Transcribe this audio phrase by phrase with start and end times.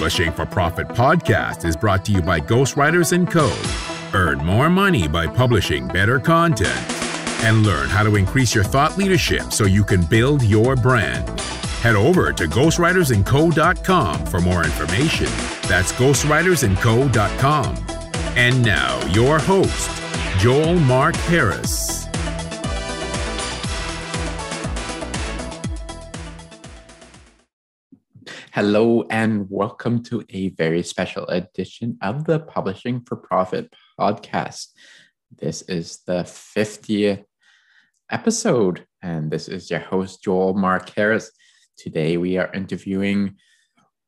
[0.00, 4.18] Publishing for Profit podcast is brought to you by Ghostwriters & Co.
[4.18, 6.74] Earn more money by publishing better content
[7.44, 11.28] and learn how to increase your thought leadership so you can build your brand.
[11.82, 15.26] Head over to ghostwritersandco.com for more information.
[15.68, 17.76] That's ghostwritersandco.com.
[18.38, 20.02] And now, your host,
[20.38, 21.99] Joel Mark Harris.
[28.62, 34.66] Hello, and welcome to a very special edition of the Publishing for Profit podcast.
[35.34, 37.24] This is the 50th
[38.10, 41.30] episode, and this is your host, Joel Mark Harris.
[41.78, 43.36] Today, we are interviewing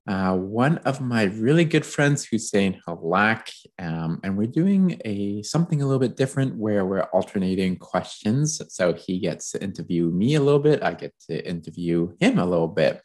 [0.07, 5.81] uh, one of my really good friends, Hussein Hallak, um, and we're doing a something
[5.81, 8.61] a little bit different where we're alternating questions.
[8.69, 12.45] So he gets to interview me a little bit, I get to interview him a
[12.45, 13.01] little bit.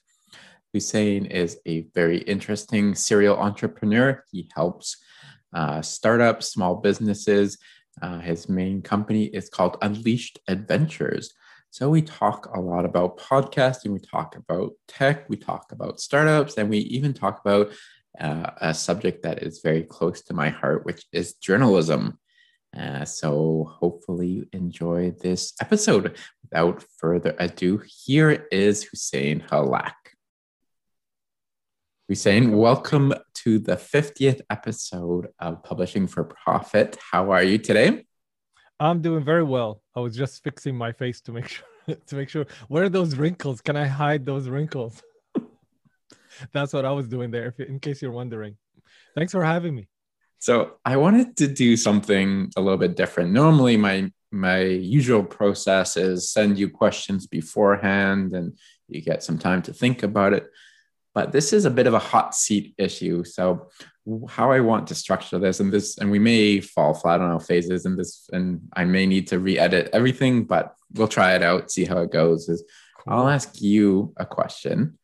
[0.74, 4.24] Hussein is a very interesting serial entrepreneur.
[4.32, 4.98] He helps
[5.54, 7.58] uh, startups, small businesses.
[8.02, 11.34] Uh, his main company is called Unleashed Ventures.
[11.70, 16.58] So we talk a lot about podcasting, we talk about tech, we talk about startups,
[16.58, 17.72] and we even talk about
[18.20, 22.18] uh, a subject that is very close to my heart, which is journalism.
[22.78, 26.18] Uh, so hopefully you enjoy this episode.
[26.44, 29.94] Without further ado, here is Hussein Hallak.
[32.10, 36.98] Hussein, welcome to the 50th episode of Publishing for Profit.
[37.12, 38.06] How are you today?
[38.80, 39.82] I'm doing very well.
[39.94, 41.66] I was just fixing my face to make sure
[42.06, 43.60] to make sure where are those wrinkles?
[43.60, 45.04] Can I hide those wrinkles?
[46.54, 48.56] That's what I was doing there, if, in case you're wondering.
[49.14, 49.90] Thanks for having me.
[50.40, 53.34] So I wanted to do something a little bit different.
[53.34, 59.62] Normally, my my usual process is send you questions beforehand, and you get some time
[59.64, 60.50] to think about it
[61.18, 63.24] but this is a bit of a hot seat issue.
[63.24, 63.72] So
[64.30, 67.40] how I want to structure this and this, and we may fall flat on our
[67.40, 71.72] phases and this, and I may need to re-edit everything, but we'll try it out,
[71.72, 72.48] see how it goes.
[72.50, 72.64] Is
[73.00, 73.14] cool.
[73.16, 75.00] I'll ask you a question,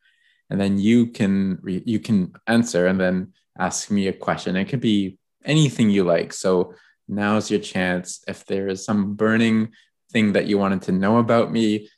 [0.50, 4.54] and then you can re- you can answer, and then ask me a question.
[4.54, 6.32] It could be anything you like.
[6.32, 6.74] So
[7.08, 8.22] now's your chance.
[8.28, 9.72] If there is some burning
[10.12, 11.88] thing that you wanted to know about me,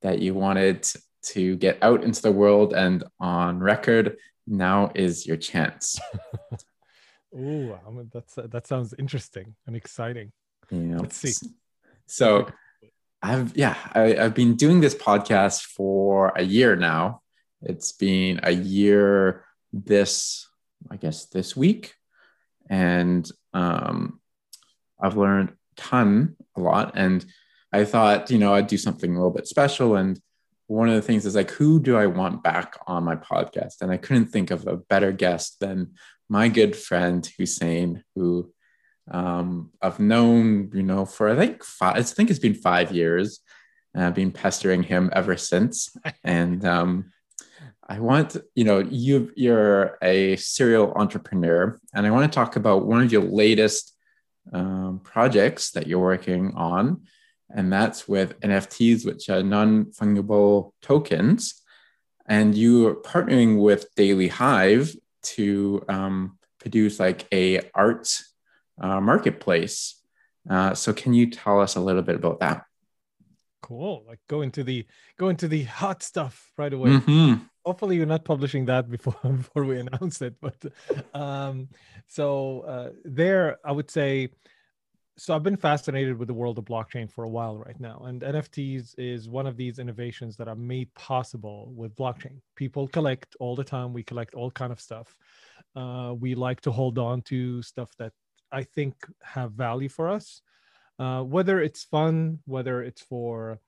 [0.00, 0.88] that you wanted
[1.26, 4.16] to get out into the world and on record.
[4.46, 5.98] Now is your chance.
[7.36, 10.32] Oh, I mean, that's that sounds interesting and exciting.
[10.70, 10.98] Yeah.
[10.98, 11.34] Let's see.
[12.06, 12.46] So,
[13.20, 17.22] I've yeah, I, I've been doing this podcast for a year now.
[17.60, 20.48] It's been a year this,
[20.90, 21.94] I guess, this week,
[22.70, 24.20] and um,
[24.98, 27.24] I've learned ton, a lot, and
[27.72, 30.20] I thought, you know, I'd do something a little bit special and
[30.66, 33.82] one of the things is like, who do I want back on my podcast?
[33.82, 35.92] And I couldn't think of a better guest than
[36.28, 38.52] my good friend Hussein, who
[39.10, 43.40] um, I've known, you know, for I think five, I think it's been five years.
[43.94, 45.94] And I've been pestering him ever since.
[46.24, 47.12] And um,
[47.88, 52.84] I want, you know, you you're a serial entrepreneur, and I want to talk about
[52.84, 53.96] one of your latest
[54.52, 57.02] um, projects that you're working on
[57.50, 61.62] and that's with NFTs, which are non fungible tokens.
[62.28, 68.08] And you are partnering with Daily Hive to um, produce like a art
[68.80, 70.00] uh, marketplace.
[70.48, 72.64] Uh, so, can you tell us a little bit about that?
[73.62, 74.04] Cool.
[74.06, 74.86] Like go into the
[75.16, 76.90] go into the hot stuff right away.
[76.90, 77.42] Mm-hmm.
[77.64, 80.34] Hopefully, you're not publishing that before before we announce it.
[80.40, 80.56] But
[81.14, 81.68] um,
[82.06, 84.30] so uh, there, I would say
[85.18, 88.20] so I've been fascinated with the world of blockchain for a while right now, and
[88.20, 92.40] NFTs is one of these innovations that are made possible with blockchain.
[92.54, 93.94] People collect all the time.
[93.94, 95.16] We collect all kind of stuff.
[95.74, 98.12] Uh, we like to hold on to stuff that
[98.52, 100.42] I think have value for us,
[100.98, 103.58] uh, whether it's fun, whether it's for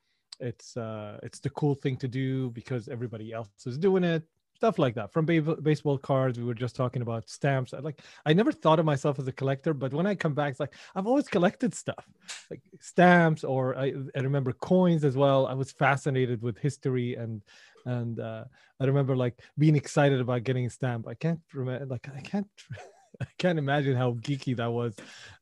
[0.40, 4.22] it's uh, it's the cool thing to do because everybody else is doing it
[4.58, 5.12] stuff like that.
[5.12, 7.72] From baseball cards we were just talking about stamps.
[7.72, 10.50] I like i never thought of myself as a collector but when i come back
[10.50, 12.04] it's like i've always collected stuff
[12.50, 15.46] like stamps or i, I remember coins as well.
[15.46, 17.40] I was fascinated with history and
[17.86, 18.44] and uh,
[18.80, 21.06] i remember like being excited about getting a stamp.
[21.06, 22.48] I can't remember like i can't
[23.22, 24.94] i can't imagine how geeky that was.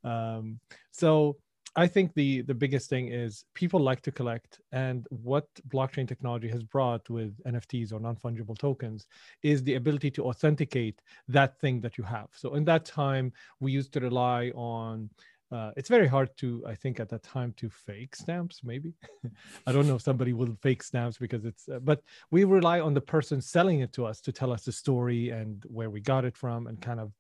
[0.04, 0.60] Um,
[0.92, 1.38] so
[1.78, 6.48] I think the the biggest thing is people like to collect, and what blockchain technology
[6.48, 9.06] has brought with NFTs or non fungible tokens
[9.42, 12.28] is the ability to authenticate that thing that you have.
[12.32, 15.10] So in that time, we used to rely on
[15.52, 18.92] uh, it's very hard to i think at that time to fake stamps maybe
[19.66, 22.94] i don't know if somebody will fake stamps because it's uh, but we rely on
[22.94, 26.24] the person selling it to us to tell us the story and where we got
[26.24, 27.12] it from and kind of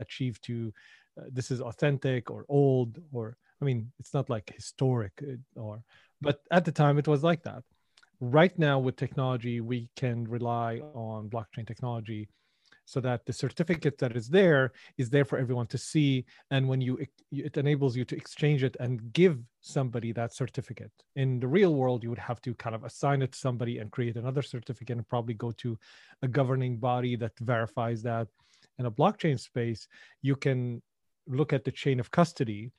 [0.00, 0.72] achieve to
[1.18, 5.82] uh, this is authentic or old or i mean it's not like historic uh, or
[6.24, 7.62] but at the time it was like that.
[8.20, 12.28] Right now with technology we can rely on blockchain technology
[12.86, 16.80] so that the certificate that is there is there for everyone to see and when
[16.80, 16.98] you
[17.30, 20.92] it enables you to exchange it and give somebody that certificate.
[21.16, 23.90] In the real world you would have to kind of assign it to somebody and
[23.90, 25.78] create another certificate and probably go to
[26.22, 28.28] a governing body that verifies that.
[28.78, 29.88] In a blockchain space
[30.22, 30.80] you can
[31.26, 32.70] look at the chain of custody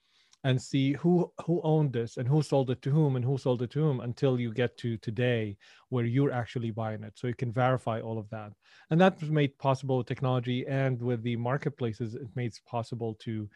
[0.46, 3.64] and see who who owned this and who sold it to whom and who sold
[3.64, 5.58] it to whom until you get to today
[5.90, 7.14] where you're actually buying it.
[7.16, 8.52] So you can verify all of that.
[8.92, 13.50] And that was made possible with technology and with the marketplaces it makes possible to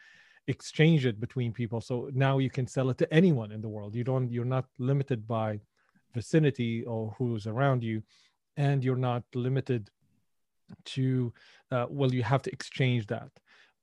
[0.48, 1.80] exchange it between people.
[1.80, 3.94] So now you can sell it to anyone in the world.
[3.94, 5.60] You don't you're not limited by
[6.12, 8.02] vicinity or who's around you
[8.56, 9.90] and you're not limited
[10.96, 11.32] to
[11.70, 13.30] uh, well you have to exchange that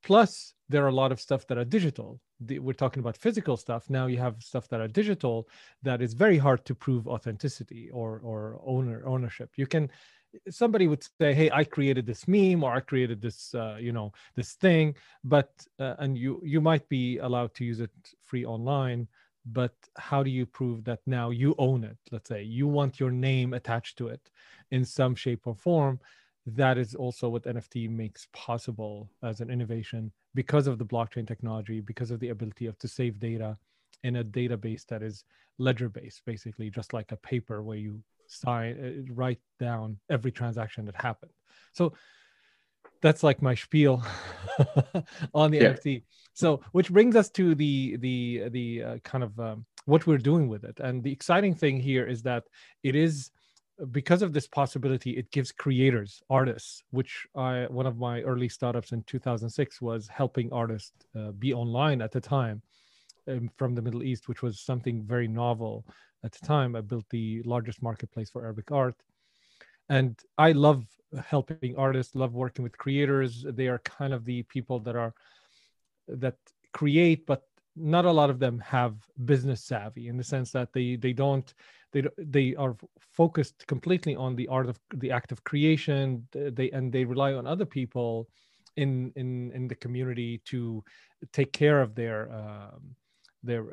[0.02, 2.20] plus there are a lot of stuff that are digital.
[2.40, 3.90] We're talking about physical stuff.
[3.90, 5.48] Now you have stuff that are digital
[5.82, 9.50] that is very hard to prove authenticity or or owner ownership.
[9.56, 9.90] You can
[10.50, 14.12] somebody would say hey i created this meme or i created this uh, you know
[14.36, 15.50] this thing but
[15.80, 17.90] uh, and you you might be allowed to use it
[18.24, 19.08] free online
[19.52, 21.96] but how do you prove that now you own it?
[22.10, 24.30] Let's say you want your name attached to it
[24.70, 26.00] in some shape or form
[26.56, 31.80] that is also what nft makes possible as an innovation because of the blockchain technology,
[31.80, 33.56] because of the ability of to save data
[34.04, 35.24] in a database that is
[35.58, 38.72] ledger based, basically just like a paper where you sign
[39.08, 41.32] uh, write down every transaction that happened.
[41.72, 41.92] So
[43.02, 44.02] that's like my spiel
[45.34, 45.72] on the yeah.
[45.72, 46.04] NFT.
[46.34, 50.48] So, which brings us to the the the uh, kind of um, what we're doing
[50.48, 50.78] with it.
[50.80, 52.44] And the exciting thing here is that
[52.82, 53.30] it is
[53.92, 58.92] because of this possibility, it gives creators, artists, which I one of my early startups
[58.92, 62.62] in 2006 was helping artists uh, be online at the time
[63.28, 65.84] um, from the Middle East, which was something very novel
[66.24, 66.74] at the time.
[66.74, 68.96] I built the largest marketplace for Arabic art,
[69.88, 70.84] and I love
[71.24, 73.46] helping artists, love working with creators.
[73.48, 75.14] They are kind of the people that are
[76.08, 76.36] that
[76.72, 77.42] create, but
[77.76, 81.54] not a lot of them have business savvy in the sense that they they don't
[81.92, 86.92] they they are focused completely on the art of the act of creation they and
[86.92, 88.28] they rely on other people
[88.76, 90.84] in in in the community to
[91.32, 92.94] take care of their um,
[93.42, 93.64] their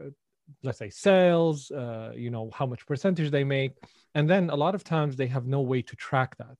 [0.63, 3.73] let's say sales uh, you know how much percentage they make.
[4.13, 6.57] And then a lot of times they have no way to track that.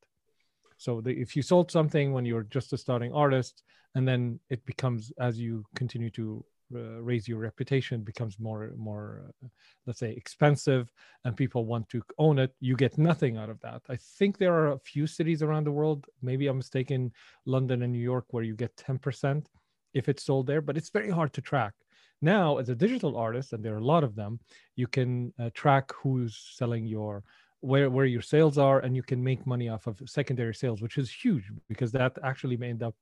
[0.78, 3.64] So the, if you sold something when you're just a starting artist
[3.96, 6.44] and then it becomes as you continue to
[6.74, 9.48] uh, raise your reputation becomes more more uh,
[9.86, 10.92] let's say expensive
[11.24, 13.82] and people want to own it you get nothing out of that.
[13.90, 17.12] I think there are a few cities around the world maybe i'm mistaken
[17.46, 19.46] london and new york where you get 10%
[19.94, 21.74] if it's sold there but it's very hard to track.
[22.22, 24.40] Now as a digital artist and there are a lot of them
[24.76, 27.24] you can uh, track who's selling your
[27.62, 30.98] where where your sales are and you can make money off of secondary sales which
[30.98, 32.96] is huge because that actually may end up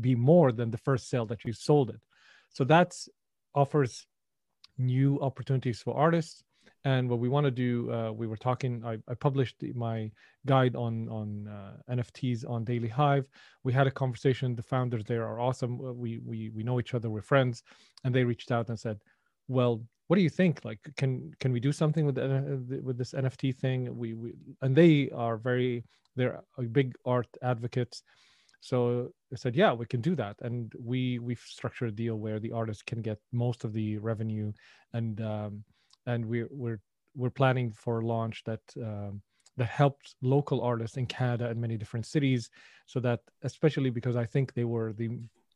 [0.00, 2.00] be more than the first sale that you sold it
[2.52, 2.94] so that
[3.54, 4.06] offers
[4.78, 6.42] new opportunities for artists.
[6.84, 8.82] And what we want to do, uh, we were talking.
[8.84, 10.10] I, I, published my
[10.46, 13.28] guide on on uh, NFTs on Daily Hive.
[13.62, 14.56] We had a conversation.
[14.56, 15.74] The founders there are awesome.
[15.80, 17.08] Uh, we we we know each other.
[17.08, 17.62] We're friends,
[18.02, 18.98] and they reached out and said,
[19.46, 20.64] "Well, what do you think?
[20.64, 23.96] Like, can can we do something with uh, with this NFT thing?
[23.96, 25.84] We we and they are very
[26.16, 28.02] they're a big art advocates
[28.62, 32.38] so I said, yeah, we can do that, and we we've structured a deal where
[32.38, 34.52] the artist can get most of the revenue,
[34.92, 35.64] and um,
[36.06, 36.80] and we're we're
[37.16, 39.20] we're planning for a launch that um,
[39.56, 42.50] that helps local artists in Canada and many different cities,
[42.86, 45.08] so that especially because I think they were the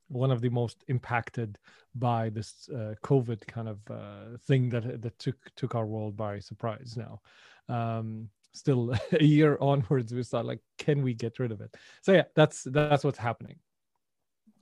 [0.08, 1.58] one of the most impacted
[1.94, 6.40] by this uh, COVID kind of uh, thing that that took took our world by
[6.40, 6.96] surprise.
[6.96, 7.20] Now,
[7.68, 11.74] um, still a year onwards we start like can we get rid of it?
[12.02, 13.56] So yeah that's that's what's happening.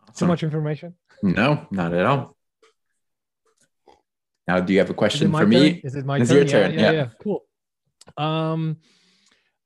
[0.02, 0.14] Awesome.
[0.14, 0.94] too much information?
[1.22, 2.36] No not at all.
[4.46, 5.80] Now do you have a question for me?
[5.84, 6.36] is it my it's turn?
[6.36, 6.92] your turn yeah, yeah, yeah.
[6.92, 7.08] yeah.
[7.22, 7.44] cool.
[8.16, 8.76] Um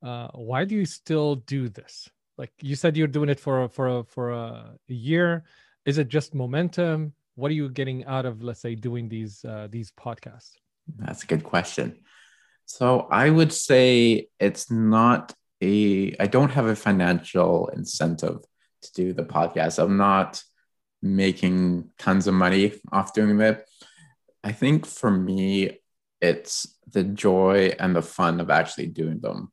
[0.03, 2.09] uh why do you still do this?
[2.37, 5.45] Like you said you're doing it for a, for a, for a year.
[5.85, 7.15] Is it just momentum?
[7.35, 10.53] What are you getting out of let's say doing these uh, these podcasts?
[10.97, 11.99] That's a good question
[12.69, 18.41] so I would say it's not a, I don't have a financial incentive
[18.83, 19.83] to do the podcast.
[19.83, 20.43] I'm not
[21.01, 23.67] making tons of money off doing it.
[24.45, 25.81] I think for me,
[26.21, 29.51] it's the joy and the fun of actually doing them.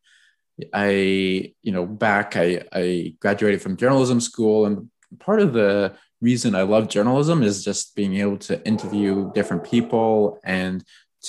[0.74, 6.54] I, you know, back I, I graduated from journalism school, and part of the reason
[6.54, 10.84] I love journalism is just being able to interview different people and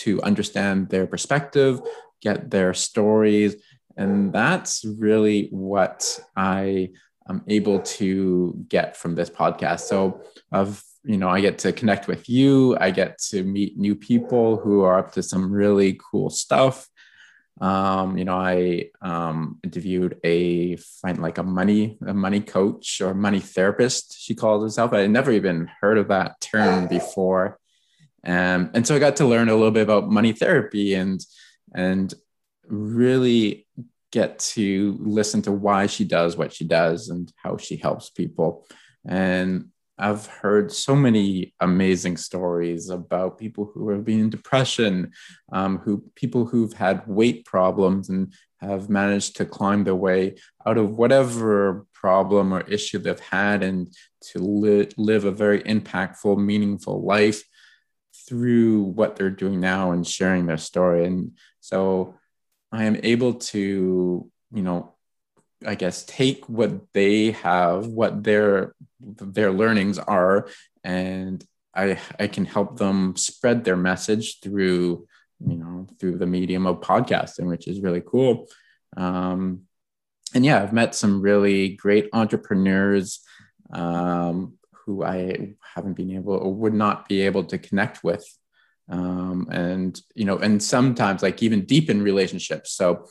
[0.04, 1.80] to understand their perspective,
[2.20, 3.56] get their stories.
[3.96, 6.90] And that's really what I
[7.28, 9.80] am able to get from this podcast.
[9.80, 10.22] So
[10.52, 12.76] I've you know, I get to connect with you.
[12.80, 16.88] I get to meet new people who are up to some really cool stuff.
[17.60, 23.14] Um, you know, I um, interviewed a find like a money a money coach or
[23.14, 24.18] money therapist.
[24.20, 24.92] She called herself.
[24.92, 27.58] I had never even heard of that term before,
[28.26, 31.24] um, and so I got to learn a little bit about money therapy and
[31.74, 32.12] and
[32.66, 33.66] really
[34.10, 38.66] get to listen to why she does what she does and how she helps people.
[39.06, 39.68] And
[39.98, 45.12] I've heard so many amazing stories about people who have been in depression,
[45.52, 50.76] um, who people who've had weight problems and have managed to climb their way out
[50.76, 57.02] of whatever problem or issue they've had and to li- live a very impactful, meaningful
[57.02, 57.42] life
[58.28, 61.06] through what they're doing now and sharing their story.
[61.06, 62.16] And so
[62.72, 64.94] I am able to, you know,
[65.66, 70.48] I guess take what they have, what their their learnings are,
[70.84, 71.42] and
[71.74, 75.06] I I can help them spread their message through
[75.40, 78.48] you know through the medium of podcasting, which is really cool.
[78.96, 79.62] Um,
[80.34, 83.20] and yeah, I've met some really great entrepreneurs
[83.72, 88.24] um, who I haven't been able or would not be able to connect with.
[88.88, 92.72] Um, and you know, and sometimes like even deepen relationships.
[92.72, 93.08] So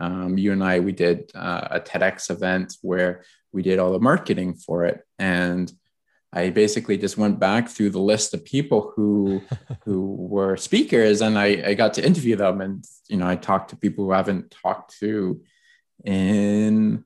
[0.00, 3.98] um, you and I, we did uh, a TEDx event where we did all the
[3.98, 5.00] marketing for it.
[5.18, 5.72] And
[6.32, 9.42] I basically just went back through the list of people who
[9.84, 12.60] who were speakers and I, I got to interview them.
[12.60, 15.42] And, you know, I talked to people who I haven't talked to
[16.04, 17.04] in,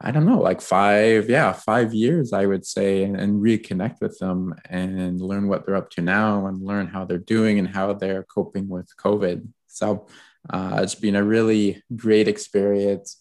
[0.00, 4.16] I don't know, like five, yeah, five years, I would say, and, and reconnect with
[4.18, 7.94] them and learn what they're up to now and learn how they're doing and how
[7.94, 9.48] they're coping with COVID.
[9.66, 10.06] So
[10.48, 13.16] uh, it's been a really great experience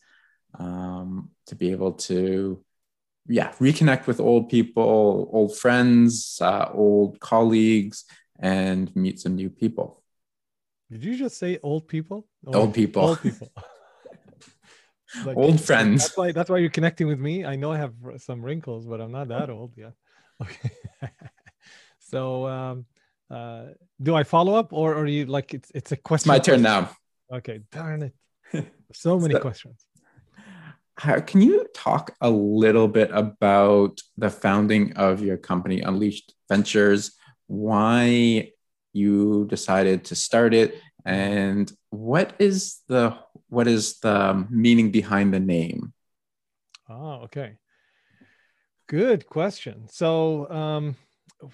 [0.59, 2.63] um, to be able to,
[3.27, 8.05] yeah, reconnect with old people, old friends, uh, old colleagues,
[8.39, 10.03] and meet some new people.
[10.91, 12.27] Did you just say old people?
[12.45, 13.01] Old, old people.
[13.01, 13.51] Old people.
[15.25, 16.03] Like, old friends.
[16.03, 16.31] That's why.
[16.31, 17.45] That's why you're connecting with me.
[17.45, 19.93] I know I have some wrinkles, but I'm not that old yet.
[20.39, 20.69] Okay.
[21.99, 22.85] so, um,
[23.31, 23.63] uh,
[23.99, 26.31] do I follow up, or, are you like it's it's a question?
[26.31, 26.91] It's my turn now.
[27.33, 28.13] Okay, darn it.
[28.93, 29.85] So many so, questions.
[30.97, 37.11] How, can you talk a little bit about the founding of your company, Unleashed Ventures,
[37.47, 38.51] why
[38.93, 43.17] you decided to start it, and what is the
[43.49, 45.93] what is the meaning behind the name?
[46.89, 47.57] Oh, okay.
[48.87, 49.87] Good question.
[49.89, 50.95] So, um,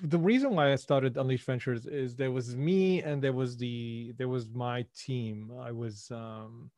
[0.02, 4.14] the reason why I started Unleash Ventures is there was me and there was the
[4.18, 5.52] there was my team.
[5.60, 6.72] I was um,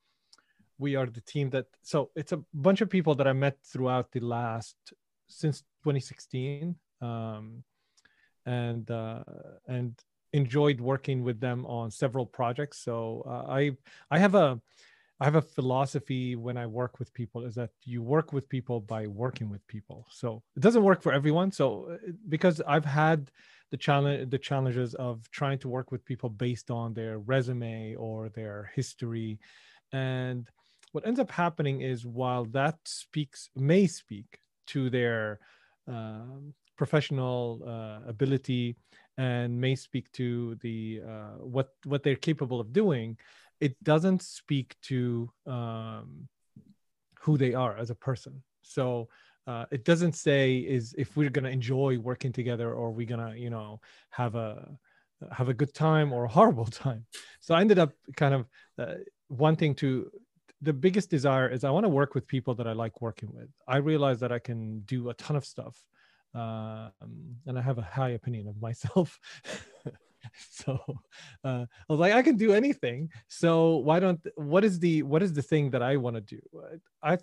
[0.80, 4.12] we are the team that so it's a bunch of people that I met throughout
[4.12, 4.76] the last
[5.28, 7.64] since 2016 um,
[8.46, 9.24] and uh,
[9.68, 9.94] and
[10.34, 12.80] enjoyed working with them on several projects.
[12.84, 13.72] So uh, I
[14.10, 14.60] I have a
[15.20, 18.82] I have a philosophy when I work with people is that you work with people
[18.82, 20.06] by working with people.
[20.10, 21.52] So it doesn't work for everyone.
[21.52, 23.32] So uh, because I've had
[23.72, 28.30] the challenge the challenges of trying to work with people based on their resume or
[28.30, 29.40] their history
[29.92, 30.48] and
[30.92, 35.40] what ends up happening is while that speaks may speak to their
[35.92, 36.40] uh,
[36.78, 38.76] professional uh, ability
[39.18, 43.18] and may speak to the uh, what what they're capable of doing
[43.60, 46.28] it doesn't speak to um,
[47.22, 48.44] who they are as a person.
[48.62, 49.10] So
[49.48, 53.50] uh, it doesn't say is if we're gonna enjoy working together or we're gonna you
[53.50, 54.78] know have a
[55.32, 57.06] have a good time or a horrible time.
[57.40, 58.46] So I ended up kind of
[58.78, 58.96] uh,
[59.30, 60.12] wanting to.
[60.62, 63.50] The biggest desire is I want to work with people that I like working with.
[63.68, 65.78] I realize that I can do a ton of stuff,
[66.34, 66.92] um,
[67.46, 69.20] and I have a high opinion of myself.
[70.50, 70.80] so
[71.44, 73.10] uh, i was like i can do anything.
[73.28, 76.42] So why don't what is the what is the thing that i want to do
[77.04, 77.18] i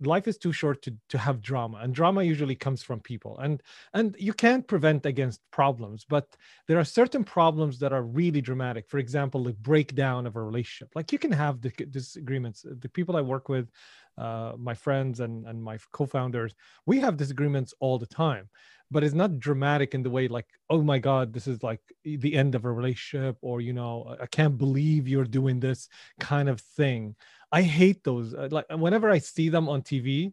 [0.00, 3.62] life is too short to to have drama and drama usually comes from people and
[3.94, 6.36] and you can't prevent against problems but
[6.66, 8.88] there are certain problems that are really dramatic.
[8.88, 10.90] For example the breakdown of a relationship.
[10.94, 12.64] Like you can have the disagreements.
[12.68, 13.70] The people i work with
[14.18, 16.54] uh, my friends and and my co-founders
[16.86, 18.48] we have disagreements all the time
[18.92, 22.34] but it's not dramatic in the way like oh my god this is like the
[22.36, 25.88] end of a relationship or you know i can't believe you're doing this
[26.20, 27.16] kind of thing.
[27.50, 30.32] I hate those uh, like whenever i see them on tv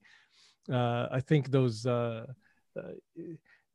[0.72, 2.26] uh, i think those uh,
[2.80, 2.92] uh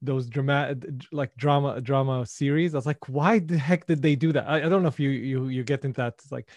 [0.01, 0.75] those drama
[1.13, 4.47] like drama drama series i was like why the heck did they do that?
[4.47, 6.49] I, I don't know if you you you get into that it's like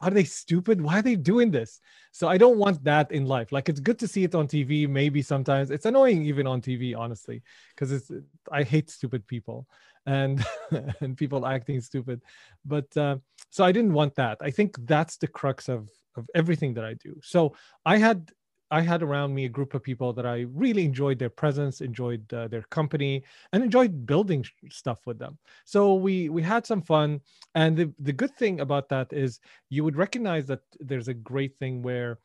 [0.00, 0.80] are they stupid?
[0.80, 1.80] Why are they doing this?
[2.12, 3.52] So i don't want that in life.
[3.52, 5.70] Like it's good to see it on tv maybe sometimes.
[5.70, 7.42] It's annoying even on tv honestly
[7.74, 8.10] because it's
[8.50, 9.66] i hate stupid people
[10.06, 10.44] and
[11.00, 12.22] and people acting stupid.
[12.64, 13.16] But uh,
[13.50, 14.38] so i didn't want that.
[14.40, 17.18] I think that's the crux of of everything that i do.
[17.22, 18.30] So i had
[18.70, 22.30] I had around me a group of people that I really enjoyed their presence, enjoyed
[22.32, 25.38] uh, their company, and enjoyed building stuff with them.
[25.64, 27.20] So we we had some fun,
[27.54, 31.56] and the the good thing about that is you would recognize that there's a great
[31.58, 32.18] thing where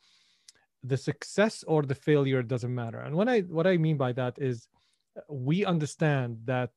[0.82, 3.00] the success or the failure doesn't matter.
[3.00, 4.68] And when I what I mean by that is
[5.16, 6.70] uh, we understand that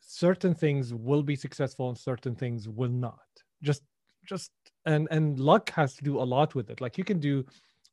[0.00, 3.28] certain things will be successful and certain things will not.
[3.62, 3.82] Just
[4.26, 4.50] just
[4.84, 6.80] and and luck has to do a lot with it.
[6.80, 7.44] Like you can do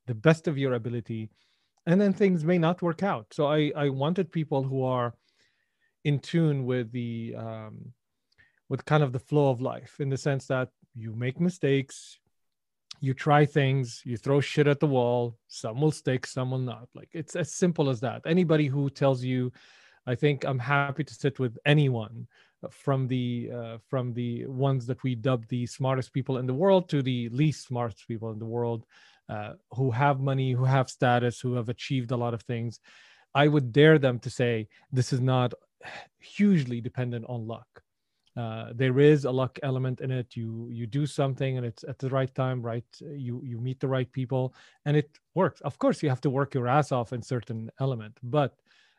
[0.08, 1.30] the best of your ability.
[1.86, 3.28] And then things may not work out.
[3.32, 5.14] So i i wanted people who are
[6.04, 7.94] in tune with the um,
[8.70, 12.20] with kind of the flow of life in the sense that you make mistakes
[13.02, 16.88] you try things you throw shit at the wall some will stick some will not.
[16.94, 18.22] Like it's as simple as that.
[18.26, 19.52] Anybody who tells you
[20.06, 22.28] i think i'm happy to sit with anyone
[22.70, 26.90] from the uh, from the ones that we dub the smartest people in the world
[26.90, 28.86] to the least smartest people in the world
[29.30, 32.80] uh, who have money, who have status, who have achieved a lot of things,
[33.34, 35.54] I would dare them to say this is not
[36.20, 37.68] hugely dependent on luck.
[38.36, 40.36] Uh, there is a luck element in it.
[40.36, 42.86] You you do something and it's at the right time, right?
[43.00, 45.62] You you meet the right people and it works.
[45.62, 48.56] Of course, you have to work your ass off in certain element, but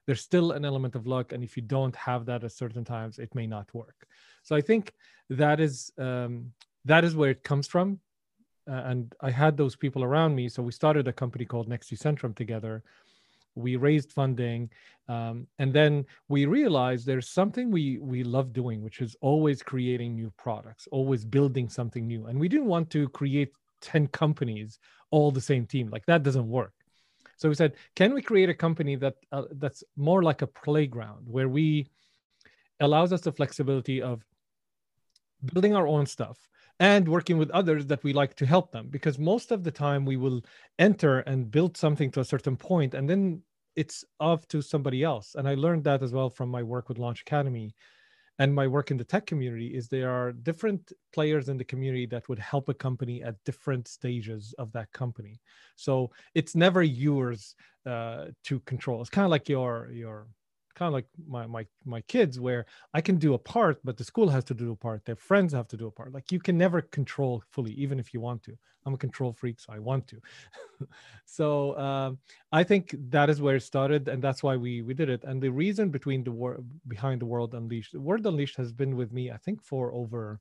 [0.07, 1.33] there's still an element of luck.
[1.33, 4.07] And if you don't have that at certain times, it may not work.
[4.43, 4.93] So I think
[5.31, 6.53] that is um,
[6.85, 7.99] that is where it comes from
[8.67, 10.49] and I had those people around me.
[10.49, 12.83] So we started a company called Next Decentrum together.
[13.57, 14.71] We raised funding,
[15.09, 20.15] um, and then we realized there's something we we love doing, which is always creating
[20.15, 22.27] new products, always building something new.
[22.27, 25.89] And we didn't want to create ten companies all the same team.
[25.89, 26.73] Like that doesn't work.
[27.37, 31.27] So we said, can we create a company that uh, that's more like a playground
[31.29, 31.89] where we
[32.81, 34.25] allows us the flexibility of
[35.53, 36.39] building our own stuff
[36.81, 38.89] and working with others that we like to help them.
[38.89, 40.43] Because most of the time we will
[40.79, 43.43] enter and build something to a certain point and then
[43.77, 45.35] it's off to somebody else.
[45.35, 47.75] And i learned that as well from my work with launch academy
[48.39, 52.07] and my work in the tech community is there are different players in the community
[52.07, 55.41] that would help a company at different stages of that company.
[55.77, 57.55] So it's never yours
[57.87, 59.01] uh, to control.
[59.01, 60.27] It's kind of like your your
[60.75, 64.05] kind of like my my my kids where i can do a part but the
[64.05, 66.13] school has to do a part their friends have to do a part.
[66.13, 68.57] Like you can never control fully even if you want to.
[68.87, 70.21] I'm a control freak so i want to.
[71.27, 72.19] So um,
[72.53, 75.25] i think that is where it started and that's why we we did it.
[75.25, 78.97] And the reason between the war behind the world unleashed the word unleashed has been
[78.97, 80.41] with me i think for over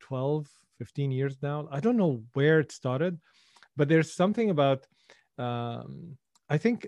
[0.00, 1.68] 12 15 years now.
[1.70, 3.18] I don't know where it started
[3.76, 4.86] but there's something about
[5.38, 6.16] um,
[6.48, 6.86] i think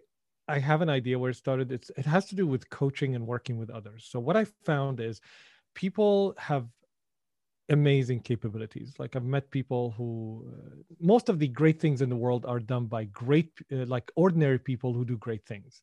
[0.49, 1.73] I have an idea where it started.
[1.73, 4.07] It's it has to do with coaching and working with others.
[4.09, 5.21] So what I found is
[5.75, 6.67] people have
[7.69, 8.95] amazing capabilities.
[8.99, 12.61] Like I've met people who uh, most of the great things in the world are
[12.61, 15.83] done by great uh, like ordinary people who do great things.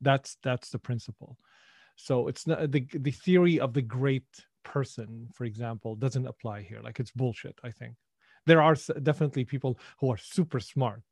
[0.00, 1.38] That's that's the principle.
[1.96, 4.28] So it's not the the theory of the great
[4.64, 6.80] person, for example, doesn't apply here.
[6.82, 7.94] Like it's bullshit, I think.
[8.46, 11.02] There are definitely people who are super smart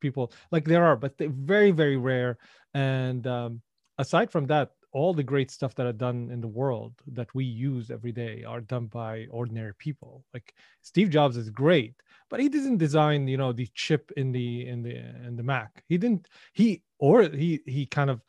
[0.00, 2.38] people like there are but they're very very rare.
[2.74, 3.60] And um,
[3.98, 7.44] aside from that all the great stuff that are done in the world that we
[7.44, 10.24] use every day are done by ordinary people.
[10.34, 11.94] Like steve jobs is great
[12.28, 15.82] but he didn't design you know the chip in the in the in the mac.
[15.88, 18.22] He didn't he or he he kind of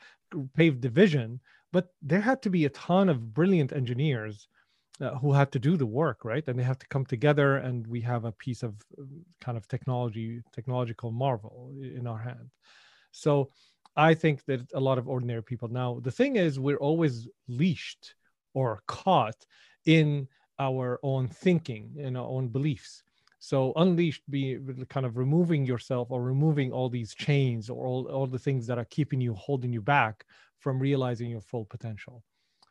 [0.56, 1.40] paved the vision
[1.72, 4.48] but there had to be a ton of brilliant engineers
[5.02, 6.48] uh, who had to do the work right?
[6.48, 9.68] And they have to come together and we have a piece of um, kind of
[9.68, 12.50] technology technological marvel in our hand.
[13.12, 13.50] So
[13.98, 18.16] i think that a lot of ordinary people now the thing is we're always leashed
[18.54, 19.46] or caught
[19.86, 20.28] in
[20.60, 23.04] our own thinking in our own beliefs.
[23.40, 24.60] So unleashed be
[24.90, 28.78] kind of removing yourself or removing all these chains or all, all the things that
[28.78, 30.26] are keeping you holding you back
[30.60, 32.24] from realizing your full potential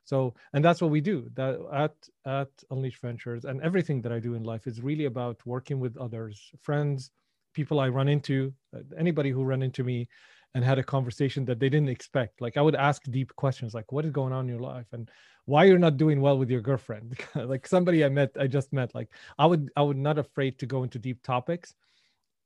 [0.05, 1.95] so, and that's what we do that at
[2.27, 5.97] at Unleash Ventures, and everything that I do in life is really about working with
[5.97, 7.11] others, friends,
[7.55, 10.09] people I run into, uh, anybody who run into me
[10.55, 12.41] and had a conversation that they didn't expect.
[12.41, 14.87] Like I would ask deep questions like, what is going on in your life?
[14.93, 15.09] And
[15.47, 17.19] why you're not doing well with your girlfriend?
[17.35, 19.09] like somebody I met, I just met, like
[19.39, 21.75] I would, I would not afraid to go into deep topics.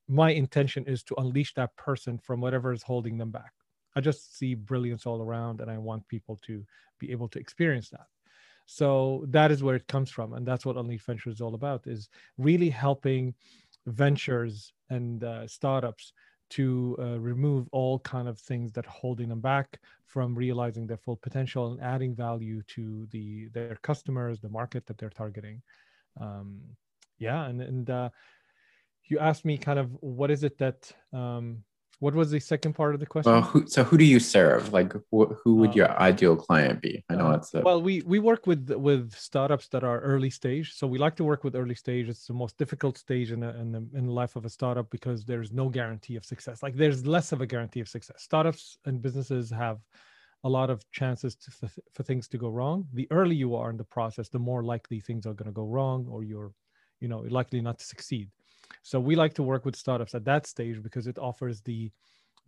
[0.06, 3.52] My intention is to unleash that person from whatever is holding them back.
[3.96, 6.64] I just see brilliance all around and I want people to
[6.98, 8.06] be able to experience that.
[8.66, 10.32] So that is where it comes from.
[10.32, 13.34] And that's what Unleash Venture is all about is really helping
[13.86, 16.12] ventures and uh, startups
[16.50, 20.96] to uh, remove all kind of things that are holding them back from realizing their
[20.96, 25.60] full potential and adding value to the their customers the market that they're targeting
[26.20, 26.60] um,
[27.18, 28.08] yeah and and uh,
[29.06, 31.64] you asked me kind of what is it that um,
[32.00, 33.32] what was the second part of the question?
[33.32, 34.72] Well, who, so who do you serve?
[34.72, 37.04] Like, wh- who would uh, your ideal client be?
[37.08, 37.60] I know uh, it's a...
[37.60, 40.74] well, we we work with with startups that are early stage.
[40.74, 42.08] So we like to work with early stage.
[42.08, 44.90] It's the most difficult stage in a, in the in the life of a startup
[44.90, 46.62] because there's no guarantee of success.
[46.62, 48.22] Like, there's less of a guarantee of success.
[48.22, 49.78] Startups and businesses have
[50.42, 52.86] a lot of chances to, for, for things to go wrong.
[52.92, 55.64] The earlier you are in the process, the more likely things are going to go
[55.64, 56.52] wrong, or you're,
[57.00, 58.28] you know, likely not to succeed.
[58.82, 61.90] So we like to work with startups at that stage because it offers the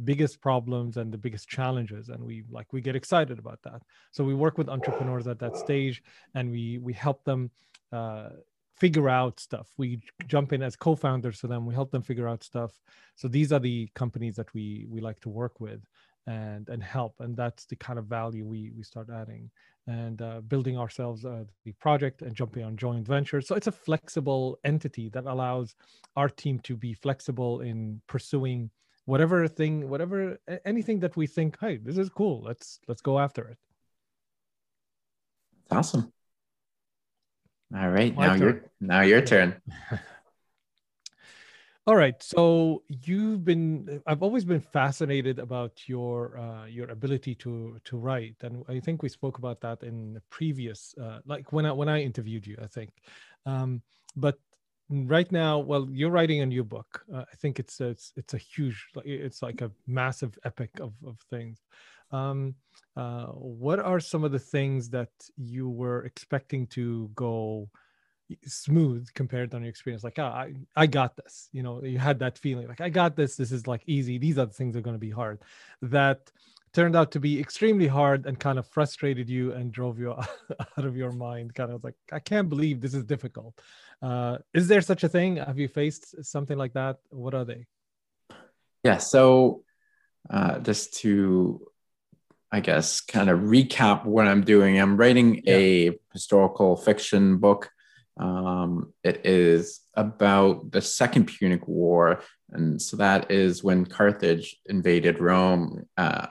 [0.04, 3.82] biggest problems and the biggest challenges and we like we get excited about that.
[4.10, 6.02] So we work with entrepreneurs at that stage
[6.34, 7.50] and we we help them
[7.92, 8.30] uh,
[8.74, 9.68] figure out stuff.
[9.78, 11.64] We jump in as co-founders for them.
[11.64, 12.78] We help them figure out stuff.
[13.14, 15.80] So these are the companies that we we like to work with
[16.26, 19.50] and and help and that's the kind of value we we start adding
[19.86, 23.46] and uh, building ourselves uh, the project and jumping on joint ventures.
[23.46, 25.76] So it's a flexible entity that allows
[26.16, 28.70] our team to be flexible in pursuing
[29.04, 32.42] whatever thing, whatever anything that we think, hey, this is cool.
[32.42, 33.58] Let's let's go after it.
[35.70, 36.12] Awesome.
[37.74, 38.40] All right, My now turn.
[38.40, 39.60] your now your turn.
[41.86, 42.20] All right.
[42.20, 48.36] So you've been I've always been fascinated about your uh, your ability to to write,
[48.42, 51.88] and I think we spoke about that in the previous uh, like when I when
[51.88, 52.90] I interviewed you, I think.
[53.46, 53.82] Um,
[54.16, 54.38] but
[54.90, 57.04] right now, well, you're writing a new book.
[57.12, 61.20] Uh, I think it's it's it's a huge it's like a massive epic of of
[61.30, 61.60] things.
[62.10, 62.56] Um,
[62.96, 67.70] uh, what are some of the things that you were expecting to go?
[68.44, 72.18] Smooth compared on your experience like oh, i i got this you know you had
[72.18, 74.80] that feeling like i got this this is like easy these are the things that
[74.80, 75.38] are going to be hard
[75.80, 76.30] that
[76.76, 80.12] turned out to be extremely hard and kind of frustrated you and drove you
[80.76, 83.58] out of your mind kind of like i can't believe this is difficult.
[84.02, 85.36] Uh, is there such a thing?
[85.36, 86.98] Have you faced something like that?
[87.08, 87.64] What are they?
[88.84, 89.62] Yeah so
[90.28, 91.66] uh, just to
[92.52, 95.54] i guess kind of recap what i'm doing i'm writing yeah.
[95.56, 97.70] a historical fiction book
[98.18, 102.20] um, it is about the Second Punic War.
[102.50, 105.86] And so that is when Carthage invaded Rome.
[105.96, 106.28] Uh,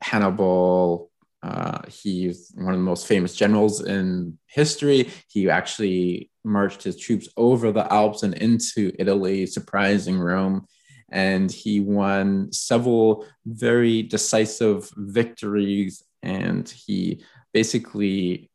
[0.00, 1.10] Hannibal,
[1.42, 5.10] uh, he's one of the most famous generals in history.
[5.28, 10.66] He actually marched his troops over the Alps and into Italy, surprising Rome.
[11.10, 16.02] And he won several very decisive victories.
[16.22, 18.50] And he basically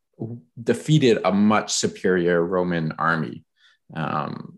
[0.61, 3.43] defeated a much superior Roman army.
[3.93, 4.57] Um,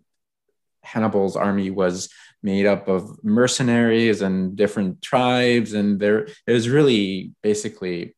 [0.83, 2.09] Hannibal's army was
[2.41, 8.15] made up of mercenaries and different tribes, and there it was really basically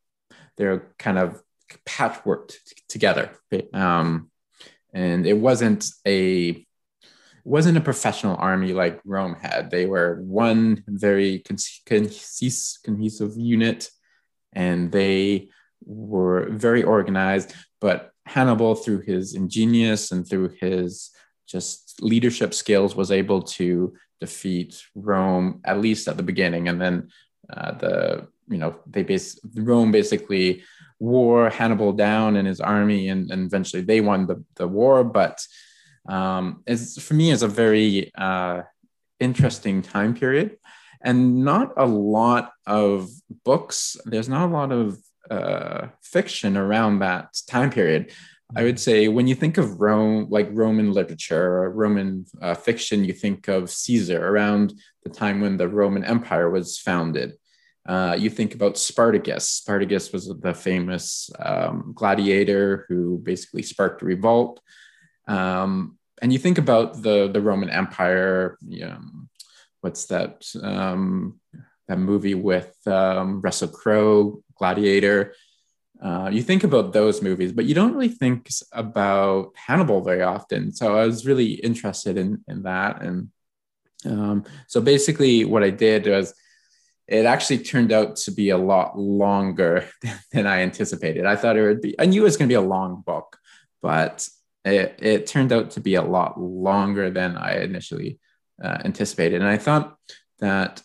[0.58, 1.42] they're kind of
[1.86, 2.56] patchworked
[2.88, 3.32] together.
[3.74, 4.30] Um,
[4.94, 6.66] and it wasn't a
[7.44, 9.72] wasn't a professional army like Rome had.
[9.72, 11.44] They were one very
[11.86, 13.90] cohesive, cohesive unit,
[14.54, 15.50] and they
[15.86, 21.12] were very organized, but Hannibal, through his ingenious and through his
[21.48, 27.10] just leadership skills, was able to defeat Rome at least at the beginning, and then
[27.52, 30.64] uh, the you know they base Rome basically
[31.00, 35.04] wore Hannibal down and his army, and, and eventually they won the, the war.
[35.04, 35.46] But
[36.08, 38.62] um, it's for me is a very uh,
[39.20, 40.58] interesting time period,
[41.02, 43.10] and not a lot of
[43.44, 43.98] books.
[44.06, 45.00] There's not a lot of
[45.32, 48.12] uh, fiction around that time period.
[48.54, 53.06] I would say when you think of Rome, like Roman literature or Roman uh, fiction,
[53.06, 57.34] you think of Caesar around the time when the Roman Empire was founded.
[57.88, 59.50] Uh, you think about Spartacus.
[59.50, 64.60] Spartacus was the famous um, gladiator who basically sparked a revolt.
[65.28, 68.58] Um, and you think about the the Roman Empire.
[68.68, 69.00] You know,
[69.80, 70.46] what's that?
[70.62, 71.40] Um,
[71.88, 75.20] that movie with um, Russell Crowe, Gladiator.
[76.06, 78.40] Uh, you think about those movies, but you don't really think
[78.86, 80.62] about Hannibal very often.
[80.80, 82.94] So I was really interested in, in that.
[83.06, 83.18] And
[84.14, 84.38] Um,
[84.74, 86.34] so basically, what I did was
[87.18, 88.90] it actually turned out to be a lot
[89.22, 89.74] longer
[90.34, 91.24] than I anticipated.
[91.26, 93.30] I thought it would be, I knew it was going to be a long book,
[93.82, 94.16] but
[94.64, 98.12] it, it turned out to be a lot longer than I initially
[98.66, 99.42] uh, anticipated.
[99.42, 99.88] And I thought
[100.40, 100.82] that,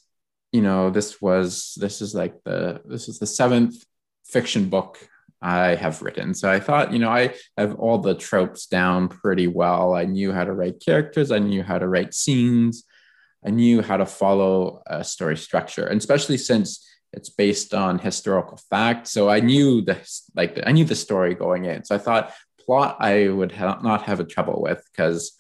[0.52, 3.84] you know, this was, this is like the, this is the seventh
[4.24, 4.98] fiction book
[5.42, 6.34] I have written.
[6.34, 9.94] So I thought, you know, I have all the tropes down pretty well.
[9.94, 12.84] I knew how to write characters, I knew how to write scenes,
[13.44, 18.58] I knew how to follow a story structure, and especially since it's based on historical
[18.70, 19.06] fact.
[19.06, 19.98] So I knew the
[20.34, 21.84] like I knew the story going in.
[21.84, 22.32] So I thought
[22.64, 25.32] plot I would ha- not have a trouble with because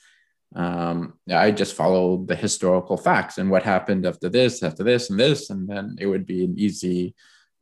[0.56, 5.20] um, I just followed the historical facts and what happened after this, after this, and
[5.20, 7.14] this, and then it would be an easy,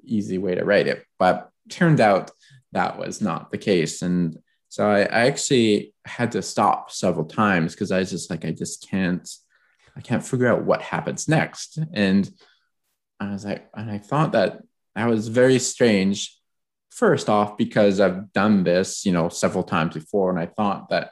[0.04, 1.04] easy way to write it.
[1.18, 2.30] But turned out
[2.72, 7.74] that was not the case, and so I, I actually had to stop several times
[7.74, 9.28] because I was just like, I just can't,
[9.96, 12.30] I can't figure out what happens next, and
[13.20, 14.62] I was like, and I thought that
[14.94, 16.38] that was very strange.
[16.90, 21.10] First off because I've done this, you know, several times before, and I thought that,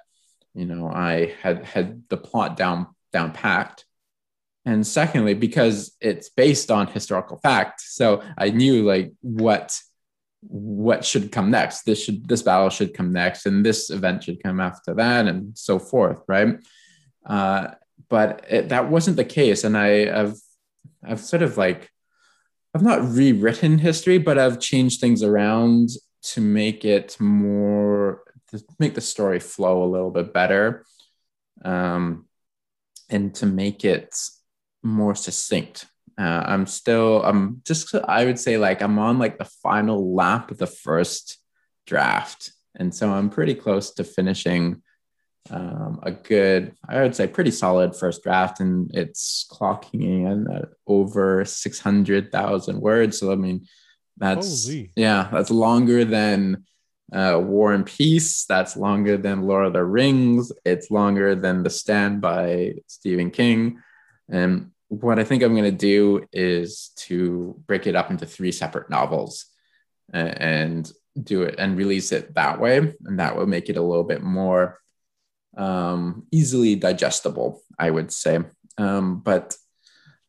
[0.55, 3.85] you know, I had had the plot down down packed.
[4.65, 9.77] And secondly, because it's based on historical fact, so I knew like what
[10.43, 11.83] what should come next.
[11.83, 15.57] This should this battle should come next, and this event should come after that, and
[15.59, 16.59] so forth, right?
[17.27, 17.69] Uh,
[18.09, 20.37] but it, that wasn't the case, and I, have
[21.05, 21.91] I've sort of like
[22.75, 25.91] I've not rewritten history, but I've changed things around
[26.23, 30.85] to make it more to make the story flow a little bit better,
[31.65, 32.27] um,
[33.09, 34.15] and to make it
[34.83, 35.87] more succinct.
[36.19, 40.51] Uh, I'm still I'm just I would say like I'm on like the final lap
[40.51, 41.38] of the first
[41.87, 44.83] draft, and so I'm pretty close to finishing
[45.51, 50.69] um, a good, I would say, pretty solid first draft, and it's clocking in at
[50.87, 53.19] over six hundred thousand words.
[53.19, 53.67] So I mean,
[54.17, 54.93] that's Holy.
[54.95, 56.65] yeah, that's longer than
[57.12, 58.44] uh, War and Peace.
[58.46, 60.53] That's longer than Lord of the Rings.
[60.64, 63.81] It's longer than The Stand by Stephen King.
[64.31, 68.53] And what I think I'm going to do is to break it up into three
[68.53, 69.46] separate novels
[70.12, 70.90] and
[71.22, 74.22] do it and release it that way, and that will make it a little bit
[74.22, 74.79] more
[75.57, 78.40] um, easily digestible, I would say.
[78.79, 79.57] Um, but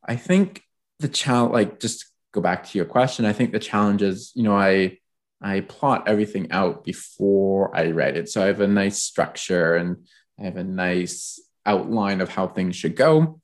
[0.06, 0.64] I think
[1.00, 4.44] the challenge, like just go back to your question, I think the challenge is, you
[4.44, 4.98] know, I
[5.44, 10.06] I plot everything out before I write it, so I have a nice structure and
[10.40, 13.42] I have a nice outline of how things should go.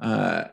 [0.00, 0.44] Uh,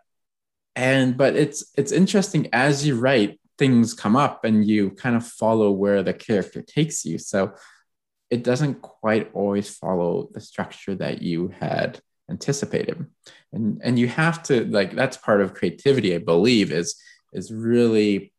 [0.75, 5.25] and but it's it's interesting as you write, things come up and you kind of
[5.25, 7.17] follow where the character takes you.
[7.17, 7.53] So
[8.30, 11.99] it doesn't quite always follow the structure that you had
[12.30, 13.06] anticipated
[13.53, 17.01] and and you have to like that's part of creativity i believe is
[17.32, 18.34] is really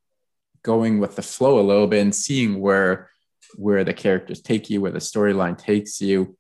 [0.73, 3.11] going with the flow a little bit and seeing where
[3.57, 6.37] where the characters take you where the storyline takes you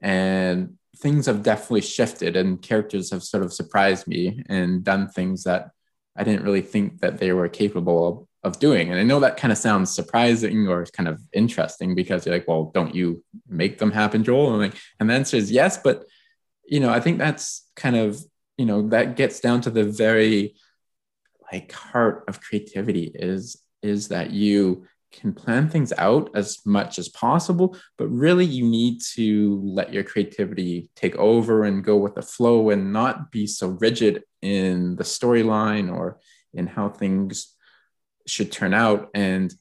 [0.00, 0.58] and
[1.04, 5.62] things have definitely shifted and characters have sort of surprised me and done things that
[6.16, 8.90] i didn't really think that they were capable of doing.
[8.90, 12.48] And I know that kind of sounds surprising or kind of interesting because you're like,
[12.48, 14.50] well, don't you make them happen, Joel?
[14.50, 16.04] And like, and the answer is yes, but
[16.64, 18.20] you know, I think that's kind of,
[18.56, 20.54] you know, that gets down to the very
[21.52, 27.08] like heart of creativity is is that you can plan things out as much as
[27.08, 32.22] possible, but really you need to let your creativity take over and go with the
[32.22, 36.20] flow and not be so rigid in the storyline or
[36.52, 37.54] in how things
[38.26, 39.08] should turn out.
[39.14, 39.52] And,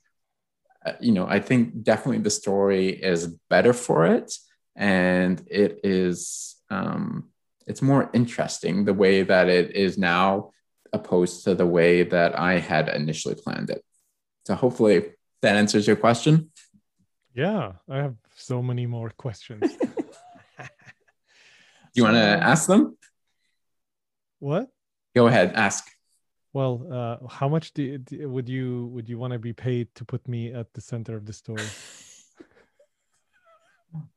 [0.85, 4.33] uh, you know, I think definitely the story is better for it.
[4.75, 7.29] And it is, um,
[7.65, 10.51] it's more interesting the way that it is now
[10.93, 13.83] opposed to the way that I had initially planned it.
[14.45, 16.51] So hopefully that answers your question.
[17.33, 19.61] Yeah, I have so many more questions.
[19.61, 19.87] Do
[21.93, 22.97] you want to ask them?
[24.39, 24.69] What?
[25.15, 25.87] Go ahead, ask.
[26.53, 30.05] Well, uh, how much do you, would you would you want to be paid to
[30.05, 31.67] put me at the center of the story?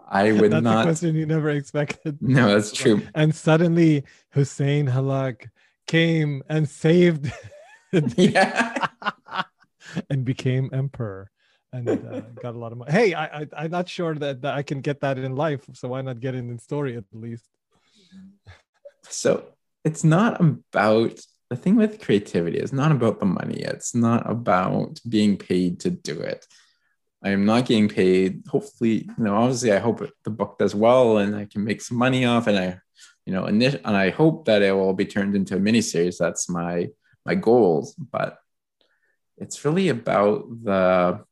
[0.09, 0.81] I would that's not.
[0.81, 2.19] A question you never expected.
[2.21, 3.03] No, that's true.
[3.15, 5.49] And suddenly Hussein Hallak
[5.91, 7.33] came and saved.
[8.17, 8.87] yeah.
[10.11, 11.31] and became emperor
[11.73, 12.93] and uh, got a lot of money.
[12.93, 15.89] Hey, I, I am not sure that, that I can get that in life, so
[15.89, 17.49] why not get it in story at least?
[19.09, 19.45] So
[19.85, 23.61] it's not about the thing with creativity It's not about the money.
[23.61, 26.47] It's not about being paid to do it.
[27.23, 28.43] I am not getting paid.
[28.49, 31.99] Hopefully, you know, obviously, I hope the book does well and I can make some
[31.99, 32.47] money off.
[32.47, 32.81] And I,
[33.27, 36.17] you know, and, and I hope that it will be turned into a miniseries.
[36.19, 36.89] That's my
[37.27, 37.95] my goals.
[37.95, 38.39] But
[39.37, 41.25] it's really about the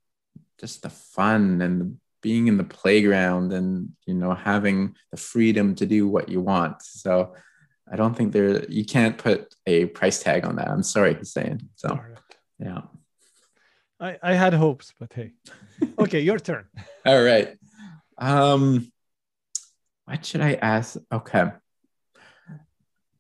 [0.61, 5.87] just the fun and being in the playground and you know having the freedom to
[5.87, 6.83] do what you want.
[6.83, 7.35] So
[7.91, 10.69] I don't think there you can't put a price tag on that.
[10.69, 11.71] I'm sorry, Hussein.
[11.77, 11.99] So
[12.59, 12.83] yeah.
[14.01, 15.33] I, I had hopes, but hey.
[15.99, 16.67] Okay, your turn.
[17.07, 17.57] All right.
[18.19, 18.93] Um
[20.05, 20.97] what should I ask?
[21.13, 21.53] Okay.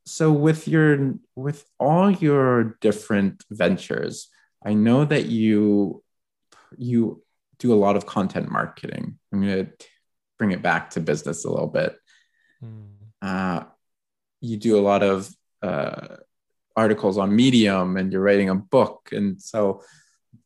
[0.06, 4.28] So with your with all your different ventures,
[4.64, 6.02] I know that you
[6.76, 7.22] you
[7.58, 9.18] do a lot of content marketing.
[9.32, 9.72] I'm going to
[10.38, 11.96] bring it back to business a little bit.
[12.64, 12.88] Mm.
[13.20, 13.64] Uh,
[14.40, 15.30] you do a lot of
[15.62, 16.16] uh,
[16.76, 19.08] articles on Medium and you're writing a book.
[19.12, 19.82] And so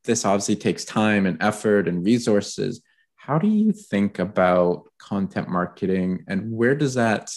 [0.05, 2.83] this obviously takes time and effort and resources.
[3.17, 7.31] How do you think about content marketing and where does that,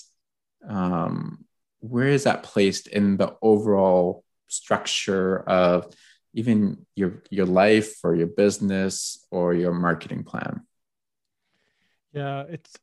[0.68, 1.46] um,
[1.80, 5.94] where is that placed in the overall structure of
[6.34, 10.62] even your your life or your business or your marketing plan?
[12.14, 12.78] Yeah, it's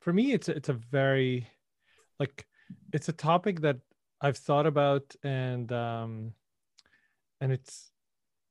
[0.00, 1.48] for me it's it's a very
[2.18, 2.46] like
[2.92, 3.78] it's a topic that
[4.20, 6.32] I've thought about and um
[7.40, 7.90] and it's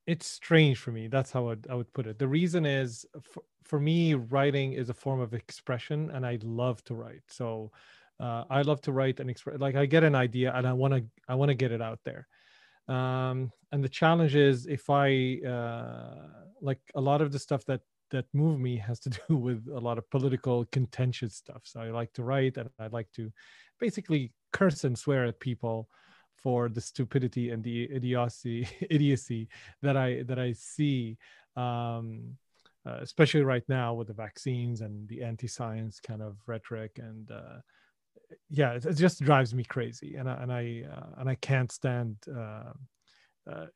[0.08, 1.08] it's strange for me.
[1.08, 2.18] That's how I'd, I would put it.
[2.18, 6.82] The reason is for, for me, writing is a form of expression, and I love
[6.86, 7.24] to write.
[7.28, 7.72] So
[8.20, 9.60] uh, I love to write and express.
[9.60, 12.00] Like I get an idea, and I want to I want to get it out
[12.06, 12.28] there.
[12.88, 16.16] Um, and the challenge is if I uh,
[16.62, 19.80] like a lot of the stuff that that move me has to do with a
[19.80, 21.64] lot of political contentious stuff.
[21.66, 23.30] So I like to write, and I like to
[23.78, 25.90] basically curse and swear at people
[26.38, 29.48] for the stupidity and the idiocy idiocy
[29.82, 31.18] that I that I see,
[31.56, 32.38] um,
[32.86, 37.32] uh, especially right now with the vaccines and the anti-science kind of rhetoric and.
[37.32, 37.60] Uh,
[38.50, 41.72] yeah, it, it, just drives me crazy, and I and I uh, and I can't
[41.72, 42.18] stand.
[42.28, 42.74] Uh,
[43.50, 43.68] uh,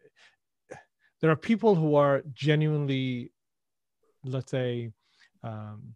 [1.22, 3.32] there are people who are genuinely,
[4.26, 4.92] let's say,
[5.44, 5.96] um,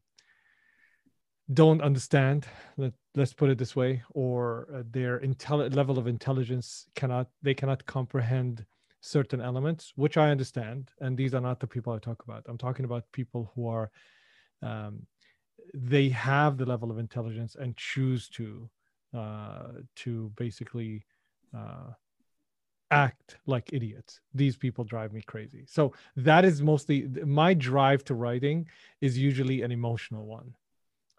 [1.54, 2.46] don't understand
[2.78, 7.54] let, let's put it this way or uh, their intel- level of intelligence cannot they
[7.54, 8.66] cannot comprehend
[9.02, 12.44] certain elements which i understand and these are not the people i talk about.
[12.48, 13.92] I'm talking about people who are
[14.62, 15.06] um,
[15.74, 18.70] they have the level of intelligence and choose to
[19.16, 21.06] uh, to basically
[21.56, 21.92] uh,
[22.92, 24.20] act like idiots.
[24.34, 25.64] These people drive me crazy.
[25.68, 28.68] So that is mostly my drive to writing
[29.02, 30.54] is usually an emotional one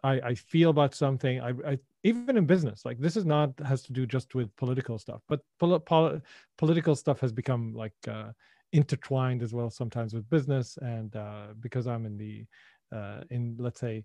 [0.05, 1.41] I, I feel about something.
[1.41, 4.99] I, I even in business, like this is not has to do just with political
[4.99, 6.21] stuff, but pol- pol-
[6.57, 8.31] political stuff has become like uh,
[8.73, 10.79] intertwined as well sometimes with business.
[10.83, 12.47] And uh, because I'm in the
[12.95, 14.05] uh, in let's say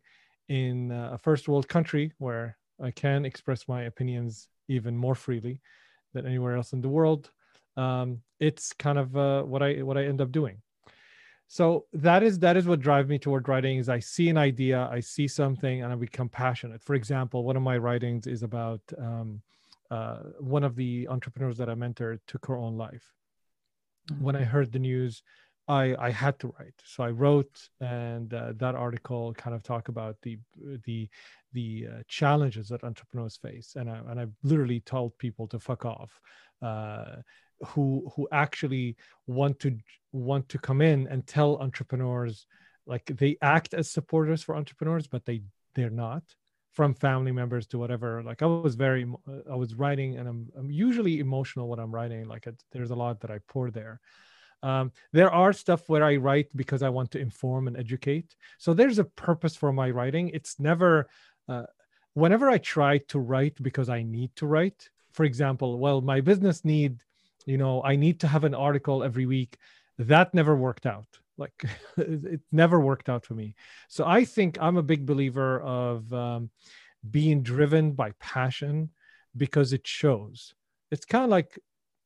[0.50, 5.62] in a first world country where I can express my opinions even more freely
[6.14, 7.32] than anywhere else in the world,
[7.78, 10.62] um, it's kind of uh, what I what I end up doing
[11.54, 14.88] so that is that is what drives me toward writing is i see an idea
[14.90, 16.82] i see something and i become passionate.
[16.82, 19.42] For example one of my writings is about um,
[19.90, 23.06] uh, one of the entrepreneurs that i mentored took her own life.
[24.10, 24.24] Mm-hmm.
[24.24, 25.24] when i heard the news
[25.68, 26.78] i i had to write.
[26.86, 30.40] So i wrote and uh, that article kind of talk about the
[30.86, 31.10] the
[31.54, 33.76] the uh, challenges that entrepreneurs face.
[33.76, 36.22] And I, and I literally told people to fuck off
[36.62, 37.16] uh,
[37.68, 38.96] who who actually
[39.28, 39.78] want to
[40.12, 42.46] want to come in and tell entrepreneurs
[42.86, 45.42] like they act as supporters for entrepreneurs but they
[45.76, 46.24] they're not
[46.74, 48.24] from family members to whatever.
[48.24, 49.06] Like i was very
[49.50, 52.96] i was writing and i'm, I'm usually emotional when i'm writing like it, there's a
[52.96, 54.00] lot that i pour there.
[54.64, 58.36] Um, there are stuff where i write because i want to inform and educate.
[58.58, 60.30] So there's a purpose for my writing.
[60.30, 61.10] It's never
[61.50, 61.64] uh,
[62.14, 66.66] whenever i try to write because i need to write for example well my business
[66.66, 67.00] need
[67.46, 69.58] you know i need to have an article every week.
[69.98, 71.08] That never worked out.
[71.38, 71.54] Like
[71.98, 73.56] it never worked out for me.
[73.90, 76.50] So i think i'm a big believer of um,
[77.10, 78.90] being driven by passion
[79.36, 80.54] because it shows.
[80.92, 81.58] It's kind of like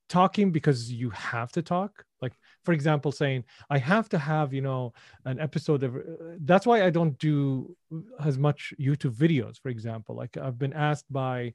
[0.07, 2.05] talking because you have to talk.
[2.21, 4.93] Like for example saying i have to have you know
[5.25, 5.95] an episode of
[6.41, 7.75] that's why i don't do
[8.19, 10.15] as much youtube videos for example.
[10.15, 11.53] Like i've been asked by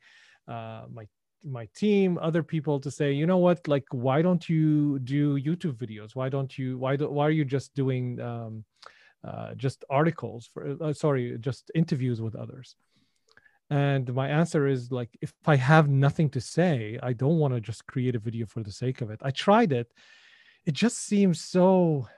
[0.49, 1.07] uh, my
[1.45, 3.67] my team other people to say you know what?
[3.69, 6.15] Like why don't you do youtube videos?
[6.15, 8.65] Why don't you why do, why are you just doing um,
[9.25, 12.77] uh, just articles for uh, sorry just interviews with others?
[13.71, 17.61] And my answer is like if i have nothing to say i don't want to
[17.61, 19.21] just create a video for the sake of it.
[19.23, 19.93] I tried it.
[20.67, 22.09] It just seems so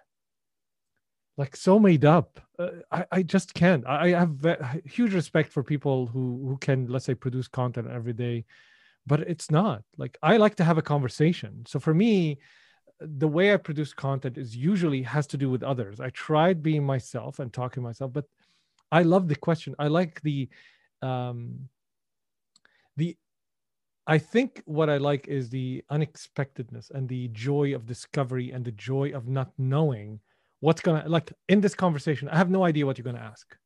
[1.37, 2.41] like so made up.
[2.59, 3.87] Uh, I, I just can't.
[3.87, 8.12] I, I have huge respect for people who who can let's say produce content every
[8.12, 8.45] day,
[9.07, 11.64] but it's not like I like to have a conversation.
[11.66, 12.38] So for me,
[13.00, 16.00] the way I produce content is usually has to do with others.
[16.00, 18.26] I tried being myself and talking myself, but
[18.92, 19.74] I love the question.
[19.78, 20.48] I like the
[21.00, 21.68] um
[22.96, 23.16] the
[24.07, 28.72] I think what I like is the unexpectedness and the joy of discovery and the
[28.72, 30.20] joy of not knowing
[30.61, 32.28] what's gonna like in this conversation.
[32.28, 33.57] I have no idea what you're gonna ask,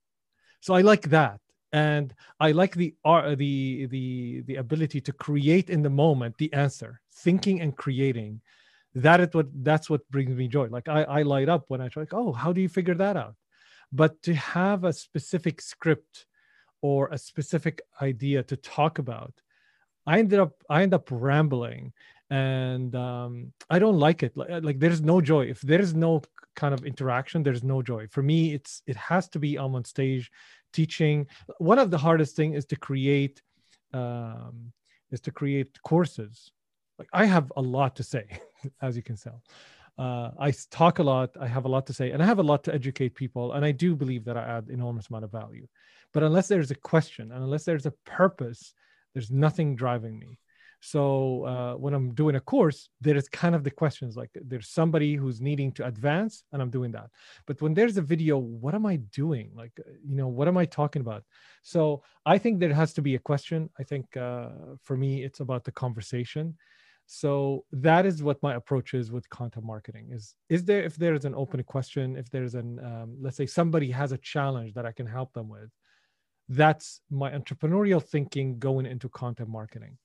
[0.61, 1.41] so I like that,
[1.73, 6.53] and I like the uh, the the the ability to create in the moment the
[6.53, 8.41] answer, thinking and creating.
[8.95, 10.69] That is what that's what brings me joy.
[10.69, 12.03] Like I I light up when I try.
[12.03, 13.35] Like, oh, how do you figure that out?
[13.93, 16.27] But to have a specific script
[16.83, 19.33] or a specific idea to talk about
[20.07, 21.93] I ended up I end up rambling
[22.31, 24.37] and um, I don't like it.
[24.37, 26.23] Like, like there's no joy if there is no
[26.55, 27.43] kind of interaction.
[27.43, 28.55] There's no joy for me.
[28.55, 30.31] It's it has to be I'm on stage
[30.81, 31.27] teaching.
[31.59, 33.37] One of the hardest thing is to create
[33.93, 34.73] um,
[35.11, 36.35] is to create courses.
[36.99, 38.25] Like I have a lot to say,
[38.87, 39.43] as you can tell.
[39.99, 41.31] Uh, I talk a lot.
[41.41, 43.53] I have a lot to say, and I have a lot to educate people.
[43.55, 45.67] And I do believe that I add enormous amount of value.
[46.13, 48.75] But unless there's a question, and unless there's a purpose
[49.17, 50.39] there's nothing driving me.
[50.87, 54.69] So uh, when I'm doing a course, there is kind of the questions like there's
[54.69, 57.11] somebody who's needing to advance, and I'm doing that.
[57.45, 59.51] But when there's a video, what am I doing?
[59.53, 59.73] Like,
[60.09, 61.25] you know, what am I talking about?
[61.65, 63.69] So I think there has to be a question.
[63.81, 64.51] I think uh,
[64.85, 66.55] for me, it's about the conversation.
[67.07, 70.11] So that is what my approach is with content marketing.
[70.13, 73.47] Is is there if there is an open question, if there's an um, let's say
[73.47, 75.71] somebody has a challenge that I can help them with,
[76.49, 79.99] that's my entrepreneurial thinking going into content marketing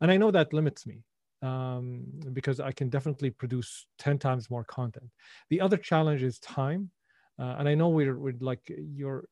[0.00, 1.02] and i know that limits me
[1.42, 5.10] um, because i can definitely produce 10 times more content.
[5.50, 6.90] The other challenge is time
[7.38, 9.28] uh, and i know we're, we're like you're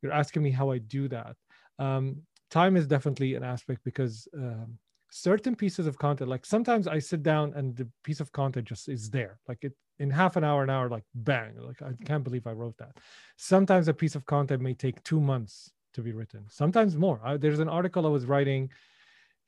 [0.00, 1.36] you're asking me how i do that.
[1.78, 4.78] Um, time is definitely an aspect because um,
[5.10, 8.88] certain pieces of content like sometimes i sit down and the piece of content just
[8.88, 9.38] is there.
[9.48, 12.52] Like it in half an hour an hour like bang like i can't believe i
[12.52, 12.96] wrote that.
[13.36, 17.20] Sometimes a piece of content may take two months to be written sometimes more.
[17.22, 18.70] I, there's an article i was writing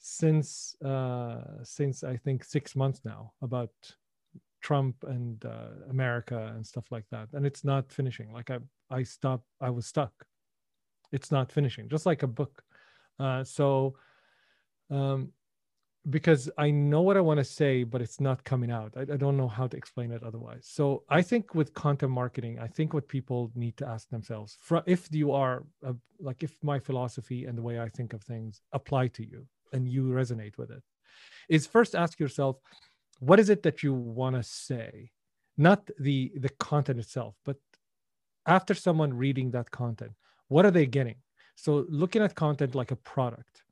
[0.06, 3.70] since uh since i think six months now about
[4.60, 8.58] trump and uh, america and stuff like that and it's not finishing like i
[8.90, 10.12] i stopped i was stuck
[11.10, 12.62] it's not finishing just like a book
[13.18, 13.94] uh so
[14.90, 15.32] um
[16.10, 18.92] because I know what I want to say, but it's not coming out.
[18.94, 20.66] I, I, don't know how to explain it otherwise.
[20.70, 25.08] So I think with content marketing, I think what people need to ask themselves, if
[25.10, 29.08] you are a, like, if my philosophy and the way I think of things apply
[29.08, 30.82] to you and you resonate with it,
[31.48, 32.56] is first ask yourself,
[33.18, 35.10] what is it that you want to say?
[35.56, 37.58] Not the the content itself, but
[38.46, 40.12] after someone reading that content,
[40.48, 41.18] what are they getting?
[41.56, 43.64] So looking at content like a product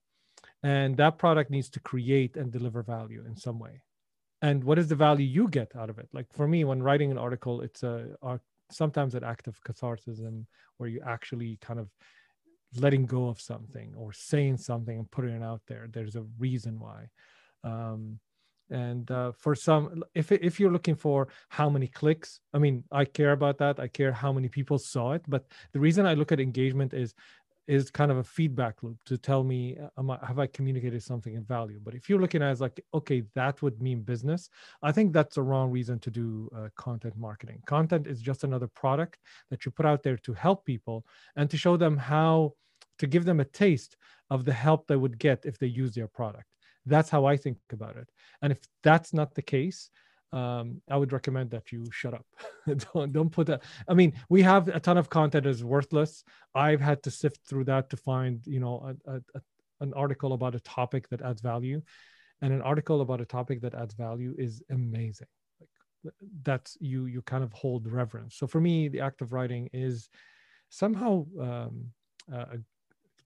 [0.62, 3.82] and that product needs to create and deliver value in some way
[4.42, 7.10] and what is the value you get out of it like for me when writing
[7.10, 8.38] an article it's a, a
[8.70, 10.20] sometimes an act of catharsis
[10.76, 11.88] where you actually kind of
[12.76, 15.88] letting go of something or saying something and putting it out there.
[15.90, 17.08] There's a reason why.
[17.64, 18.18] Um,
[18.70, 23.04] and uh, for some if, if you're looking for how many clicks i mean i
[23.04, 23.78] care about that.
[23.78, 25.22] I care how many people saw it.
[25.28, 27.14] But the reason i look at engagement is
[27.66, 31.36] is kind of a feedback loop to tell me uh, I, have i communicated something
[31.36, 31.80] of value?
[31.82, 34.50] But if you're looking at it as like okay that would mean business
[34.82, 37.62] i think that's a wrong reason to do uh, content marketing.
[37.66, 39.18] Content is just another product
[39.50, 41.04] that you put out there to help people
[41.36, 42.52] and to show them how
[42.98, 43.96] to give them a taste
[44.30, 46.46] of the help they would get if they use their product.
[46.86, 48.08] That's how i think about it.
[48.42, 49.90] And if that's not the case
[50.32, 52.26] um, I would recommend that you shut up.
[52.94, 53.62] don't don't put that.
[53.88, 56.24] I mean, we have a ton of content is worthless.
[56.54, 59.40] I've had to sift through that to find, you know, a, a,
[59.80, 61.82] an article about a topic that adds value,
[62.40, 65.28] and an article about a topic that adds value is amazing.
[65.60, 68.36] Like that's you you kind of hold reverence.
[68.36, 70.08] So for me, the act of writing is
[70.70, 71.88] somehow um,
[72.32, 72.56] uh,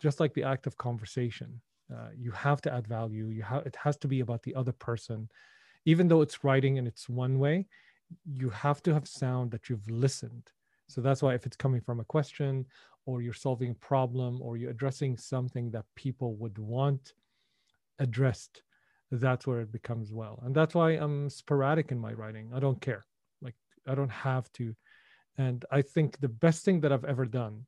[0.00, 1.60] just like the act of conversation.
[1.92, 3.28] Uh, you have to add value.
[3.28, 5.28] You have it has to be about the other person
[5.86, 7.66] even though it's writing and it's one way,
[8.24, 10.50] you have to have sound that you've listened.
[10.88, 12.66] So that's why if it's coming from a question
[13.06, 17.14] or you're solving a problem or you're addressing something that people would want
[18.00, 18.62] addressed,
[19.12, 20.40] that's where it becomes well.
[20.44, 22.50] And that's why I'm sporadic in my writing.
[22.52, 23.06] I don't care.
[23.40, 23.54] Like
[23.86, 24.74] I don't have to.
[25.38, 27.64] And I think the best thing that I've ever done,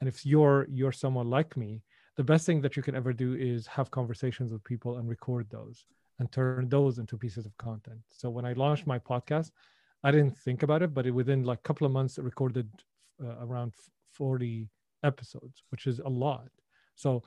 [0.00, 1.82] and if you're you're someone like me,
[2.16, 5.46] the best thing that you can ever do is have conversations with people and record
[5.50, 5.84] those
[6.20, 7.98] and turn those into pieces of content.
[8.10, 9.50] So when I launched my podcast,
[10.04, 12.68] I didn't think about it, but it, within like a couple of months, it recorded
[13.22, 13.72] uh, around
[14.12, 14.68] 40
[15.02, 16.48] episodes, which is a lot.
[16.94, 17.22] So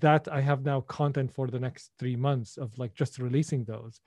[0.00, 4.00] that I have now content for the next three months of like just releasing those.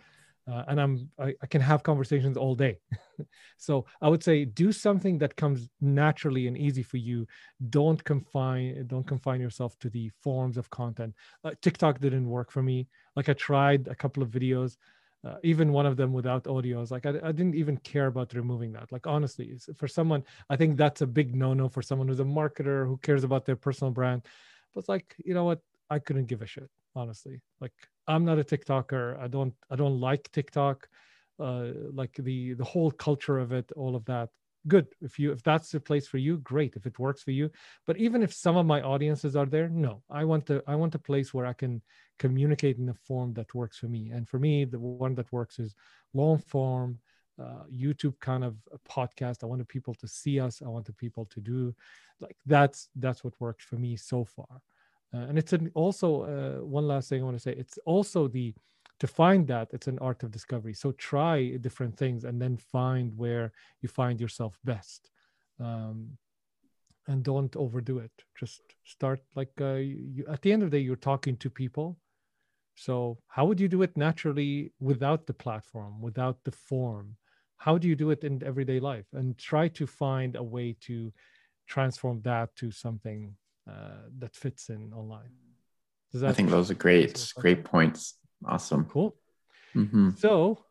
[0.49, 2.79] Uh, and I'm I, I, can have conversations all day.
[3.57, 7.27] so I would say do something that comes naturally and easy for you.
[7.69, 11.13] Don't confine don't confine yourself to the forms of content.
[11.43, 12.87] Uh, TikTok didn't work for me.
[13.15, 14.77] Like I tried a couple of videos,
[15.23, 16.77] uh, even one of them without audio.
[16.77, 18.91] I was like I, I didn't even care about removing that.
[18.91, 22.87] Like honestly, for someone, I think that's a big no-no for someone who's a marketer
[22.87, 24.23] who cares about their personal brand.
[24.73, 27.41] But like you know what, I couldn't give a shit honestly.
[27.59, 27.73] Like
[28.07, 29.19] I'm not a TikToker.
[29.19, 30.87] I don't I don't like TikTok.
[31.39, 34.29] Uh, like the the whole culture of it, all of that.
[34.67, 34.87] Good.
[35.01, 36.75] If you if that's the place for you, great.
[36.75, 37.49] If it works for you.
[37.87, 40.03] But even if some of my audiences are there, no.
[40.09, 41.81] I want to I want a place where I can
[42.19, 44.11] communicate in a form that works for me.
[44.11, 45.75] And for me, the one that works is
[46.13, 46.99] long form,
[47.41, 48.55] uh, YouTube kind of
[48.87, 49.43] podcast.
[49.43, 50.61] I wanted people to see us.
[50.63, 51.73] I wanted people to do
[52.19, 54.61] like that's that's what worked for me so far.
[55.13, 57.53] Uh, and it's an also uh, one last thing I want to say.
[57.53, 58.53] It's also the
[58.99, 60.75] to find that it's an art of discovery.
[60.75, 63.51] So try different things and then find where
[63.81, 65.09] you find yourself best.
[65.59, 66.17] Um,
[67.07, 68.11] and don't overdo it.
[68.39, 71.97] Just start like uh, you, at the end of the day, you're talking to people.
[72.75, 77.15] So how would you do it naturally without the platform, without the form?
[77.57, 79.07] How do you do it in everyday life?
[79.13, 81.11] And try to find a way to
[81.67, 83.35] transform that to something
[83.69, 85.31] uh, that fits in online.
[86.13, 88.15] That I think those are great, great points.
[88.45, 88.85] Awesome.
[88.85, 89.15] Cool.
[89.75, 90.11] Mm-hmm.
[90.17, 90.65] So,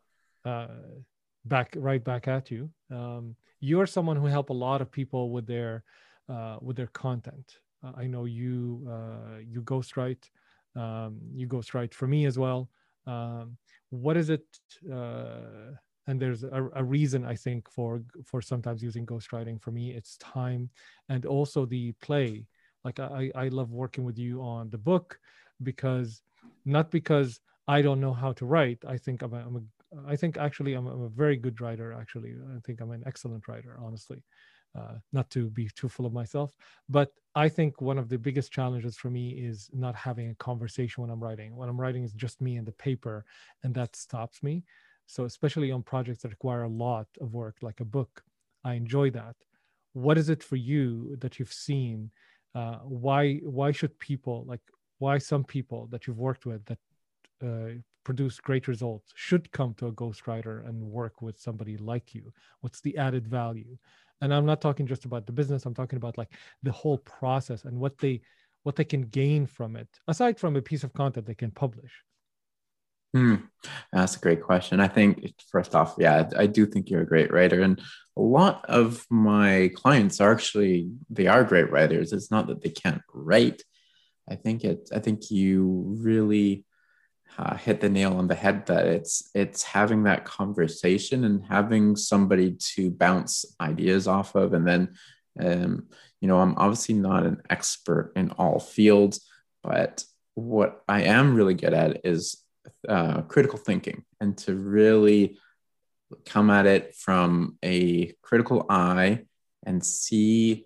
[0.45, 0.67] uh,
[1.45, 2.69] back right back at you.
[2.91, 5.83] Um, you're someone who help a lot of people with their
[6.29, 7.59] uh, with their content.
[7.83, 10.29] Uh, I know you uh, you ghostwrite.
[10.75, 12.69] Um, you ghostwrite for me as well.
[13.07, 13.57] Um,
[13.89, 14.45] what is it?
[14.91, 15.75] Uh,
[16.07, 19.61] and there's a, a, reason I think for for sometimes using ghostwriting.
[19.61, 20.69] For me, it's time
[21.09, 22.45] and also the play
[22.83, 25.19] like I, I love working with you on the book
[25.63, 26.21] because
[26.65, 28.79] not because I don't know how to write.
[28.87, 29.61] I think I'm a, I'm a
[30.07, 31.93] I think actually I'm, I'm a very good writer.
[31.93, 33.77] Actually, I think I'm an excellent writer.
[33.79, 34.23] Honestly,
[34.77, 36.53] uh, not to be too full of myself,
[36.89, 41.01] but I think one of the biggest challenges for me is not having a conversation
[41.01, 41.55] when I'm writing.
[41.55, 43.25] When I'm writing is just me and the paper,
[43.63, 44.63] and that stops me.
[45.07, 48.23] So especially on projects that require a lot of work, like a book,
[48.63, 49.35] I enjoy that.
[49.93, 52.11] What is it for you that you've seen
[52.55, 54.61] uh, why why should people like
[54.99, 56.77] why some people that you've worked with that
[57.43, 57.73] uh,
[58.03, 62.31] produce great results should come to a ghostwriter and work with somebody like you?
[62.61, 63.77] What's the added value?
[64.21, 66.31] And i'm not talking just about the business i'm talking about like
[66.61, 68.21] the whole process and what they
[68.63, 71.91] what they can gain from it aside from a piece of content they can publish
[73.13, 73.35] Hmm.
[73.91, 74.79] That's a great question.
[74.79, 77.79] I think first off, yeah, I do think you're a great writer, and
[78.17, 82.13] a lot of my clients are actually they are great writers.
[82.13, 83.63] It's not that they can't write.
[84.29, 84.89] I think it.
[84.93, 86.65] I think you really
[87.37, 91.95] uh, hit the nail on the head that it's it's having that conversation and having
[91.95, 94.95] somebody to bounce ideas off of, and then,
[95.39, 95.87] um,
[96.21, 99.29] you know, I'm obviously not an expert in all fields,
[99.63, 100.03] but
[100.35, 102.40] what I am really good at is
[102.87, 105.37] uh, critical thinking and to really
[106.25, 109.21] come at it from a critical eye
[109.65, 110.65] and see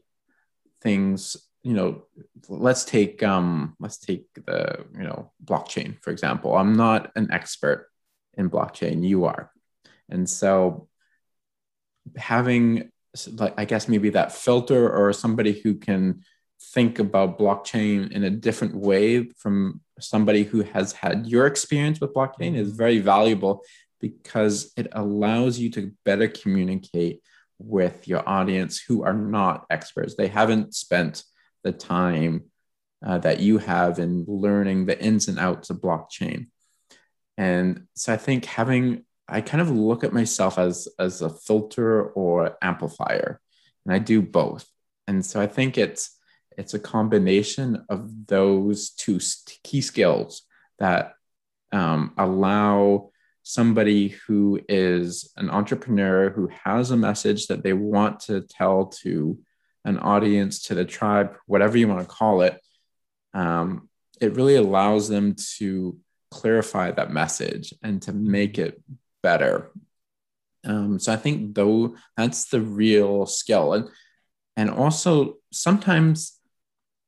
[0.81, 2.03] things you know
[2.47, 6.55] let's take um let's take the you know blockchain for example.
[6.55, 7.89] I'm not an expert
[8.35, 9.07] in blockchain.
[9.07, 9.51] You are.
[10.09, 10.87] And so
[12.15, 12.91] having
[13.31, 16.21] like i guess maybe that filter or somebody who can
[16.61, 22.13] think about blockchain in a different way from somebody who has had your experience with
[22.13, 23.63] blockchain is very valuable
[24.01, 27.21] because it allows you to better communicate
[27.59, 30.15] with your audience who are not experts.
[30.15, 31.23] They haven't spent
[31.63, 32.45] the time
[33.05, 36.47] uh, that you have in learning the ins and outs of blockchain.
[37.37, 42.03] And so I think having, I kind of look at myself as, as a filter
[42.03, 43.39] or amplifier,
[43.85, 44.65] and I do both.
[45.07, 46.14] And so I think it's,
[46.57, 49.19] it's a combination of those two
[49.63, 50.43] key skills
[50.79, 51.13] that
[51.71, 53.11] um, allow
[53.43, 59.37] somebody who is an entrepreneur who has a message that they want to tell to
[59.83, 62.59] an audience, to the tribe, whatever you want to call it.
[63.33, 63.87] Um,
[64.19, 65.97] it really allows them to
[66.31, 68.81] clarify that message and to make it
[69.21, 69.71] better.
[70.63, 73.89] Um, so I think though that's the real skill, and
[74.57, 76.39] and also sometimes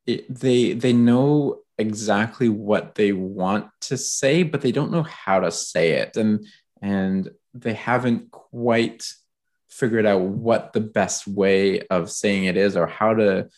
[0.07, 5.41] it, they they know exactly what they want to say, but they don't know how
[5.41, 6.45] to say it, and
[6.81, 9.05] and they haven't quite
[9.69, 13.49] figured out what the best way of saying it is or how to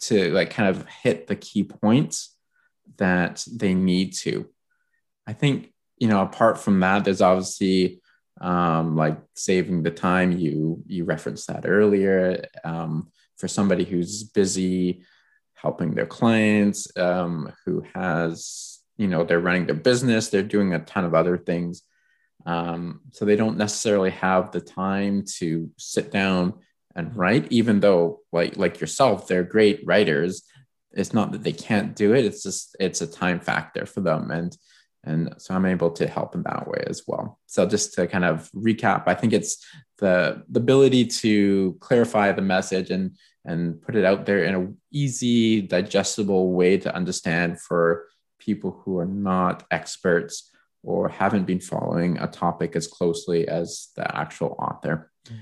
[0.00, 2.36] to like kind of hit the key points
[2.96, 4.48] that they need to.
[5.26, 8.00] I think, you know, apart from that, there's obviously
[8.40, 10.32] um, like saving the time.
[10.32, 12.46] You you referenced that earlier.
[12.64, 13.12] Um,
[13.42, 15.02] for somebody who's busy
[15.62, 20.80] helping their clients, um, who has, you know, they're running their business, they're doing a
[20.80, 21.82] ton of other things.
[22.44, 26.54] Um, so they don't necessarily have the time to sit down
[26.96, 30.42] and write, even though like like yourself, they're great writers.
[30.90, 34.30] It's not that they can't do it, it's just it's a time factor for them.
[34.30, 34.56] And
[35.04, 38.24] and so i'm able to help in that way as well so just to kind
[38.24, 39.64] of recap i think it's
[39.98, 44.76] the, the ability to clarify the message and and put it out there in an
[44.92, 48.06] easy digestible way to understand for
[48.38, 50.50] people who are not experts
[50.82, 55.36] or haven't been following a topic as closely as the actual author mm.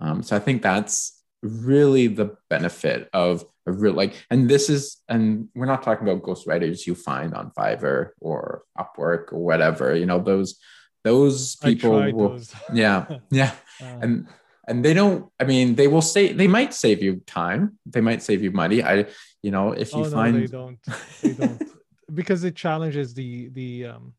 [0.00, 5.02] um, so i think that's really the benefit of a real like and this is
[5.08, 10.06] and we're not talking about ghostwriters you find on fiverr or upwork or whatever you
[10.06, 10.58] know those
[11.04, 12.54] those people will, those.
[12.72, 13.52] yeah yeah
[13.82, 14.28] uh, and
[14.66, 17.78] and they don't i mean they will say they might save you time.
[17.86, 18.82] They might save you money.
[18.82, 19.06] I
[19.42, 20.78] you know if you oh, find no, they don't.
[21.22, 21.62] They don't.
[22.14, 24.14] Because it challenges the the um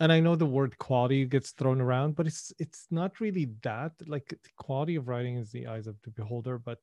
[0.00, 3.92] and i know the word quality gets thrown around but it's it's not really that.
[4.06, 6.80] Like the quality of writing is the eyes of the beholder but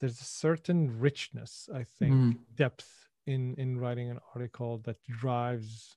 [0.00, 2.38] there's a certain richness i think mm.
[2.54, 2.88] depth
[3.26, 5.96] in in writing an article that drives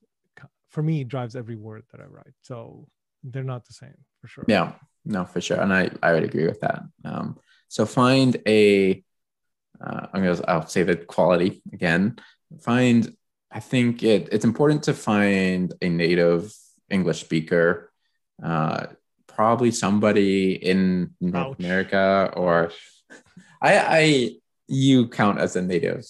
[0.70, 2.34] for me drives every word that i write.
[2.42, 2.88] So
[3.22, 4.44] they're not the same for sure.
[4.48, 4.72] Yeah
[5.08, 5.60] no for sure.
[5.60, 6.82] And i i would agree with that.
[7.04, 7.38] Um
[7.68, 9.02] so find a
[9.80, 12.18] uh, i'm gonna i'll say the quality again.
[12.60, 13.16] Find
[13.50, 16.52] I think it, it's important to find a native
[16.90, 17.90] English speaker,
[18.42, 18.88] uh,
[19.26, 21.58] probably somebody in North Ouch.
[21.58, 22.72] America or
[23.62, 24.30] I, I,
[24.66, 26.04] you count as a native.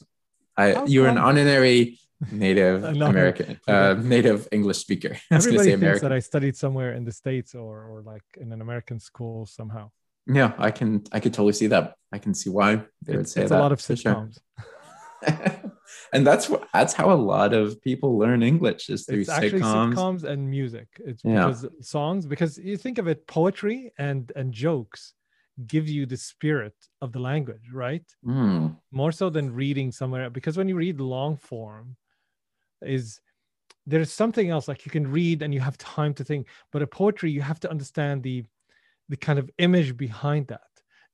[0.56, 2.00] I, you're an honorary
[2.32, 5.16] native American, uh, native English speaker.
[5.30, 6.08] Everybody thinks American.
[6.08, 9.90] that I studied somewhere in the States or, or like in an American school somehow.
[10.26, 11.94] Yeah, I can, I could totally see that.
[12.12, 13.60] I can see why they it's, would say it's that.
[13.60, 14.38] a lot of sitcoms.
[14.58, 14.66] Sure.
[16.12, 19.94] and that's what that's how a lot of people learn English is through it's sitcoms.
[19.94, 20.88] sitcoms and music.
[21.04, 21.46] It's yeah.
[21.46, 25.14] because songs because you think of it, poetry and and jokes
[25.66, 28.04] give you the spirit of the language, right?
[28.24, 28.76] Mm.
[28.92, 31.96] More so than reading somewhere because when you read long form,
[32.82, 33.20] is
[33.86, 36.86] there's something else like you can read and you have time to think, but a
[36.86, 38.44] poetry you have to understand the
[39.08, 40.60] the kind of image behind that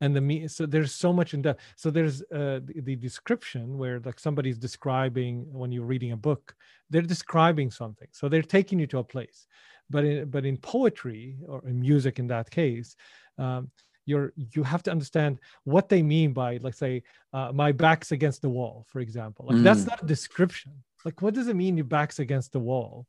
[0.01, 1.59] and the me so there's so much in that.
[1.77, 6.55] So there's uh, the, the, description where like somebody's describing when you're reading a book
[6.91, 8.09] they're describing something.
[8.13, 9.47] So they're taking you to a place.
[9.91, 12.97] But in but in poetry or in music in that case
[13.39, 13.71] um,
[14.07, 17.03] you're you have to understand what they mean by like say
[17.33, 19.47] uh, my back's against the wall for example.
[19.49, 19.63] Like mm.
[19.63, 20.73] that's not a description
[21.05, 23.07] like what does it mean your back's against the wall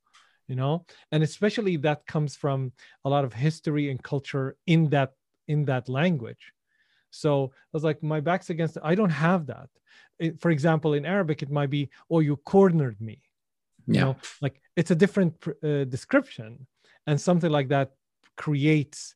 [0.47, 2.71] you know and especially that comes from
[3.03, 5.11] a lot of history and culture in that
[5.47, 6.53] in that language
[7.15, 8.77] so I was like, my back's against.
[8.83, 9.69] I don't have that.
[10.19, 13.21] It, for example, in Arabic, it might be, "Oh, you cornered me."
[13.87, 14.01] You yeah.
[14.01, 16.67] know, like it's a different uh, description,
[17.07, 17.91] and something like that
[18.35, 19.14] creates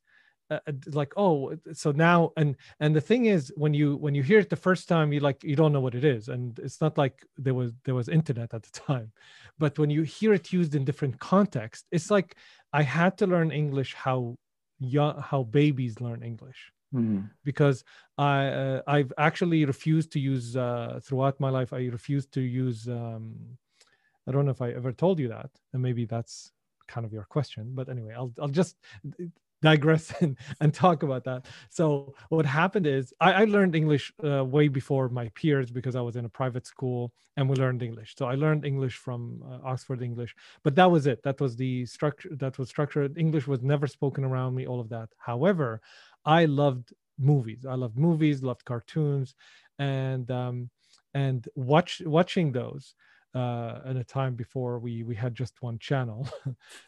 [0.49, 4.23] uh, uh, like oh so now and and the thing is when you when you
[4.23, 6.81] hear it the first time you like you don't know what it is and it's
[6.81, 9.11] not like there was there was internet at the time
[9.57, 12.35] but when you hear it used in different context it's like
[12.73, 14.35] i had to learn english how
[14.79, 17.25] young how babies learn english Mm-hmm.
[17.43, 17.83] because
[18.17, 21.71] I uh, I've actually refused to use uh, throughout my life.
[21.71, 22.87] I refused to use.
[22.87, 23.35] Um,
[24.27, 26.51] I don't know if I ever told you that, and maybe that's
[26.87, 27.73] kind of your question.
[27.75, 28.75] But anyway, I'll I'll just
[29.61, 31.45] digress and, and talk about that.
[31.69, 36.01] So what happened is I, I learned English uh, way before my peers because I
[36.01, 38.15] was in a private school and we learned English.
[38.17, 41.23] So I learned English from uh, Oxford English, but that was it.
[41.23, 42.29] That was the structure.
[42.35, 43.17] That was structured.
[43.17, 44.67] English was never spoken around me.
[44.67, 45.09] All of that.
[45.17, 45.81] However,
[46.25, 47.65] I loved movies.
[47.67, 49.35] I loved movies, loved cartoons,
[49.77, 50.69] and um,
[51.13, 52.95] and watch watching those
[53.35, 56.27] uh, at a time before we we had just one channel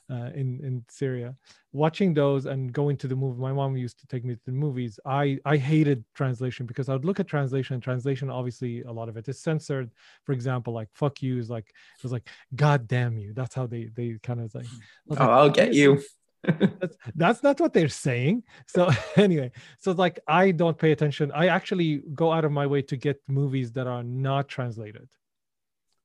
[0.10, 1.36] uh, in in Syria.
[1.74, 3.40] Watching those and going to the movie.
[3.40, 5.00] My mom used to take me to the movies.
[5.06, 7.76] I I hated translation because I would look at translation.
[7.76, 9.92] And translation, obviously, a lot of it is censored.
[10.24, 13.68] For example, like "fuck you" is like it was like "god damn you." That's how
[13.68, 14.68] they they kind of like.
[15.10, 16.02] Oh, like, I'll get you
[16.80, 21.48] that's, that's not what they're saying so anyway so like i don't pay attention i
[21.48, 25.08] actually go out of my way to get movies that are not translated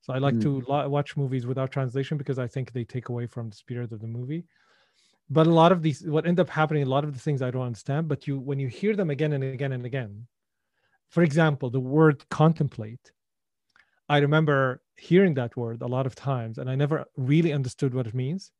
[0.06, 0.42] so i like mm.
[0.42, 4.00] to watch movies without translation because i think they take away from the spirit of
[4.00, 4.44] the movie.
[5.28, 7.50] But a lot of these what end up happening a lot of the things i
[7.50, 10.28] don't understand but you when you hear them again and again and again
[11.14, 13.10] for example the word contemplate
[14.08, 18.06] i remember hearing that word a lot of times and i never really understood what
[18.06, 18.52] it means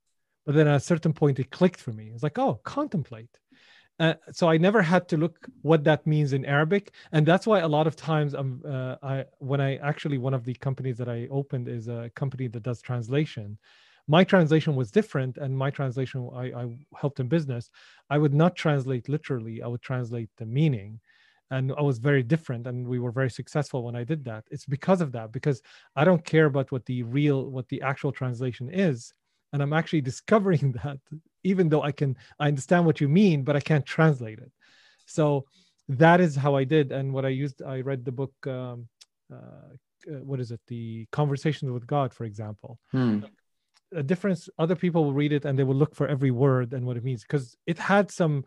[0.47, 2.11] but then at a certain point it clicked for me.
[2.15, 3.39] It's like oh contemplate
[3.99, 7.61] uh, so I never had to look what that means in Arabic, and that's why
[7.61, 11.09] a lot of times I'm uh, I when I actually one of the companies that
[11.09, 13.59] I opened is a company that does translation.
[14.09, 17.71] My translation was different, and my translation I, I helped in business.
[18.11, 21.01] I would not translate literally; I would translate the meaning,
[21.51, 24.45] and I was very different, and we were very successful when I did that.
[24.51, 25.63] It's because of that, because
[25.97, 29.15] I don't care about what the real, what the actual translation is
[29.57, 30.99] and i'm actually discovering that
[31.43, 34.53] even though i can i understand what you mean but i can't translate it.
[35.07, 35.47] So
[36.05, 38.89] that is how i did and what i used i read the book um,
[39.33, 39.71] uh,
[40.13, 40.61] uh what is it?
[40.75, 42.73] The conversations with god for example.
[42.93, 43.19] Hmm.
[44.03, 46.83] a difference other people will read it and they will look for every word and
[46.87, 48.45] what it means because it had some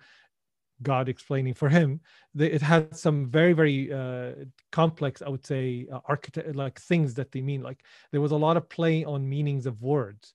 [0.92, 1.90] god explaining for him.
[2.38, 4.32] It had some very very uh,
[4.80, 7.62] complex i would say uh, architect like things that they mean.
[7.70, 7.80] Like
[8.12, 10.26] there was a lot of play on meanings of words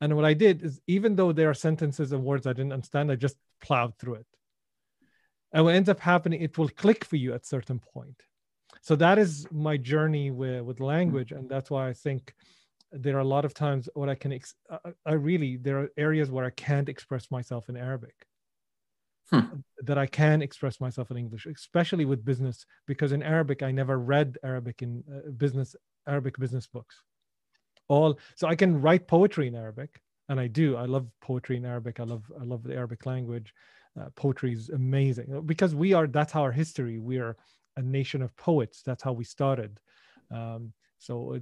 [0.00, 3.10] and what I did is, even though there are sentences and words I didn't understand,
[3.10, 4.26] I just plowed through it.
[5.52, 8.22] And what ends up happening, it will click for you at certain point.
[8.82, 12.34] So that is my journey with, with language, and that's why I think
[12.92, 14.32] there are a lot of times what I can.
[14.32, 14.54] Ex-
[15.04, 18.14] I really there are areas where I can't express myself in Arabic.
[19.30, 19.60] Hmm.
[19.82, 23.98] That I can express myself in English, especially with business, because in Arabic I never
[23.98, 25.76] read Arabic in uh, business
[26.06, 27.02] Arabic business books
[27.88, 30.76] all so i can write poetry in arabic and i do.
[30.76, 32.00] I love poetry in arabic.
[32.00, 33.54] I love i love the arabic language.
[33.98, 35.42] Uh, poetry is amazing.
[35.46, 37.36] Because we are that's our history we are
[37.76, 38.82] a nation of poets.
[38.82, 39.80] That's how we started.
[40.30, 41.38] Um, so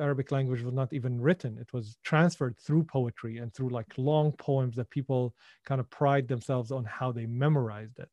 [0.00, 1.58] arabic language was not even written.
[1.58, 5.34] It was transferred through poetry and through like long poems that people
[5.64, 8.08] kind of pride themselves on how they memorized it.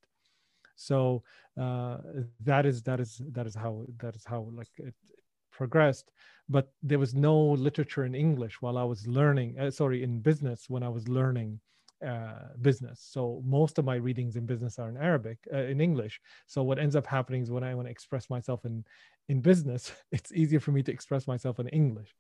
[0.76, 1.24] So
[1.60, 1.98] uh,
[2.42, 4.94] that is that is that is how that is how like it,
[5.54, 6.12] progressed
[6.50, 7.36] but there was no
[7.68, 11.60] literature in english while i was learning uh, sorry in business when i was learning
[12.06, 13.00] uh, business.
[13.10, 16.20] So most of my readings in business are in arabic uh, in english.
[16.48, 18.84] So what ends up happening is when i want to express myself in
[19.30, 22.14] in business it's easier for me to express myself in english.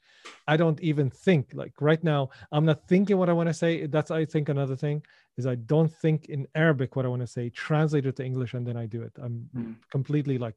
[0.47, 3.85] I don't even think like right now i'm not thinking what i want to say.
[3.85, 5.03] That's i think another thing
[5.37, 8.53] is i don't think in arabic what i want to say translate it to english
[8.53, 9.11] and then i do it.
[9.21, 9.75] I'm mm.
[9.91, 10.55] completely like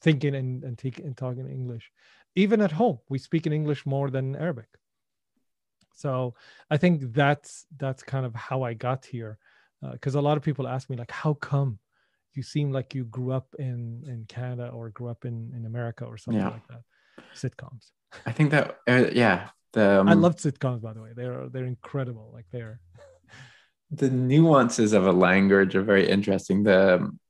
[0.00, 1.90] thinking and, and, take, and talking English.
[2.34, 4.68] Even at home, we speak in English more than Arabic.
[6.00, 6.34] So
[6.70, 9.38] I think that's that's kind of how I got here,
[9.92, 11.78] because uh, a lot of people ask me like, "How come
[12.32, 16.04] you seem like you grew up in in Canada or grew up in in America
[16.04, 16.50] or something yeah.
[16.50, 16.82] like that?"
[17.34, 17.90] Sitcoms.
[18.24, 21.10] I think that uh, yeah, the, um, I love sitcoms by the way.
[21.14, 22.30] They're they're incredible.
[22.32, 22.80] Like they're
[23.90, 26.62] the nuances of a language are very interesting.
[26.62, 27.20] The um,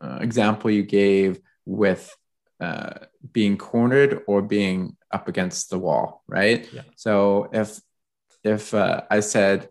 [0.00, 2.16] uh, example you gave with
[2.60, 2.94] uh,
[3.32, 6.66] being cornered or being up against the wall, right?
[6.72, 6.82] Yeah.
[6.94, 7.78] So if
[8.42, 9.68] if uh, I said,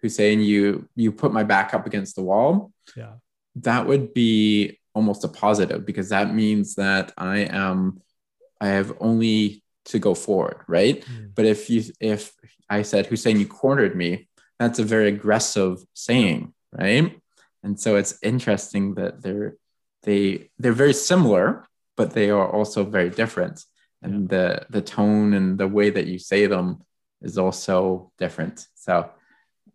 [0.00, 3.14] Hussein, you you put my back up against the wall, yeah,
[3.56, 8.00] that would be almost a positive because that means that I am
[8.60, 11.04] I have only to go forward, right?
[11.04, 11.34] Mm.
[11.34, 12.32] But if you if
[12.70, 14.28] I said Hussein, you cornered me,
[14.58, 17.18] that's a very aggressive saying, right?
[17.64, 19.56] And so it's interesting that they're
[20.02, 23.64] they they're very similar, but they are also very different.
[24.02, 24.36] And yeah.
[24.36, 26.82] the the tone and the way that you say them
[27.20, 28.66] is also different.
[28.74, 29.10] So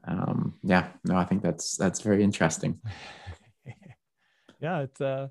[0.05, 2.79] um, yeah, no, I think that's that's very interesting.
[4.59, 5.27] yeah, it's uh,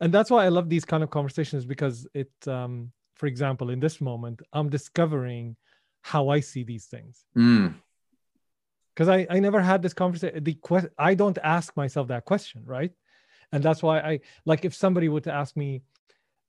[0.00, 3.80] and that's why I love these kind of conversations because it, um, for example, in
[3.80, 5.56] this moment, I'm discovering
[6.02, 7.24] how I see these things.
[7.36, 7.74] Mm
[8.94, 12.62] because I, I never had this conversation the que- i don't ask myself that question
[12.66, 12.92] right
[13.52, 15.82] and that's why i like if somebody were to ask me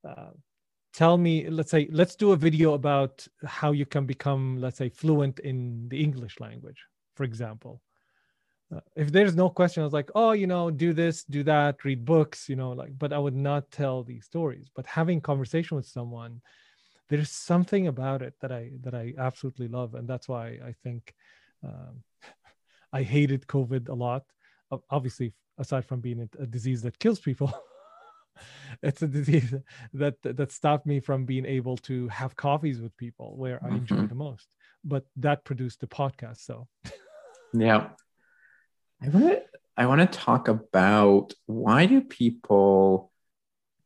[0.08, 0.30] uh,
[0.92, 4.88] tell me let's say let's do a video about how you can become let's say
[4.88, 7.82] fluent in the english language for example.
[8.74, 11.84] Uh, if there's no question i was like oh you know do this do that
[11.84, 14.70] read books you know like but i would not tell these stories.
[14.74, 16.40] But having conversation with someone
[17.10, 19.94] there's something about it that i that i absolutely love.
[19.94, 21.14] And that's why i think
[21.62, 22.02] um,
[22.92, 24.24] i hated covid a lot.
[24.88, 27.52] Obviously aside from being a, disease that kills people
[28.82, 29.54] it's a disease
[29.92, 33.76] that that stopped me from being able to have coffees with people where I mm-hmm.
[33.76, 34.48] enjoy the most.
[34.84, 36.38] But that produced the podcast.
[36.38, 36.66] So
[37.52, 37.88] yeah.
[39.02, 39.42] I want to
[39.76, 43.10] I want to talk about why do people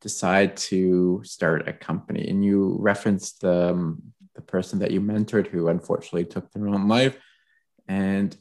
[0.00, 2.28] decide to start a company?
[2.28, 4.02] And you referenced the, um,
[4.34, 7.16] the person that you mentored who unfortunately took their own life.
[7.88, 8.36] And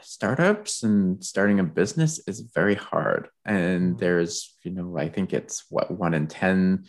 [0.00, 3.98] startups and starting a business is very hard and mm.
[3.98, 6.84] there's you know i think it's what one in 10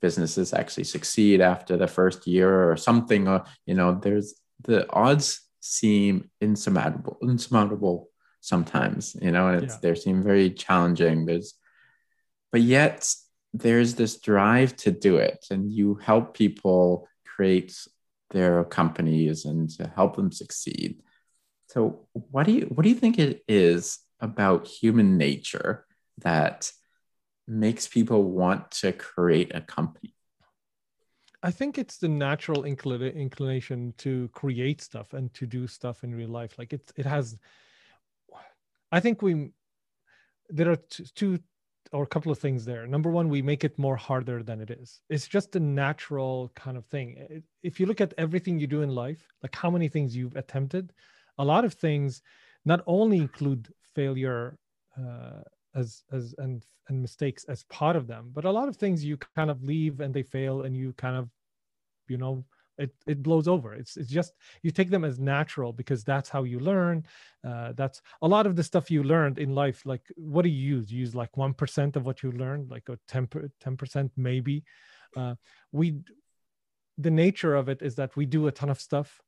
[0.00, 5.40] businesses actually succeed after the first year or something uh, you know there's the odds
[5.60, 8.08] seem insurmountable insurmountable
[8.40, 9.80] sometimes you know and it's yeah.
[9.82, 11.54] they seem very challenging there's
[12.52, 13.12] but yet
[13.52, 17.74] there's this drive to do it and you help people create
[18.30, 21.02] their companies and to help them succeed
[21.76, 25.84] so what do you what do you think it is about human nature
[26.18, 26.72] that
[27.46, 30.14] makes people want to create a company?
[31.42, 36.30] I think it's the natural inclination to create stuff and to do stuff in real
[36.30, 36.58] life.
[36.58, 37.36] Like it, it has.
[38.90, 39.50] I think we
[40.48, 40.78] there are
[41.14, 41.38] two
[41.92, 42.86] or a couple of things there.
[42.86, 45.02] Number one, we make it more harder than it is.
[45.10, 47.42] It's just a natural kind of thing.
[47.62, 50.94] If you look at everything you do in life, like how many things you've attempted,
[51.38, 52.22] a lot of things
[52.64, 54.58] not only include failure
[54.98, 55.42] uh,
[55.74, 59.16] as as and and mistakes as part of them but a lot of things you
[59.16, 61.28] kind of leave and they fail and you kind of
[62.08, 62.44] you know
[62.78, 63.74] it, it blows over.
[63.74, 64.32] It's it's just
[64.62, 67.04] you take them as natural because that's how you learn.
[67.46, 70.76] Uh, that's a lot of the stuff you learned in life like what do you
[70.76, 70.90] use?
[70.92, 74.64] You use like 1% of what you learned like a 10 10% maybe.
[75.16, 75.34] Uh,
[75.72, 76.00] we
[76.98, 79.20] the nature of it is that we do a ton of stuff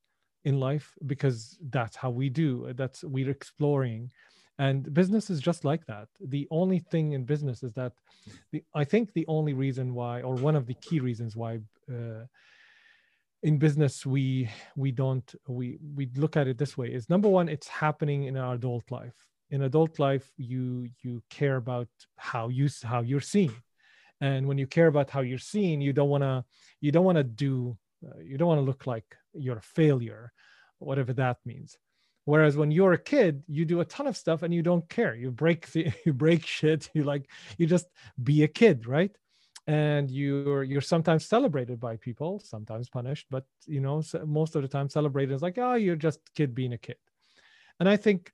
[0.44, 4.10] in life because that's how we do that's we're exploring.
[4.60, 6.08] And business is just like that.
[6.20, 7.92] The only thing in business is that
[8.52, 11.60] the, i think the only reason why or one of the key reasons why
[11.90, 12.24] uh,
[13.42, 17.48] in business we we don't we we look at it this way is number one
[17.48, 19.14] it's happening in our adult life.
[19.50, 23.52] In adult life you you care about how you how you're seen.
[24.20, 26.44] And when you care about how you're seen you don't want to
[26.80, 27.76] you don't want to do
[28.06, 30.32] uh, you don't want to look like you're a failure
[30.78, 31.76] whatever that means.
[32.24, 35.14] Whereas when you're a kid you do a ton of stuff and you don't care.
[35.14, 36.90] You break the, you break shit.
[36.94, 37.86] You like you just
[38.22, 39.14] be a kid right?
[39.66, 44.68] And you're you're sometimes celebrated by people sometimes punished but you know most of the
[44.68, 46.96] time celebrated is like oh you're just kid being a kid.
[47.80, 48.32] And i think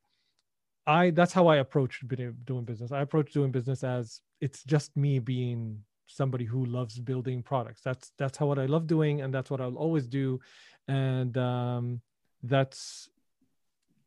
[0.86, 2.04] i that's how i approach
[2.44, 2.92] doing business.
[2.92, 7.80] I approach doing business as it's just me being somebody who loves building products.
[7.82, 10.40] That's that's how what i love doing and that's what i'll always do
[10.88, 12.00] and um,
[12.42, 13.08] that's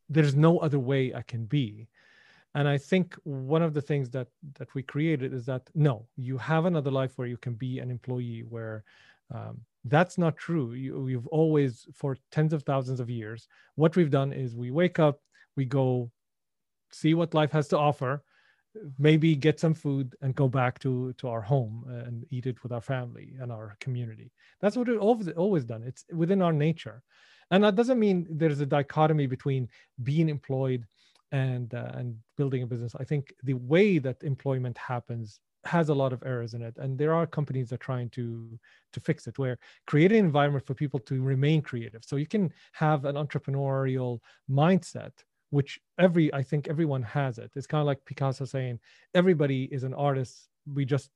[0.09, 1.87] there's no other way i can be.
[2.55, 4.27] And i think one of the things that
[4.57, 7.91] that we created is that no you have another life where you can be an
[7.91, 8.83] employee where
[9.33, 10.73] um, that's not true.
[10.73, 14.99] You, we've always for tens of thousands of years what we've done is we wake
[14.99, 15.19] up
[15.55, 16.09] we go
[16.91, 18.23] see what life has to offer
[18.97, 22.71] maybe get some food and go back to to our home and eat it with
[22.71, 24.31] our family and our community.
[24.61, 25.83] That's what we've always, done.
[25.83, 27.03] It's within our nature.
[27.51, 29.69] And that doesn't mean there's a dichotomy between
[30.03, 30.85] being employed
[31.31, 32.95] and uh, and building a business.
[32.99, 36.75] I think the way that employment happens has a lot of errors in it.
[36.77, 38.59] And there are companies that are trying to
[38.93, 42.03] to fix it where create an environment for people to remain creative.
[42.03, 44.19] So you can have an entrepreneurial
[44.49, 45.11] mindset
[45.49, 47.51] which every i think everyone has it.
[47.55, 48.79] It's kind of like picasso saying
[49.13, 50.49] everybody is an artist.
[50.73, 51.11] We just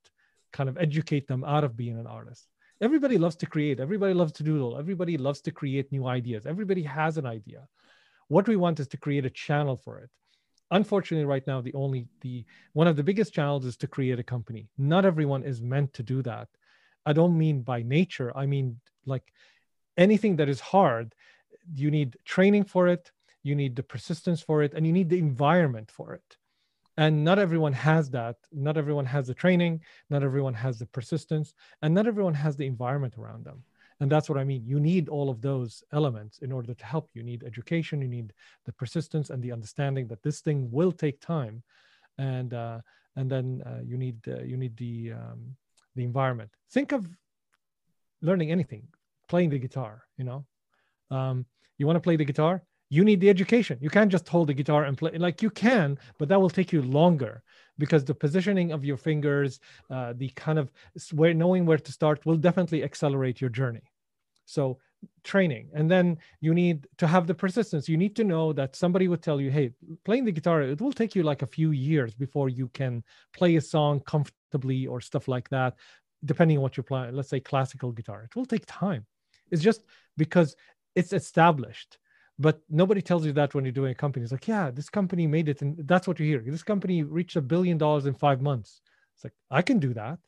[0.54, 2.48] kind of educate them out of being an artist.
[2.82, 3.80] Everybody loves to create.
[3.80, 4.78] Everybody loves to doodle.
[4.78, 6.46] Everybody loves to create new ideas.
[6.46, 7.68] Everybody has an idea.
[8.28, 10.10] What we want is to create a channel for it.
[10.72, 14.24] Unfortunately right now the only the one of the biggest challenges is to create a
[14.24, 14.70] company.
[14.78, 16.48] Not everyone is meant to do that.
[17.06, 18.32] I don't mean by nature.
[18.36, 19.34] I mean like
[19.98, 21.14] anything that is hard
[21.76, 23.12] you need training for it
[23.44, 26.38] you need the persistence for it and you need the environment for it.
[26.98, 28.36] And not everyone has that.
[28.52, 29.82] Not everyone has the training.
[30.10, 31.54] Not everyone has the persistence.
[31.82, 33.64] And not everyone has the environment around them.
[34.00, 34.64] And that's what i mean.
[34.66, 37.24] You need all of those elements in order to help you.
[37.24, 38.02] Need education.
[38.02, 38.34] You need
[38.66, 41.64] the persistence and the understanding that this thing will take time.
[42.18, 42.80] And uh,
[43.16, 45.56] and then uh, you need uh, you need the um,
[45.96, 46.52] the environment.
[46.72, 47.08] Think of
[48.22, 48.88] learning anything.
[49.28, 50.46] Playing the guitar you know?
[51.10, 51.46] Um,
[51.78, 53.78] you want to play the guitar you need the education.
[53.82, 55.12] You can't just hold the guitar and play.
[55.18, 57.42] Like you can, but that will take you longer
[57.78, 60.70] because the positioning of your fingers, uh, the kind of
[61.14, 63.88] where knowing where to start will definitely accelerate your journey.
[64.46, 64.78] So
[65.24, 69.08] training and then you need to have the persistence you need to know that somebody
[69.08, 69.72] would tell you hey
[70.06, 73.56] playing the guitar it will take you like a few years before you can play
[73.56, 75.74] a song comfortably or stuff like that
[76.24, 79.04] depending on what you're playing let's say classical guitar it will take time
[79.50, 79.84] it's just
[80.18, 80.56] because
[80.94, 81.98] it's established
[82.42, 84.24] but nobody tells you that when you're doing a company.
[84.24, 86.42] It's like yeah this company made it and that's what you hear.
[86.46, 88.82] This company reached a billion dollars in five months.
[89.16, 90.20] It's like i can do that.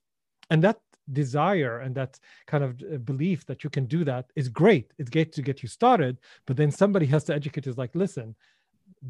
[0.49, 0.79] And that
[1.11, 4.93] desire and that kind of uh, belief that you can do that is great.
[4.99, 8.35] It's great to get you started but then somebody has to educate us like listen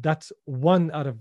[0.00, 1.16] that's one out of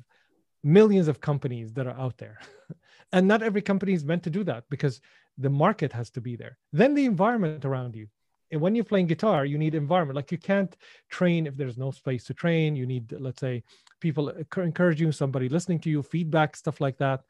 [0.63, 2.39] millions of companies that are out there.
[3.11, 4.99] And not every company is meant to do that because
[5.37, 6.57] the market has to be there.
[6.71, 8.07] Then the environment around you
[8.53, 10.15] and when you're playing guitar you need environment.
[10.15, 10.73] Like you can't
[11.09, 12.75] train if there's no space to train.
[12.77, 13.63] You need let's say
[13.99, 17.21] people encourage you somebody listening to you feedback stuff like that.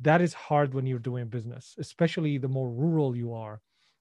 [0.00, 3.60] That is hard when you're doing business especially the more rural you are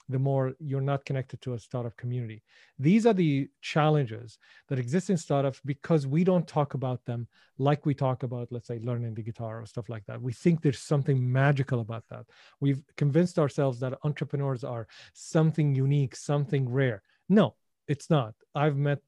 [0.09, 2.41] the more you're not connected to a startup community.
[2.79, 7.27] These are the challenges that exist in startups because we don't talk about them
[7.59, 10.19] like we talk about, let's say, learning the guitar or stuff like that.
[10.19, 12.25] We think there's something magical about that.
[12.59, 17.03] We've convinced ourselves that entrepreneurs are something unique, something rare.
[17.29, 17.55] No,
[17.87, 18.33] it's not.
[18.55, 19.01] I've met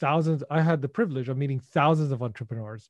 [0.00, 2.88] thousands, I had the privilege of meeting thousands of entrepreneurs.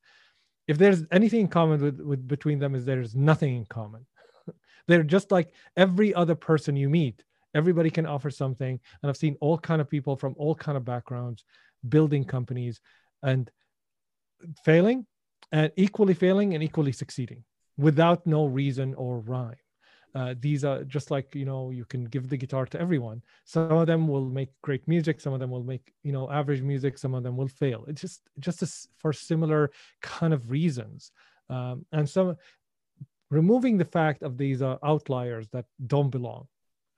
[0.68, 4.06] If there's anything in common with, with between them, is there's nothing in common.
[4.86, 7.22] They're just like every other person you meet
[7.54, 8.78] everybody can offer something.
[9.02, 11.44] And i've seen all kind of people from all kind of backgrounds
[11.88, 12.80] building companies
[13.22, 13.50] and
[14.64, 15.06] failing
[15.52, 17.44] and equally failing and equally succeeding
[17.76, 19.56] without no reason or rhyme.
[20.14, 23.22] Uh, these are just like you know you can give the guitar to everyone.
[23.44, 25.20] Some of them will make great music.
[25.20, 26.96] Some of them will make you know average music.
[26.96, 27.84] Some of them will fail.
[27.86, 29.70] It's just just for similar
[30.00, 31.12] kind of reasons.
[31.50, 32.36] Um, and so
[33.30, 36.46] removing the fact of these uh, outliers that don't belong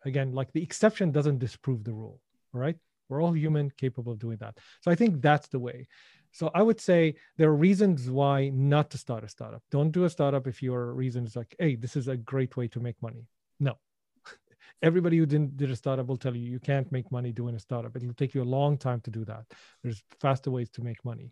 [0.08, 2.20] again like the exception doesn't disprove the rule
[2.52, 2.76] right?
[3.08, 4.58] We're all human capable of doing that.
[4.80, 5.86] So i think that's the way.
[6.32, 9.62] So i would say there are reasons why not to start a startup.
[9.70, 12.68] Don't do a startup if your reason is like hey this is a great way
[12.68, 13.26] to make money.
[13.60, 13.78] No.
[14.82, 17.60] Everybody who didn't did a startup will tell you you can't make money doing a
[17.60, 17.96] startup.
[17.96, 19.44] It'll take you a long time to do that.
[19.82, 21.30] There's faster ways to make money.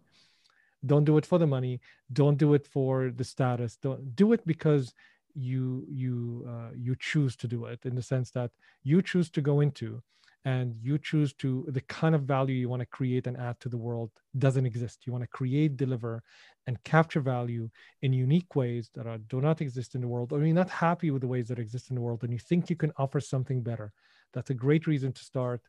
[0.84, 1.80] Don't do it for the money.
[2.12, 3.76] Don't do it for the status.
[3.76, 4.94] Don't do it because
[5.36, 8.50] you you uh, you choose to do it in the sense that
[8.82, 10.02] you choose to go into
[10.46, 13.68] and you choose to the kind of value you want to create and add to
[13.68, 15.04] the world doesn't exist.
[15.04, 16.22] You want to create deliver
[16.68, 17.68] and capture value
[18.02, 21.10] in unique ways that are, do not exist in the world or you're not happy
[21.10, 23.60] with the ways that exist in the world and you think you can offer something
[23.60, 23.92] better.
[24.34, 25.62] That's a great reason to start.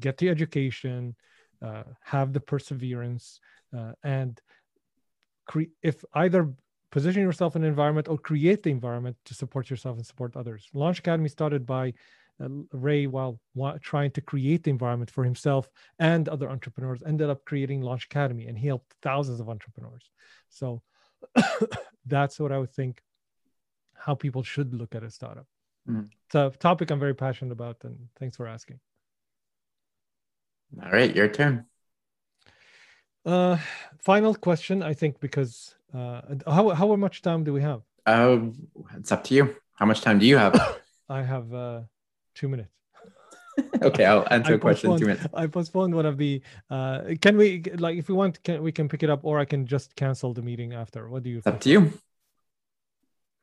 [0.00, 1.14] Get the education
[1.62, 3.40] uh, have the perseverance
[3.76, 4.40] uh, and
[5.46, 6.52] cre- if either
[6.90, 10.68] position yourself in an environment or create the environment to support yourself and support others.
[10.72, 11.92] Launch Academy started by
[12.40, 13.40] uh, Ray while
[13.82, 15.68] trying to create the environment for himself
[15.98, 20.10] and other entrepreneurs, ended up creating Launch Academy and he helped thousands of entrepreneurs.
[20.48, 20.82] So
[22.06, 23.02] that's what I would think
[23.94, 25.46] how people should look at a startup.
[25.88, 26.08] Mm.
[26.26, 28.80] It's a topic I'm very passionate about, and thanks for asking.
[30.82, 31.66] All right, your turn.
[33.26, 33.58] Uh,
[33.98, 37.82] final question, I think, because uh, how how much time do we have?
[38.06, 38.38] Uh,
[38.96, 39.56] it's up to you.
[39.74, 40.54] How much time do you have?
[41.08, 41.80] I have uh,
[42.36, 42.70] two minutes.
[43.82, 45.26] okay, I'll answer a question in two minutes.
[45.34, 46.40] I postponed one of the.
[46.70, 48.40] Uh, can we like if we want?
[48.44, 51.08] Can we can pick it up, or I can just cancel the meeting after?
[51.08, 51.38] What do you?
[51.38, 51.92] It's up to you.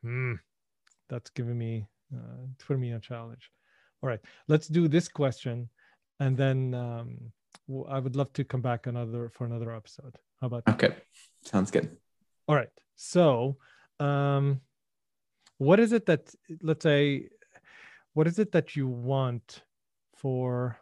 [0.01, 0.34] Hmm,
[1.09, 3.51] that's giving me uh, putting me a challenge.
[4.01, 5.67] All right, let's do this question,
[6.21, 7.31] and then um,
[7.89, 10.17] I would love to come back another for another episode.
[10.41, 10.65] How about?
[10.65, 10.75] That?
[10.75, 10.95] Okay,
[11.43, 11.97] sounds good.
[12.47, 12.69] All right.
[12.95, 13.57] So,
[13.99, 14.61] um,
[15.57, 17.29] what is it that, let's say,
[18.13, 19.63] what is it that you want
[20.15, 20.77] for?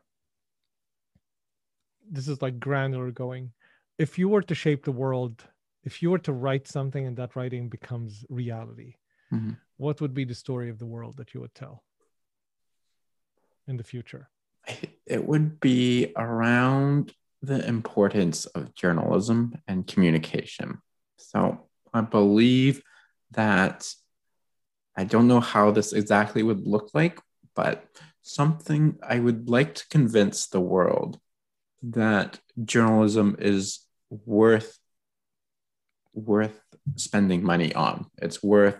[2.09, 3.51] This is like granular going.
[3.97, 5.43] If you were to shape the world,
[5.83, 8.95] if you were to write something and that writing becomes reality,
[9.31, 9.51] mm-hmm.
[9.77, 11.83] what would be the story of the world that you would tell
[13.67, 14.29] in the future?
[15.05, 20.79] It would be around the importance of journalism and communication.
[21.17, 22.81] So I believe
[23.31, 23.91] that
[24.95, 27.19] I don't know how this exactly would look like,
[27.55, 27.85] but
[28.21, 31.19] something I would like to convince the world
[31.83, 34.77] that journalism is worth
[36.13, 36.59] worth
[36.97, 38.05] spending money on.
[38.21, 38.79] It's worth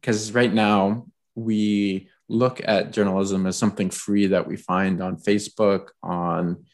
[0.00, 5.88] because right now we look at journalism as something free that we find on Facebook,
[6.02, 6.64] on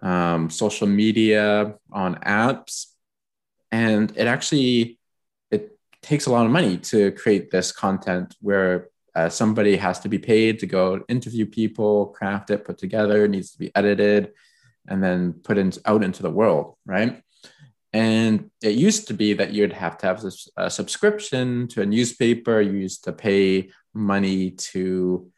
[0.00, 2.86] um, social media, on apps,
[3.72, 4.98] and it actually
[5.50, 10.08] it takes a lot of money to create this content where uh, somebody has to
[10.08, 14.30] be paid to go interview people craft it put together it needs to be edited
[14.88, 17.22] and then put in, out into the world right?
[17.96, 20.22] And it used to be that you'd have to have
[20.58, 22.60] a subscription to a newspaper.
[22.60, 25.30] You used to pay money to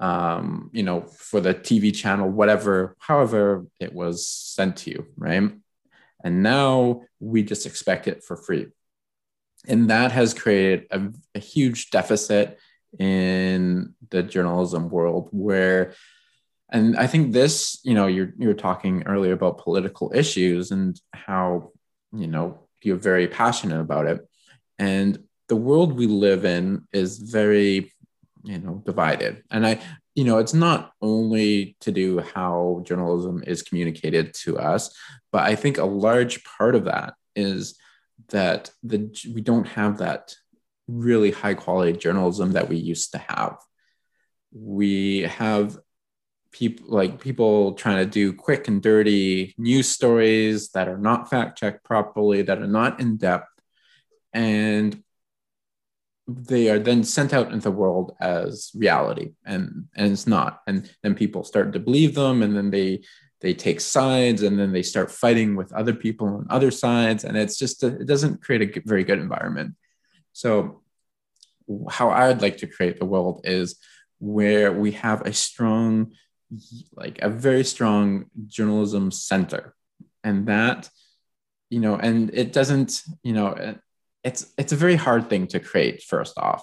[0.00, 5.52] um, you know for the tv channel whatever however it was sent to you right
[6.22, 8.68] and now we just expect it for free.
[9.66, 12.58] And that has created a, a huge deficit
[12.98, 15.94] in the journalism world where
[16.68, 20.98] and I think this, you know, you're you were talking earlier about political issues and
[21.12, 21.72] how
[22.14, 24.26] you know, you're very passionate about it.
[24.78, 25.18] And
[25.52, 27.92] the world we live in is very,
[28.42, 29.42] you know, divided.
[29.50, 29.80] And I,
[30.14, 34.96] you know, it's not only to do how journalism is communicated to us,
[35.30, 37.78] but I think a large part of that is
[38.30, 40.34] that the we don't have that
[40.88, 43.58] really high quality journalism that we used to have.
[44.52, 45.76] We have
[46.50, 51.58] people like people trying to do quick and dirty news stories that are not fact
[51.58, 53.52] checked properly, that are not in depth,
[54.32, 55.02] and
[56.36, 60.60] they are then sent out into the world as reality and and it's not.
[60.66, 63.04] And then people start to believe them and then they
[63.40, 67.36] they take sides and then they start fighting with other people on other sides and
[67.36, 69.74] it's just a, it doesn't create a very good environment.
[70.32, 70.82] So
[71.88, 73.76] how i'd like to create the world is
[74.18, 76.12] where we have a strong
[76.94, 79.74] like a very strong journalism center.
[80.24, 80.88] And that
[81.70, 83.76] you know and it doesn't you know
[84.24, 86.62] it's it's a very hard thing to create first off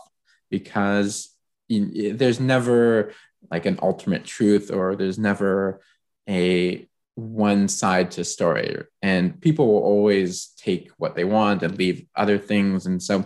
[0.49, 1.36] because
[1.68, 3.14] you, there's never
[3.51, 5.82] like an ultimate truth or there's never
[6.28, 8.78] a one side to story.
[9.01, 12.86] And people will always take what they want and leave other things.
[12.86, 13.26] And so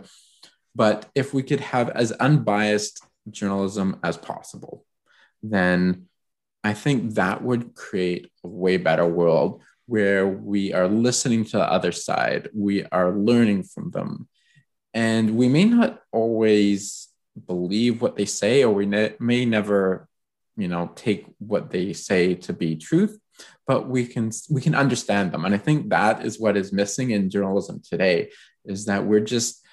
[0.75, 4.85] but if we could have as unbiased journalism as possible
[5.43, 6.07] then
[6.63, 11.71] I think that would create a way better world where we are listening to the
[11.71, 14.27] other side, we are learning from them.
[14.93, 17.09] And we may not always
[17.47, 20.07] believe what they say, or we ne- may never,
[20.55, 23.17] you know, take what they say to be truth,
[23.65, 25.45] but we can we can understand them.
[25.45, 28.29] And I think that is what is missing in journalism today,
[28.65, 29.63] is that we're just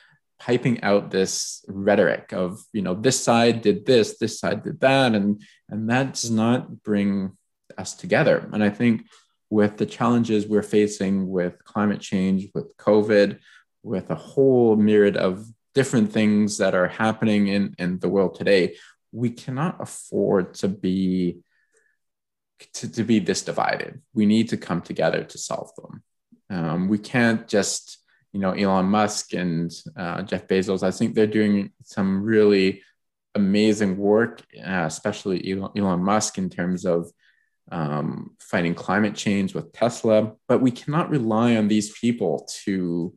[0.40, 5.14] piping out this rhetoric of you know this side did this this side did that
[5.14, 7.36] and and that does not bring
[7.76, 9.02] us together and i think
[9.50, 13.38] with the challenges we're facing with climate change with covid
[13.82, 18.76] with a whole myriad of different things that are happening in in the world today
[19.12, 21.38] we cannot afford to be
[22.74, 26.02] to, to be this divided we need to come together to solve them
[26.50, 28.00] um, we can't just
[28.32, 30.82] you know Elon Musk and uh, Jeff Bezos.
[30.82, 32.82] I think they're doing some really
[33.34, 37.10] amazing work, uh, especially Elon, Elon, Musk in terms of
[37.70, 40.32] um, fighting climate change with Tesla.
[40.48, 43.14] But we cannot rely on these people to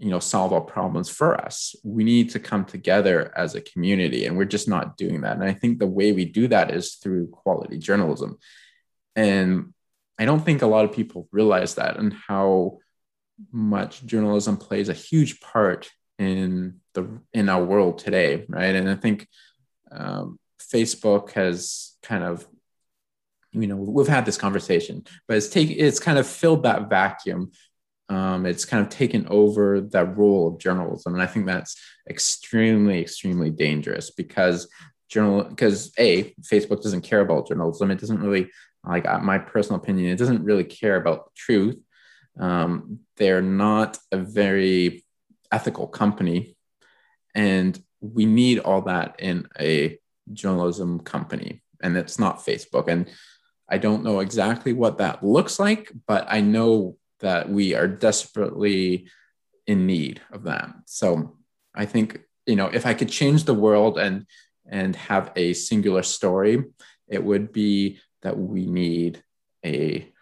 [0.00, 4.26] you know solve our problems for us we need to come together as a community
[4.26, 6.94] and we're just not doing that and i think the way we do that is
[7.02, 8.38] through quality journalism
[9.16, 9.74] and
[10.16, 12.78] i don't think a lot of people realize that and how
[13.52, 18.74] much journalism plays a huge part in the in our world today, right?
[18.74, 19.28] And I think
[19.90, 22.46] um, Facebook has kind of,
[23.60, 27.52] you know, we've had this conversation, but it's take it's kind of filled that vacuum.
[28.10, 31.76] Um, it's kind of taken over that role of journalism, and I think that's
[32.08, 34.68] extremely, extremely dangerous because
[35.08, 37.90] journal because a Facebook doesn't care about journalism.
[37.90, 38.50] It doesn't really
[38.84, 40.10] like uh, my personal opinion.
[40.10, 41.76] It doesn't really care about truth
[42.38, 45.04] um, they're not a very
[45.50, 46.56] ethical company.
[47.34, 49.98] And we need all that in a
[50.32, 51.62] journalism company.
[51.82, 52.88] And it's not Facebook.
[52.88, 53.10] And
[53.68, 59.08] I don't know exactly what that looks like, but I know that we are desperately
[59.66, 60.70] in need of that.
[60.86, 61.36] So
[61.74, 64.26] I think, you know, if I could change the world and
[64.70, 66.64] and have a singular story,
[67.08, 69.22] it would be that we need
[69.64, 70.12] a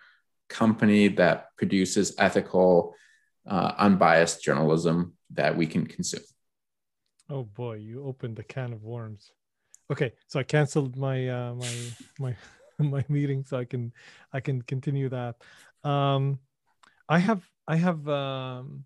[0.49, 2.95] company that produces ethical,
[3.47, 6.23] uh, unbiased journalism that we can consume.
[7.29, 9.33] Oh boy, you opened the can of worms.
[9.91, 11.73] Okay, so I canceled my uh, my
[12.19, 12.37] my
[12.91, 13.93] my meeting, so I can
[14.33, 15.37] I can continue that.
[15.85, 16.41] Um,
[17.09, 18.85] I have I have um,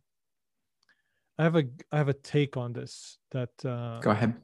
[1.39, 4.35] I have a I have a take on this that uh, go ahead.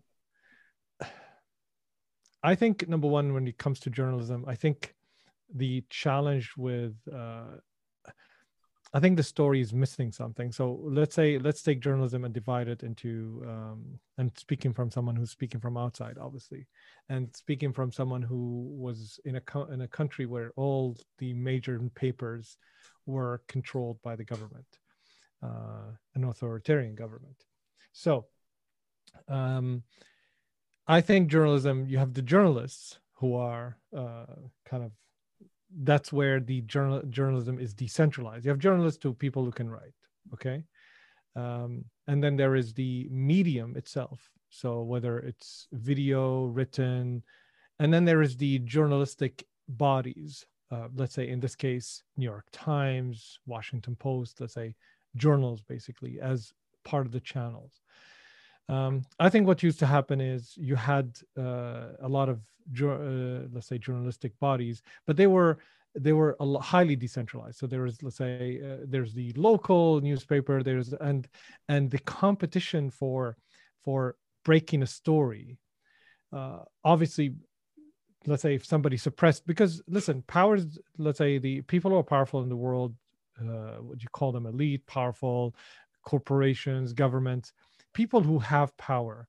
[2.43, 4.94] I think number one, when it comes to journalism, I think
[5.52, 7.59] the challenge with uh,
[8.97, 10.51] I think the story is missing something.
[10.51, 15.14] So let's say let's take journalism and divide it into um, and speaking from someone
[15.14, 16.66] who's speaking from outside, obviously,
[17.10, 21.35] and speaking from someone who was in a co- in a country where all the
[21.35, 22.56] major papers
[23.05, 24.78] were controlled by the government,
[25.43, 27.44] uh, an authoritarian government.
[27.93, 28.24] So,
[29.28, 29.82] um,
[30.86, 31.86] I think journalism.
[31.86, 34.93] You have the journalists who are uh, kind of
[35.82, 38.44] that's where the journal journalism is decentralized.
[38.44, 39.94] You have journalists to people who can write,
[40.35, 40.65] okay,
[41.35, 44.31] um, and then there is the medium itself.
[44.51, 47.23] So whether it's video, written,
[47.78, 50.47] and then there is the journalistic bodies.
[50.70, 54.40] Uh, let's say in this case, New York Times, Washington Post.
[54.40, 54.74] Let's say
[55.16, 56.53] journals basically as
[56.85, 57.81] part of the channels.
[58.68, 62.40] Um, I think what used to happen is you had uh, a lot of,
[62.82, 65.59] uh, let's say, journalistic bodies, but they were
[65.98, 67.59] they were highly decentralized.
[67.59, 71.26] So there was, let's say, uh, there's the local newspaper, there's and
[71.68, 73.36] and the competition for
[73.82, 75.59] for breaking a story.
[76.32, 77.34] Uh, obviously,
[78.26, 80.78] let's say if somebody suppressed because listen, powers.
[80.98, 82.94] Let's say the people who are powerful in the world,
[83.40, 85.55] uh, what you call them, elite, powerful,
[86.05, 87.52] corporations, governments
[87.97, 89.27] people who have power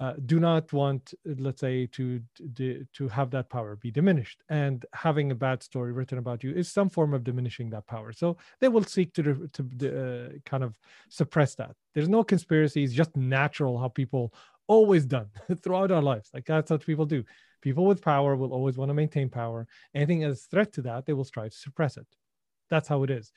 [0.00, 2.20] uh, do not want, let's say, to,
[2.54, 4.38] to to have that power be diminished.
[4.48, 8.12] And having a bad story written about you is some form of diminishing that power.
[8.12, 9.22] So they will seek to
[9.56, 10.72] to uh, kind of
[11.08, 11.74] suppress that.
[11.94, 12.84] There's no conspiracy.
[12.84, 14.32] It's just natural how people
[14.66, 15.28] always done
[15.62, 16.30] throughout our lives.
[16.34, 17.22] Like that's what people do.
[17.62, 19.66] People with power will always want to maintain power.
[19.94, 22.06] Anything as threat to that, they will try to suppress it.
[22.70, 23.32] That's how it is.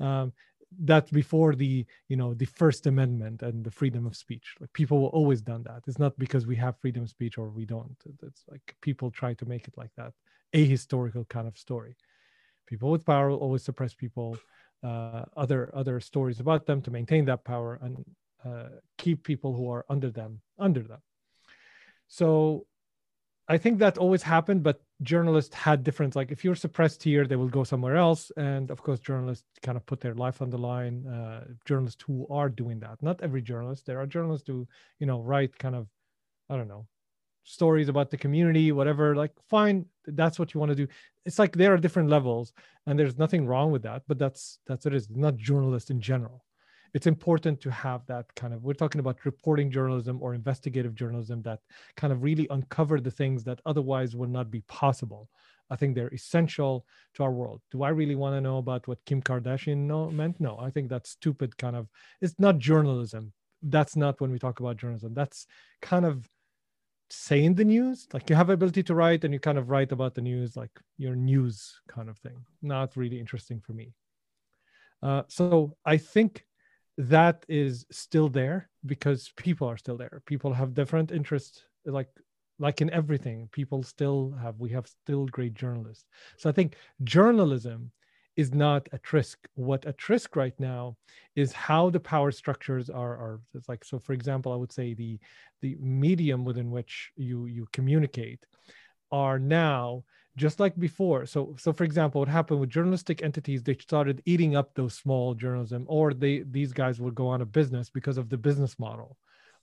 [0.00, 0.32] Um,
[0.80, 4.54] that's before the you know the first amendment and the freedom of speech.
[4.60, 5.82] Like people will always done that.
[5.86, 7.96] It's not because we have freedom of speech or we don't.
[8.22, 10.12] It's like people try to make it like that.
[10.52, 11.96] A historical kind of story.
[12.66, 14.38] People with power will always suppress people
[14.82, 18.04] uh, other other stories about them to maintain that power and
[18.44, 18.68] uh,
[18.98, 21.00] keep people who are under them under them.
[22.08, 22.66] So
[23.50, 26.14] I think that always happened, but journalists had different.
[26.14, 29.76] Like if you're suppressed here, they will go somewhere else, and of course, journalists kind
[29.76, 31.06] of put their life on the line.
[31.06, 33.86] Uh, journalists who are doing that, not every journalist.
[33.86, 34.68] There are journalists who,
[34.98, 35.88] you know, write kind of,
[36.50, 36.86] I don't know,
[37.44, 39.16] stories about the community, whatever.
[39.16, 40.88] Like, fine, that's what you want to do.
[41.24, 42.52] It's like there are different levels,
[42.86, 44.02] and there's nothing wrong with that.
[44.06, 45.08] But that's that's it is.
[45.08, 46.44] Not journalists in general
[46.94, 51.42] it's important to have that kind of we're talking about reporting journalism or investigative journalism
[51.42, 51.60] that
[51.96, 55.28] kind of really uncover the things that otherwise would not be possible.
[55.70, 57.60] I think they're essential to our world.
[57.70, 60.40] Do i really want to know about what kim kardashian know, meant?
[60.40, 61.88] No i think that's stupid kind of
[62.20, 63.32] it's not journalism.
[63.62, 65.14] That's not when we talk about journalism.
[65.14, 65.46] That's
[65.82, 66.28] kind of
[67.10, 70.14] saying the news like you have ability to write and you kind of write about
[70.14, 72.44] the news like your news kind of thing.
[72.62, 73.92] Not really interesting for me.
[75.00, 76.44] Uh, so i think
[76.98, 80.20] that is still there because people are still there.
[80.26, 82.08] People have different interests like
[82.58, 86.04] like in everything people still have we have still great journalists.
[86.36, 87.92] So i think journalism
[88.36, 89.48] is not at risk.
[89.54, 90.96] What at risk right now
[91.34, 95.18] is how the power structures are are like so for example i would say the
[95.60, 98.44] the medium within which you you communicate
[99.12, 100.02] are now
[100.38, 101.26] just like before.
[101.26, 105.34] So so for example what happened with journalistic entities they started eating up those small
[105.34, 109.16] journalism or they these guys would go on a business because of the business model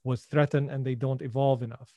[0.04, 1.92] was threatened and they don't evolve enough.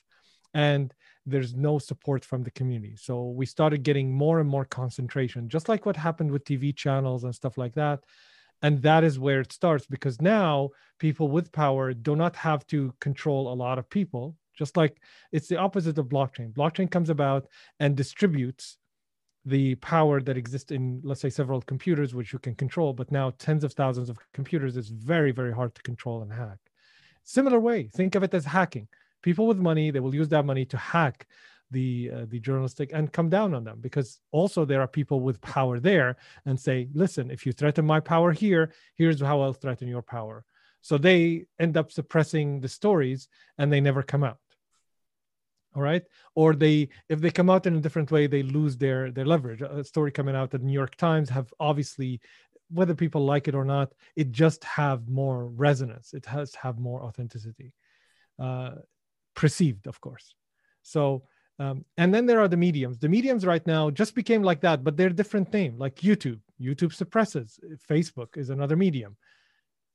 [0.53, 0.93] And
[1.27, 2.95] there's no support from the community.
[2.95, 7.23] So we started getting more and more concentration just like what happened with tv channels
[7.23, 7.99] and stuff like that.
[8.61, 10.69] And that is where it starts because now
[10.99, 15.47] people with power do not have to control a lot of people just like it's
[15.47, 16.53] the opposite of blockchain.
[16.53, 17.47] Blockchain comes about
[17.79, 18.77] and distributes
[19.45, 22.91] the power that exists in, let's say, several computers, which you can control.
[22.93, 26.59] But now, tens of thousands of computers is very, very hard to control and hack.
[27.23, 28.87] Similar way, think of it as hacking.
[29.23, 31.25] People with money, they will use that money to hack
[31.71, 35.39] the uh, the journalistic and come down on them because also there are people with
[35.41, 39.87] power there and say listen if you threaten my power here here's how i'll threaten
[39.87, 40.43] your power
[40.81, 43.27] so they end up suppressing the stories
[43.57, 44.39] and they never come out
[45.75, 46.03] all right?
[46.35, 49.61] Or they if they come out in a different way they lose their their leverage.
[49.61, 52.19] A story coming out that new york times have obviously
[52.71, 56.13] whether people like it or not it just have more resonance.
[56.13, 57.73] It has have more authenticity
[58.39, 58.75] uh,
[59.35, 60.33] perceived of course.
[60.83, 61.23] So
[61.59, 62.99] um, and then there are the mediums.
[62.99, 66.39] The mediums right now just became like that but they're different name like youtube.
[66.59, 67.59] Youtube suppresses.
[67.89, 69.15] Facebook is another medium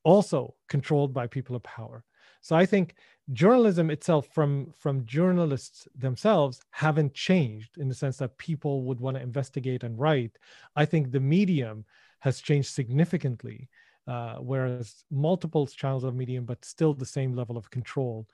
[0.04, 2.04] also controlled by people of power.
[2.42, 2.94] So I think
[3.32, 9.16] journalism itself from from journalists themselves haven't changed in the sense that people would want
[9.16, 10.38] to investigate and write.
[10.76, 11.84] I think the medium
[12.20, 13.68] has changed significantly,
[14.06, 18.26] uh, whereas multiple channels of medium, but still the same level of control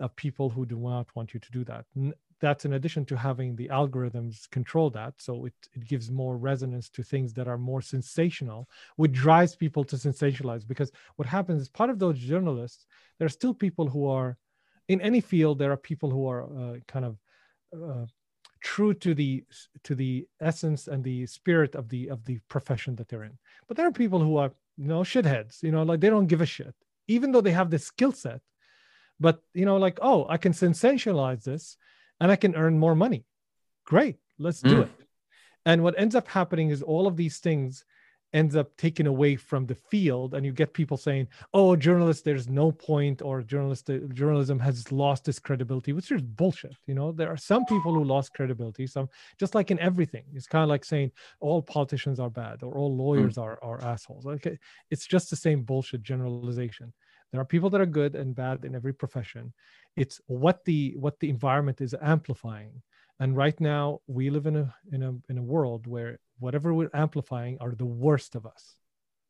[0.00, 1.84] of people who do not want you to do that
[2.40, 5.14] that's in addition to having the algorithms control that.
[5.18, 9.84] So it, it gives more resonance to things that are more sensational which drives people
[9.84, 10.66] to sensationalize.
[10.66, 12.86] Because what happens is part of those journalists
[13.18, 14.36] there are still people who are
[14.88, 17.18] in any field there are people who are uh, kind of
[17.74, 18.06] uh,
[18.60, 19.44] true to the
[19.84, 23.38] to the essence and the spirit of the of the profession that they're in.
[23.66, 26.40] But there are people who are you know shitheads you know like they don't give
[26.40, 26.74] a shit
[27.06, 28.40] even though they have the skill set.
[29.20, 31.76] But you know like oh i can sensationalize this
[32.20, 33.24] and I can earn more money.
[33.84, 34.82] Great, let's do mm.
[34.82, 34.90] it.
[35.64, 37.84] And what ends up happening is all of these things
[38.32, 42.46] ends up taken away from the field and you get people saying oh journalists there's
[42.48, 47.30] no point or journalist journalism has lost its credibility which is bullshit you know there
[47.30, 49.08] are some people who lost credibility some
[49.38, 52.94] just like in everything it's kind of like saying all politicians are bad or all
[52.94, 53.42] lawyers mm.
[53.42, 54.46] are, are assholes like
[54.90, 56.92] it's just the same bullshit generalization
[57.32, 59.52] there are people that are good and bad in every profession
[59.98, 62.82] it's what the what the environment is amplifying.
[63.20, 66.90] And right now we live in a in a in a world where whatever we're
[66.94, 68.76] amplifying are the worst of us.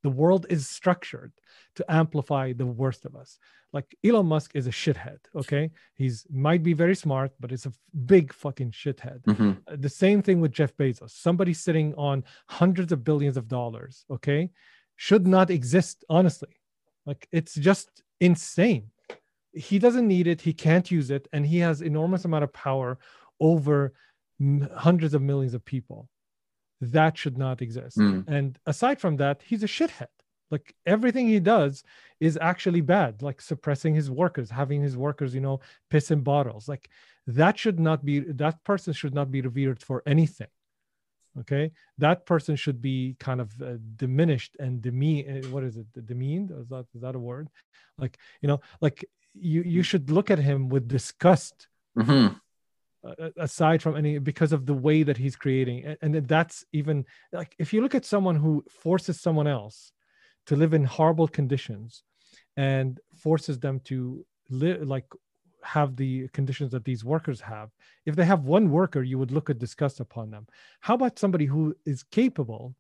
[0.03, 1.33] The world is structured
[1.77, 3.39] to amplify the worst of us.
[3.73, 5.71] Like elon musk is a shithead okay?
[5.95, 7.73] He's might be very smart but it's a
[8.07, 9.23] big fucking shithead.
[9.25, 9.53] Mm-hmm.
[9.67, 11.11] Uh, the same thing with jeff bezos.
[11.11, 14.51] Somebody sitting on hundreds of billions of dollars okay?
[14.97, 16.55] Should not exist honestly.
[17.07, 18.91] Like it's just insane
[19.59, 22.99] he doesn't need it he can't use it and he has enormous amount of power
[23.41, 23.93] over
[24.77, 26.09] hundreds of millions of people.
[26.81, 27.99] That should not exist.
[27.99, 28.29] Mm.
[28.29, 30.09] and aside from that he's a shithead.
[30.51, 31.83] Like everything he does
[32.21, 35.61] is actually bad like suppressing his workers having his workers you know
[35.91, 36.69] piss in bottles.
[36.69, 36.89] Like
[37.27, 40.49] that should not be that person should not be revered for anything
[41.41, 41.71] okay?
[41.99, 45.87] That person should be kind of uh, diminished and demean uh, what is it?
[46.07, 46.51] Demeaned?
[46.51, 47.49] Is that is that a word?
[47.99, 52.35] Like you know like you you should look at him with disgust mm-hmm.
[53.07, 55.97] uh, aside from any because of the way that he's creating.
[56.01, 59.93] And, and that's even like if you look at someone who forces someone else
[60.47, 62.03] to live in horrible conditions
[62.57, 65.07] and forces them to live like
[65.63, 67.71] have the conditions that these workers have
[68.07, 70.47] if they have one worker you would look at disgust upon them.
[70.81, 72.75] How about somebody who is capable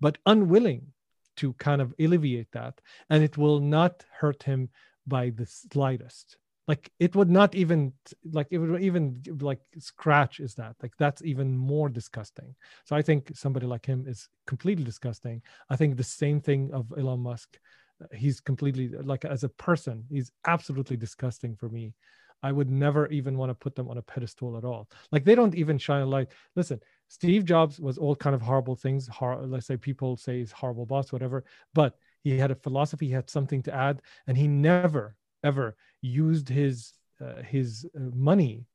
[0.00, 0.92] but unwilling
[1.36, 2.80] to kind of alleviate that
[3.10, 4.68] and it will not hurt him
[5.08, 6.36] by the slightest.
[6.66, 7.94] Like it would not even
[8.30, 10.76] like it would even like scratch is that.
[10.82, 12.54] Like that's even more disgusting.
[12.84, 15.42] So i think somebody like him is completely disgusting.
[15.70, 17.58] I think the same thing of elon musk
[18.02, 21.94] uh, he's completely like as a person he's absolutely disgusting for me.
[22.42, 24.88] I would never even want to put them on a pedestal at all.
[25.10, 26.28] Like they don't even shine a light.
[26.54, 30.52] Listen steve jobs was all kind of horrible things hor- let's say people say he's
[30.52, 31.44] horrible boss whatever
[31.74, 36.48] but he had a philosophy he had something to add and he never ever used
[36.48, 38.66] his uh, his uh, money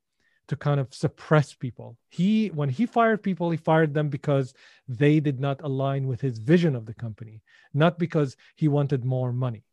[0.46, 1.96] to kind of suppress people.
[2.10, 4.52] He when he fired people, he fired them because
[4.86, 7.40] they did not align with his vision of the company,
[7.72, 9.64] not because he wanted more money.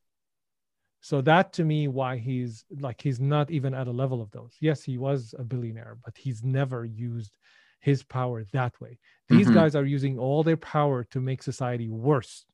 [1.01, 4.55] So that to me why he's like he's not even at a level of those.
[4.59, 7.35] Yes, he was a billionaire, but he's never used
[7.81, 8.99] his power that way.
[9.27, 9.55] These mm-hmm.
[9.55, 12.45] guys are using all their power to make society worse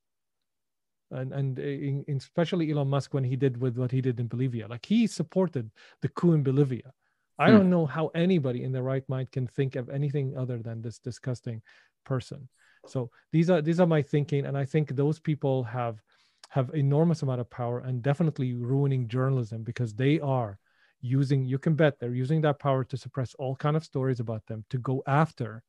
[1.10, 4.28] and and in, in especially Elon Musk when he did with what he did in
[4.28, 5.70] Bolivia, like he supported
[6.02, 6.92] the coup in Bolivia.
[7.38, 7.56] I hmm.
[7.56, 10.98] don't know how anybody in their right mind can think of anything other than this
[10.98, 11.62] disgusting
[12.04, 12.48] person.
[12.86, 16.02] So these are these are my thinking, and I think those people have
[16.50, 20.58] have enormous amount of power and definitely ruining journalism because they are
[21.00, 24.44] using you can bet they're using that power to suppress all kind of stories about
[24.46, 25.62] them to go after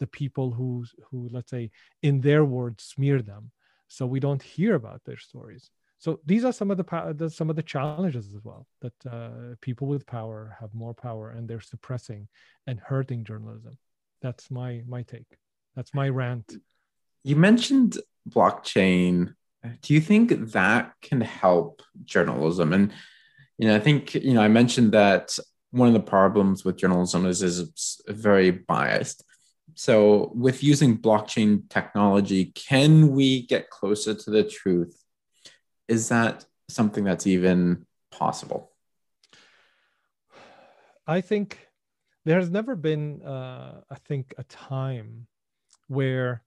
[0.00, 1.70] the people who who let's say
[2.02, 3.50] in their words smear them
[3.92, 5.70] so we don't hear about their stories.
[5.98, 9.86] So these are some of the some of the challenges as well that uh, people
[9.86, 12.28] with power have more power and they're suppressing
[12.66, 13.74] and hurting journalism.
[14.20, 15.30] That's my my take.
[15.76, 16.48] That's my rant.
[17.22, 17.98] You mentioned
[18.28, 19.34] blockchain.
[19.82, 22.72] Do you think that can help journalism?
[22.72, 22.92] And
[23.58, 25.38] you know i think you know i mentioned that
[25.70, 29.22] one of the problems with journalism is is very biased
[29.74, 35.02] so, with using blockchain technology, can we get closer to the truth?
[35.88, 38.70] Is that something that's even possible?
[41.06, 41.68] I think
[42.24, 45.26] there has never been, uh, I think, a time
[45.88, 46.42] where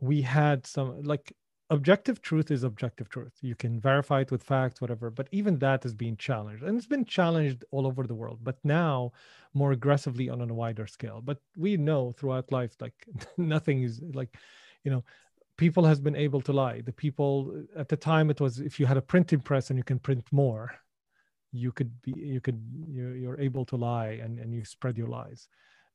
[0.00, 1.32] we had some like
[1.70, 3.32] objective truth is objective truth.
[3.40, 6.62] You can verify it with facts, whatever, but even that is being challenged.
[6.62, 9.12] And it's been challenged all over the world, but now
[9.54, 11.20] more aggressively on a wider scale.
[11.24, 12.94] But we know throughout life, like
[13.36, 14.36] nothing is like,
[14.84, 15.04] you know,
[15.56, 16.82] people has been able to lie.
[16.82, 19.84] The people at the time it was if you had a printing press and you
[19.84, 20.72] can print more,
[21.52, 25.08] you could be you could you're, you're able to lie and, and you spread your
[25.08, 25.48] lies.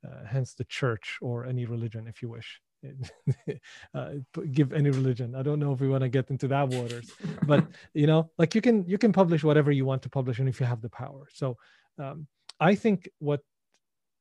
[0.06, 2.60] Uh, hence the church or any religion if you wish
[3.94, 4.12] uh,
[4.52, 5.36] give any religion.
[5.36, 7.12] I don't know if we want to get into that waters
[7.45, 10.49] but you know like you can you can publish whatever you want to publish and
[10.49, 11.28] if you have the power.
[11.32, 11.58] So
[11.98, 12.28] um,
[12.60, 13.41] i think what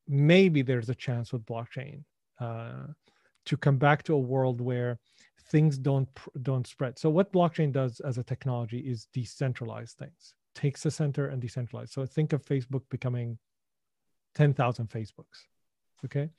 [0.09, 2.03] maybe there's a chance with blockchain
[2.41, 2.87] uh,
[3.47, 4.99] to come back to a world where
[5.51, 6.09] things don't
[6.43, 6.99] don't spread.
[6.99, 11.91] So what blockchain does as a technology is decentralize things takes the center and decentralize.
[11.91, 13.39] So think of facebook becoming
[14.35, 15.47] 10,000 facebooks
[16.05, 16.31] okay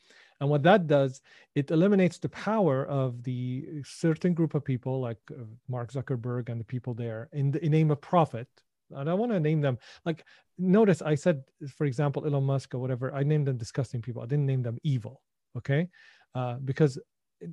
[0.41, 1.21] And what that does,
[1.53, 6.59] it eliminates the power of the certain group of people like uh, Mark Zuckerberg and
[6.59, 8.47] the people there in the name of profit.
[8.89, 10.25] And I want to name them like
[10.57, 11.43] notice I said,
[11.77, 14.23] for example, Elon Musk or whatever, I named them disgusting people.
[14.23, 15.21] I didn't name them evil.
[15.55, 15.87] Okay.
[16.33, 16.97] Uh, because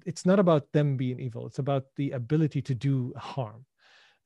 [0.06, 3.66] it's not about them being evil, it's about the ability to do harm.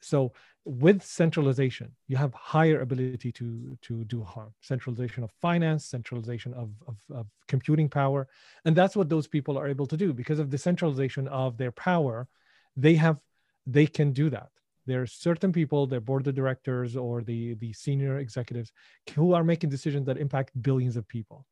[0.02, 0.32] So
[0.64, 4.52] with centralization, you have higher ability to, to do harm.
[4.60, 8.28] Centralization of finance, centralization of, of, of computing power.
[8.64, 11.72] And that's what those people are able to do because of the centralization of their
[11.72, 12.28] power.
[12.76, 13.18] They have
[13.66, 14.48] they can do that.
[14.86, 18.72] There are certain people, their board of directors or the, the senior executives
[19.14, 21.46] who are making decisions that impact billions of people.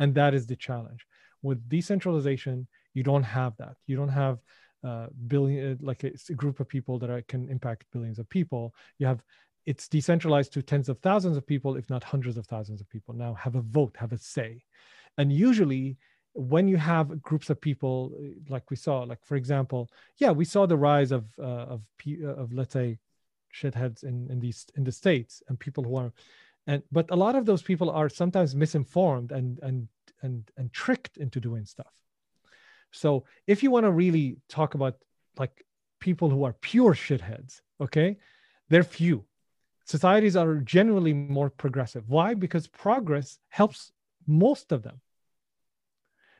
[0.00, 1.06] And that is the challenge.
[1.42, 3.76] With decentralization, you don't have that.
[3.86, 4.38] You don't have
[4.84, 8.74] uh, billion uh, like a group of people that are, can impact billions of people.
[8.98, 9.22] You have
[9.66, 13.14] it's decentralized to tens of thousands of people if not hundreds of thousands of people.
[13.14, 14.62] Now have a vote have a say.
[15.18, 15.96] And usually
[16.34, 20.44] when you have groups of people uh, like we saw like for example yeah we
[20.44, 21.82] saw the rise of uh, of
[22.24, 22.98] of let's say
[23.52, 26.12] shitheads in in these in the states and people who are
[26.66, 29.88] and but a lot of those people are sometimes misinformed and and
[30.22, 31.94] and and tricked into doing stuff
[32.92, 34.96] so if you want to really talk about
[35.38, 35.64] like
[36.00, 38.16] people who are pure shitheads, okay,
[38.68, 39.24] they're few.
[39.84, 42.08] Societies are generally more progressive.
[42.08, 42.34] Why?
[42.34, 43.92] Because progress helps
[44.26, 45.00] most of them.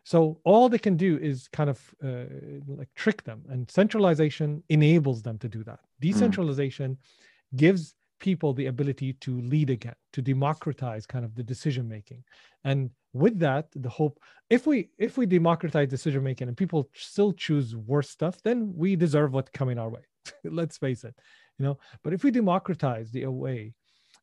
[0.05, 2.25] So all they can do is kind of uh,
[2.67, 5.81] like trick them, and centralization enables them to do that.
[5.81, 6.09] Hmm.
[6.09, 7.59] Decentralization mm.
[7.59, 12.25] gives people the ability to lead again, to democratize kind of the decision making.
[12.65, 14.21] And with that, the hope
[14.51, 18.97] if we if we democratize decision making and people still choose worse stuff, then we
[18.97, 20.03] deserve what's coming our way.
[20.45, 21.15] Let's face it,
[21.59, 21.79] you know.
[22.03, 23.75] But if we democratize the way,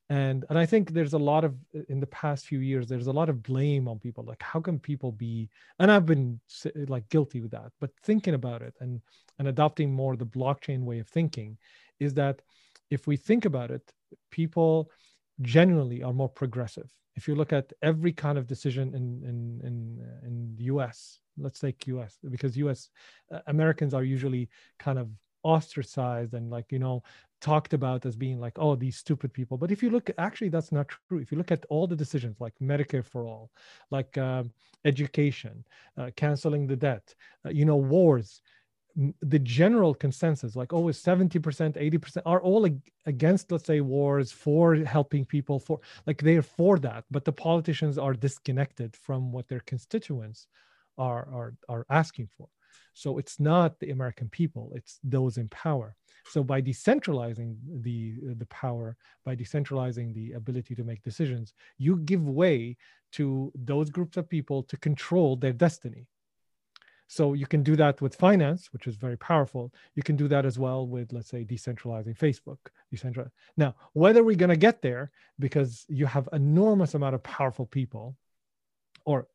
[0.10, 1.56] and and I think there's a lot of
[1.90, 4.78] in the past few years there's a lot of blame on people like how can
[4.78, 5.50] people be
[5.80, 6.40] and I've been
[6.88, 9.02] like guilty with that but thinking about it and
[9.40, 11.58] and adopting more the blockchain way of thinking
[12.00, 12.42] is that
[12.90, 13.94] if we think about it,
[14.32, 14.92] people
[15.42, 16.92] generally are more progressive.
[17.16, 21.20] If you look at every kind of decision in in in, uh, in the U.S.,
[21.38, 22.18] let's take U.S.
[22.30, 22.90] because U.S.
[23.32, 24.50] Uh, Americans are usually
[24.80, 25.10] kind of
[25.46, 27.04] ostracized and like you know
[27.40, 30.72] talked about as being like oh these stupid people but if you look actually that's
[30.72, 33.52] not true if you look at all the decisions like medicare for all
[33.92, 34.44] like uh,
[34.86, 35.64] education
[36.00, 37.14] uh, canceling the debt
[37.46, 38.42] uh, you know wars
[39.22, 44.76] the general consensus like always 70% 80% are all ag- against let's say wars for
[44.76, 49.60] helping people for like they're for that but the politicians are disconnected from what their
[49.62, 50.48] constituents
[50.98, 52.48] are are are asking for.
[52.94, 55.96] So it's not the american people it's those in power.
[56.32, 58.96] So by decentralizing the the power
[59.26, 62.78] by decentralizing the ability to make decisions you give way
[63.12, 66.08] to those groups of people to control their destiny
[67.08, 69.72] so you can do that with finance, which is very powerful.
[69.94, 72.58] You can do that as well with, let's say, decentralizing Facebook.
[72.94, 73.32] Decentralize.
[73.58, 78.16] Now, whether we're going to get there, because you have enormous amount of powerful people,
[79.06, 79.28] or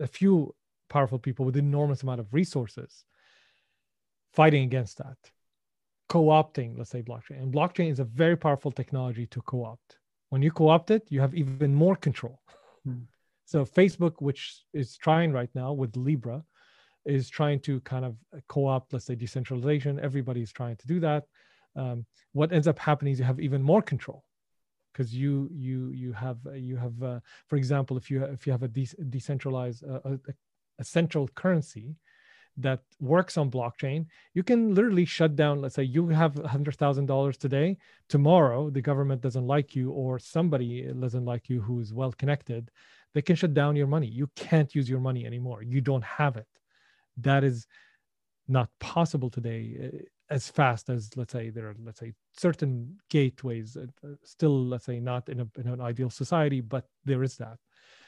[0.00, 0.54] a few
[0.88, 3.04] powerful people with enormous amount of resources,
[4.32, 5.16] fighting against that,
[6.08, 7.40] co-opting, let's say, blockchain.
[7.40, 9.98] And blockchain is a very powerful technology to co-opt.
[10.30, 12.40] When you co-opt it, you have even more control.
[12.84, 13.02] Hmm.
[13.44, 16.42] So Facebook, which is trying right now with Libra,
[17.04, 18.16] is trying to kind of
[18.48, 20.00] co-opt, let's say, decentralization.
[20.00, 21.24] Everybody's trying to do that.
[21.76, 24.24] Um, what ends up happening is you have even more control
[24.92, 28.62] because you you you have you have uh, for example if you if you have
[28.62, 30.18] a de- decentralized uh, a,
[30.78, 31.96] a, central currency
[32.56, 37.76] that works on blockchain you can literally shut down let's say you have $100000 today
[38.08, 42.70] tomorrow the government doesn't like you or somebody doesn't like you who's well connected
[43.12, 46.36] they can shut down your money you can't use your money anymore you don't have
[46.36, 46.46] it
[47.18, 47.66] that is
[48.48, 49.98] not possible today eh,
[50.30, 54.86] as fast as let's say there are let's say certain gateways uh, uh, still let's
[54.86, 57.58] say not in, a, in an ideal society but there is that.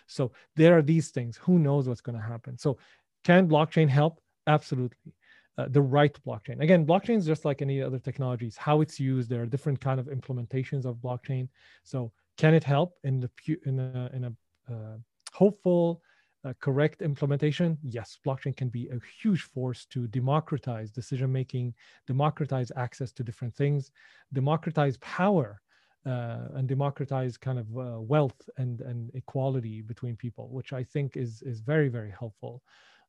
[0.08, 1.36] So there are these things.
[1.36, 2.56] Who knows what's going to happen?
[2.56, 2.78] So
[3.24, 4.20] can blockchain help?
[4.46, 5.12] Absolutely.
[5.58, 6.60] Uh, the right blockchain.
[6.60, 9.28] Again blockchain is just like any other technologies how it's used.
[9.28, 11.48] There are different kind of implementations of blockchain.
[11.82, 13.30] So can it help in the
[13.64, 14.96] in a, in a uh,
[15.32, 16.02] hopeful
[16.46, 21.74] uh, correct implementation, yes, blockchain can be a huge force to democratize decision making,
[22.06, 23.90] democratize access to different things,
[24.32, 25.60] democratize power,
[26.06, 31.16] uh, and democratize kind of uh, wealth and and equality between people, which I think
[31.16, 32.62] is is very very helpful.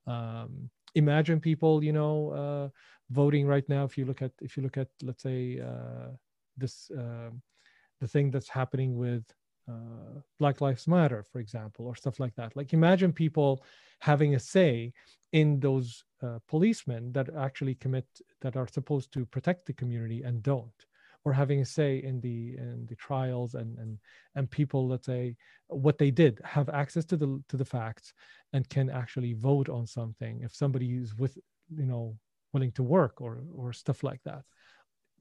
[0.08, 2.70] Um, imagine people, you know, uh,
[3.12, 3.84] voting right now.
[3.84, 6.10] If you look at if you look at let's say uh,
[6.58, 7.30] this uh,
[8.02, 9.24] the thing that's happening with
[9.68, 12.56] uh, Black Lives Matter, for example, or stuff like that.
[12.56, 13.64] Like imagine people
[14.00, 14.94] having a say
[15.34, 18.06] in those uh, policemen that actually commit
[18.42, 20.86] that are supposed to protect the community and don't
[21.28, 24.00] or having a say in the in the trials and and
[24.36, 25.36] and people let's say
[25.68, 28.14] what they did have access to the to the facts
[28.54, 31.38] and can actually vote on something if somebody is with
[31.76, 32.16] you know
[32.54, 34.44] willing to work or or stuff like that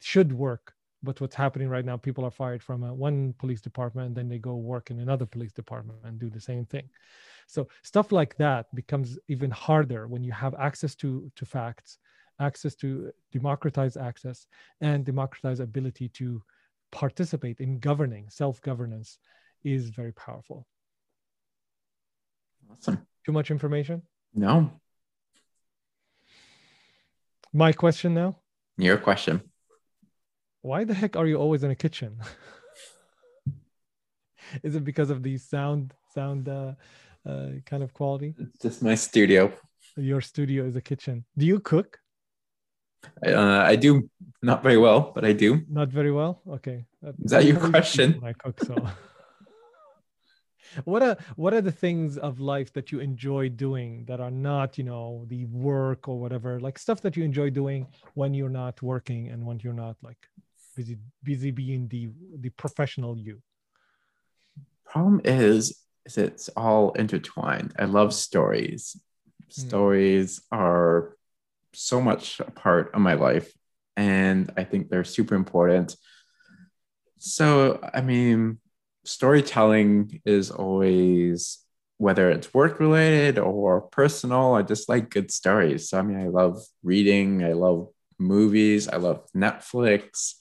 [0.00, 4.08] should work but what's happening right now people are fired from a, one police department
[4.08, 6.88] and then they go work in another police department and do the same thing.
[7.46, 11.98] So stuff like that becomes even harder when you have access to to facts
[12.38, 14.46] access to uh, democratize access
[14.80, 16.42] and democratize ability to
[16.92, 18.28] participate in governing.
[18.28, 19.18] Self-governance
[19.64, 20.66] is very powerful.
[22.70, 23.06] Awesome.
[23.24, 24.02] Too much information?
[24.34, 24.70] No.
[27.52, 28.36] My question now?
[28.76, 29.40] Your question
[30.66, 32.18] why the heck are you always in a kitchen
[34.62, 36.72] is it because of the sound sound uh,
[37.28, 39.52] uh, kind of quality it's just my studio
[39.96, 42.00] your studio is a kitchen do you cook
[43.24, 44.10] uh, I do
[44.42, 45.62] not very well, but I do.
[45.68, 46.42] Not very well.
[46.48, 46.86] Okay.
[47.22, 48.20] Is that your question?
[48.24, 48.74] I cook so.
[50.84, 54.76] what are what are the things of life that you enjoy doing that are not,
[54.76, 58.82] you know, the work or whatever, like stuff that you enjoy doing when you're not
[58.82, 60.28] working and when you're not like
[60.76, 63.42] busy busy being the the professional you.
[64.84, 67.74] Problem is, is it's all intertwined.
[67.78, 68.96] I love stories.
[69.54, 69.68] Hmm.
[69.68, 71.16] Stories are
[71.72, 73.52] so much a part of my life
[73.96, 75.96] and i think they're super important
[77.18, 78.58] so i mean
[79.04, 81.58] storytelling is always
[81.98, 86.28] whether it's work related or personal i just like good stories so i mean i
[86.28, 87.88] love reading i love
[88.18, 90.34] movies i love netflix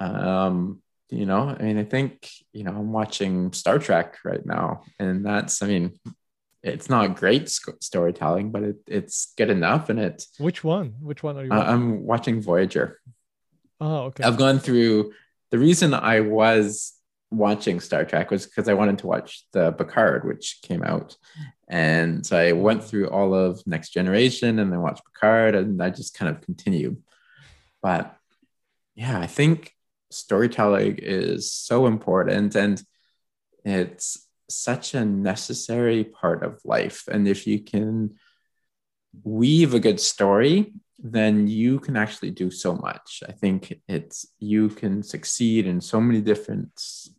[0.00, 4.82] um you know i mean i think you know i'm watching star trek right now
[4.98, 5.92] and that's i mean
[6.62, 9.88] it's not great storytelling, but it, it's good enough.
[9.88, 10.24] And it.
[10.38, 10.94] Which one?
[11.00, 11.52] Which one are you?
[11.52, 13.00] Uh, I'm watching Voyager.
[13.80, 14.24] Oh, okay.
[14.24, 15.12] I've gone through.
[15.50, 16.92] The reason I was
[17.30, 21.16] watching Star Trek was because I wanted to watch the Picard, which came out,
[21.66, 25.90] and so I went through all of Next Generation and then watched Picard, and I
[25.90, 27.02] just kind of continued.
[27.82, 28.14] But
[28.94, 29.72] yeah, I think
[30.10, 32.82] storytelling is so important, and
[33.64, 37.04] it's such a necessary part of life.
[37.08, 38.16] And if you can
[39.24, 40.72] weave a good story,
[41.02, 43.22] then you can actually do so much.
[43.26, 46.72] I think it's you can succeed in so many different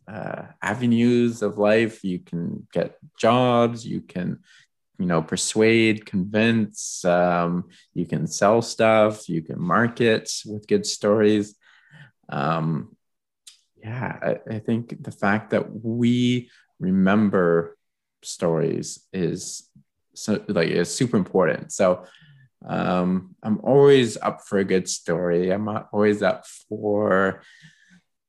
[0.06, 2.04] uh, avenues of life.
[2.04, 3.84] You can get jobs.
[3.84, 4.38] You can,
[4.98, 7.04] you know, persuade, convince.
[7.04, 9.28] Um, you can sell stuff.
[9.28, 11.56] You can market with good stories.
[12.32, 12.96] Um,
[13.76, 16.50] yeah, I, I think the fact that we
[16.80, 17.76] remember
[18.22, 19.68] stories is
[20.14, 21.72] so like is super important.
[21.72, 22.04] So
[22.66, 25.50] um, I'm always up for a good story.
[25.50, 27.42] I'm always up for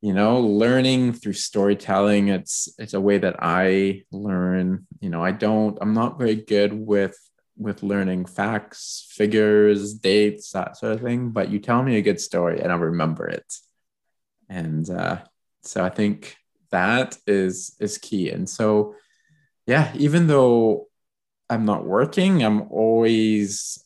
[0.01, 2.27] you know learning through storytelling.
[2.27, 4.87] It's it's a way that I learn.
[5.01, 5.77] You know, I don't.
[5.81, 7.17] I'm not very good with
[7.55, 11.29] with learning facts, figures, dates, that sort of thing.
[11.29, 13.45] But you tell me a good story, and I'll remember it.
[14.53, 15.17] And uh,
[15.61, 16.37] so I think
[16.71, 18.29] that is is key.
[18.29, 18.95] And so
[19.65, 20.87] yeah even though
[21.49, 23.83] i'm not working i'm always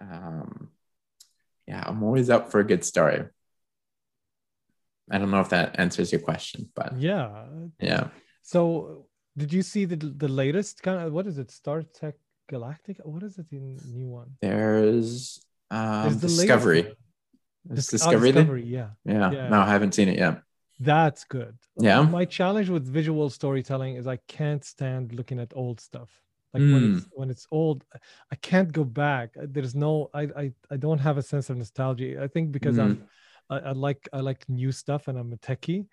[0.00, 0.70] um
[1.66, 3.24] yeah i'm always up for a good story.
[5.10, 7.44] I don't know if that answers your question but yeah.
[7.78, 8.08] Yeah.
[8.42, 9.06] So
[9.36, 11.50] did you see the the latest kind of what is it?
[11.50, 12.14] Star trek
[12.48, 12.96] galactic?
[13.04, 14.36] What is it the new one?
[14.40, 16.82] There's um discovery.
[16.82, 16.96] discovery,
[17.70, 18.88] oh, discovery yeah.
[19.04, 20.42] yeah yeah no i haven't seen it yet
[20.80, 21.56] that's good.
[21.78, 22.02] Yeah.
[22.02, 26.10] My challenge with visual storytelling is I can't stand looking at old stuff.
[26.52, 26.72] Like mm.
[26.72, 26.98] when hmm.
[26.98, 27.84] it's when it's old,
[28.30, 29.30] I can't go back.
[29.34, 32.22] There's no I I, I don't have a sense of nostalgia.
[32.22, 32.82] I think because mm.
[32.82, 33.04] I'm hmm.
[33.50, 35.86] I, I, like I like new stuff and I'm a techie.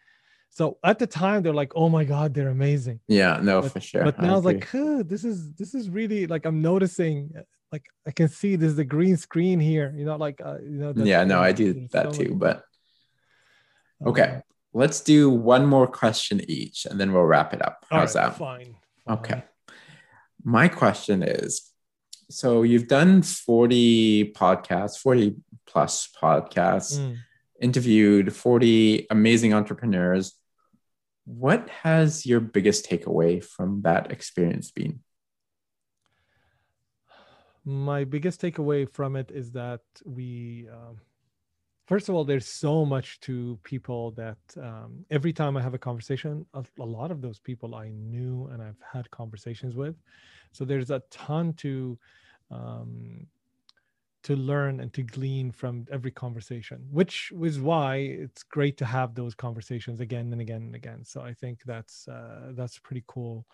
[0.50, 3.00] So at the time they're like, oh my god, they're amazing.
[3.08, 4.04] Yeah, no, but, for sure.
[4.04, 7.32] But now it's like, huh, this is this is really like I'm noticing
[7.72, 9.94] like I can see there's the green screen here.
[9.96, 10.94] You know, like uh, you know.
[10.96, 12.36] Yeah, no, I do that so too.
[12.36, 12.64] But
[14.06, 14.42] okay,
[14.74, 17.86] Let's do one more question each and then we'll wrap it up.
[17.90, 18.38] How's right, that?
[18.38, 18.76] Fine.
[19.10, 19.44] Okay.
[20.44, 21.72] My question is
[22.30, 25.36] so you've done 40 podcasts, 40
[25.68, 27.18] plus podcasts, mm.
[27.60, 30.34] interviewed 40 amazing entrepreneurs.
[31.26, 35.02] What has your biggest takeaway from that experience been?
[37.64, 40.98] My biggest takeaway from it is that we, um,
[41.88, 45.78] first of all, there's so much to people that um, every time I have a
[45.78, 49.96] conversation, a, a, lot of those people I knew and I've had conversations with.
[50.52, 52.00] So there's a ton to
[52.50, 53.28] um,
[54.24, 59.16] to learn and to glean from every conversation, which is why it's great to have
[59.16, 61.04] those conversations again and again and again.
[61.04, 63.46] So I think that's uh, that's pretty cool,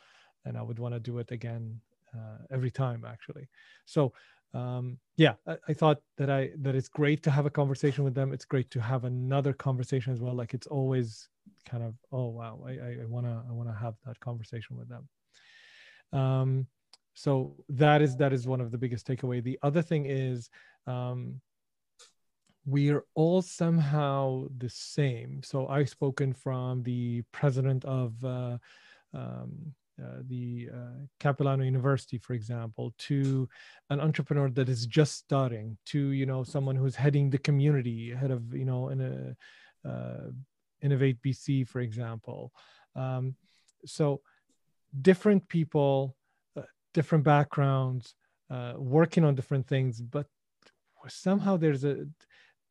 [0.45, 1.81] and I would want to do it again
[2.15, 3.47] uh, every time actually.
[3.85, 4.13] So
[4.53, 8.15] um, yeah, I, I, thought that I that it's great to have a conversation with
[8.15, 8.31] them.
[8.31, 10.33] It's great to have another conversation as well.
[10.33, 11.27] Like it's always
[11.65, 15.09] kind of oh wow, I I wanna I wanna have that conversation with them.
[16.13, 16.67] Um,
[17.13, 19.43] so that is that is one of the biggest takeaway.
[19.43, 20.49] The other thing is
[20.85, 21.41] um,
[22.65, 25.41] we are all somehow the same.
[25.43, 28.57] So I've spoken from the president of uh,
[29.13, 33.47] um, uh, the uh, Capilano University, for example, to
[33.89, 38.31] an entrepreneur that is just starting, to you know someone who's heading the community, head
[38.31, 40.29] of you know in a uh,
[40.81, 42.51] Innovate BC, for example.
[42.95, 43.35] Um,
[43.85, 44.21] so
[45.01, 46.15] different people,
[46.55, 46.61] uh,
[46.93, 48.13] different backgrounds,
[48.51, 50.27] uh, working on different things, but
[51.07, 52.05] somehow there's a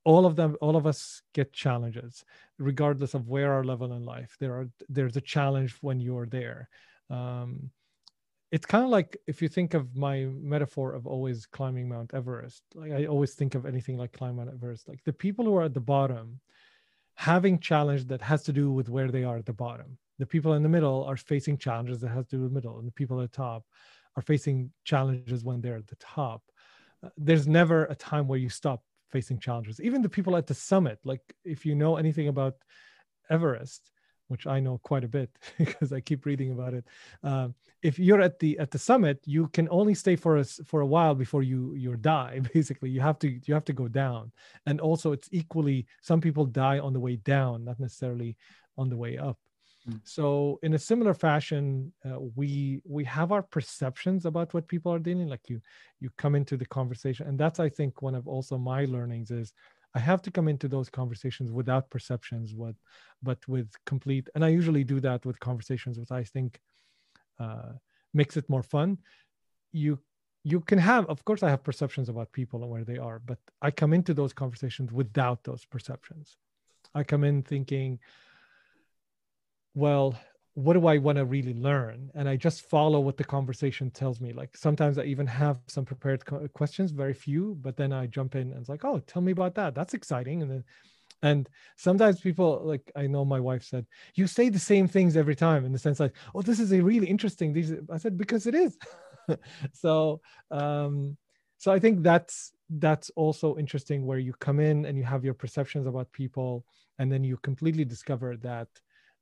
[0.04, 2.24] all of them all of us get challenges
[2.58, 6.68] regardless of where our level in life there are there's a challenge when you're there
[7.10, 7.70] um,
[8.52, 12.62] it's kind of like if you think of my metaphor of always climbing Mount Everest,
[12.74, 15.64] like I always think of anything like climbing Mount Everest, like the people who are
[15.64, 16.40] at the bottom
[17.14, 19.98] having challenge that has to do with where they are at the bottom.
[20.18, 22.86] The people in the middle are facing challenges that has to do with middle, and
[22.86, 23.64] the people at the top
[24.16, 26.42] are facing challenges when they're at the top.
[27.02, 29.80] Uh, there's never a time where you stop facing challenges.
[29.80, 32.54] Even the people at the summit, like if you know anything about
[33.28, 33.90] Everest,
[34.28, 36.84] which I know quite a bit because I keep reading about it.
[37.22, 37.48] Uh,
[37.82, 40.86] if you're at the at the summit, you can only stay for us for a
[40.86, 42.40] while before you you die.
[42.54, 44.32] Basically, you have to you have to go down,
[44.66, 48.36] and also it's equally some people die on the way down, not necessarily
[48.76, 49.38] on the way up.
[49.88, 50.00] Mm.
[50.04, 54.98] So in a similar fashion, uh, we we have our perceptions about what people are
[54.98, 55.28] doing.
[55.28, 55.60] Like you
[56.00, 59.52] you come into the conversation, and that's I think one of also my learnings is
[59.96, 62.74] I have to come into those conversations without perceptions, what,
[63.22, 64.28] but with complete.
[64.34, 66.60] And I usually do that with conversations, which I think
[67.40, 67.72] uh,
[68.12, 68.98] makes it more fun.
[69.72, 69.98] You
[70.44, 73.38] you can have, of course, I have perceptions about people and where they are, but
[73.60, 76.36] I come into those conversations without those perceptions.
[76.94, 77.98] I come in thinking,
[79.74, 80.16] well,
[80.56, 82.10] what do I want to really learn?
[82.14, 84.32] And I just follow what the conversation tells me.
[84.32, 86.24] Like sometimes I even have some prepared
[86.54, 89.54] questions, very few, but then I jump in and it's like, oh, tell me about
[89.56, 89.74] that.
[89.74, 90.40] That's exciting.
[90.40, 90.64] And then,
[91.22, 93.84] and sometimes people like I know my wife said,
[94.14, 96.80] you say the same things every time in the sense like, oh, this is a
[96.80, 97.52] really interesting.
[97.52, 98.78] These I said because it is.
[99.74, 101.18] so, um,
[101.58, 105.34] so I think that's that's also interesting where you come in and you have your
[105.34, 106.64] perceptions about people,
[106.98, 108.68] and then you completely discover that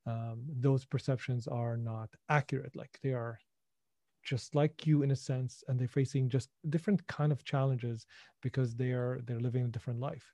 [0.06, 2.76] um, those perceptions are not accurate.
[2.76, 3.39] Like they are
[4.22, 8.06] just like you in a sense and they're facing just different kind of challenges
[8.43, 10.32] because they are they're living a different life.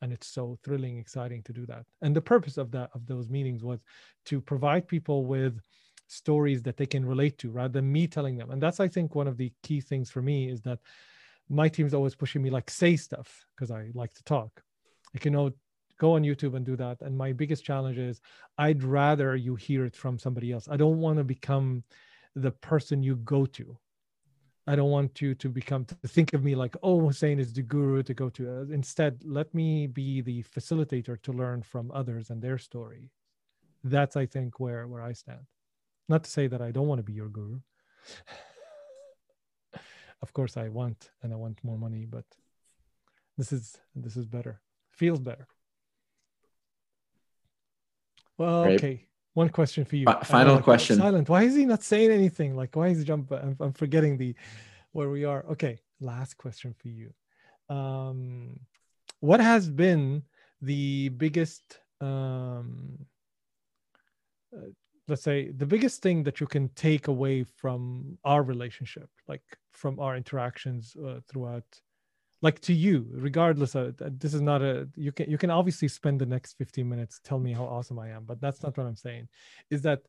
[0.00, 1.84] And it's so thrilling exciting to do that.
[2.00, 3.80] And the purpose of that of those meetings was
[4.26, 5.60] to provide people with
[6.08, 8.50] stories that they can relate to rather than me telling them.
[8.50, 10.80] And that's i think one of the key things for me is that
[11.48, 14.62] my team's always pushing me like say stuff because i like to talk.
[15.14, 15.52] Like you know
[16.02, 17.00] go on YouTube and do that.
[17.00, 18.20] And my biggest challenge is
[18.58, 20.66] I'd rather you hear it from somebody else.
[20.68, 21.84] I don't want to become
[22.34, 23.78] the person you go to.
[24.66, 27.62] I don't want you to become to think of me like, oh, Hussein is the
[27.62, 28.42] guru to go to.
[28.50, 33.10] Uh, instead, let me be the facilitator to learn from others and their story.
[33.84, 35.46] That's, I think, where where I stand.
[36.08, 37.58] Not to say that I don't want to be your guru.
[40.24, 42.26] of course, I want and I want more money, but
[43.38, 43.64] this is
[43.94, 44.54] this is better.
[44.90, 45.46] Feels better.
[48.42, 48.74] Well, right?
[48.74, 49.06] okay.
[49.34, 50.06] One question for you.
[50.24, 50.96] final question.
[50.96, 51.28] Silent.
[51.28, 52.56] Why is he not saying anything?
[52.56, 53.30] Like, why is he jump?
[53.30, 54.34] I'm, I'm forgetting the
[54.90, 55.44] where we are.
[55.52, 55.78] Okay.
[56.00, 57.14] Last question for you.
[57.68, 58.58] Um,
[59.20, 60.24] what has been
[60.60, 62.98] the biggest, um,
[64.54, 64.70] uh,
[65.06, 70.00] let's say, the biggest thing that you can take away from our relationship, like from
[70.00, 71.68] our interactions uh, throughout
[72.42, 76.20] like to you regardless of this is not a you can you can obviously spend
[76.20, 78.96] the next 15 minutes tell me how awesome i am but that's not what i'm
[78.96, 79.28] saying.
[79.70, 80.02] Is that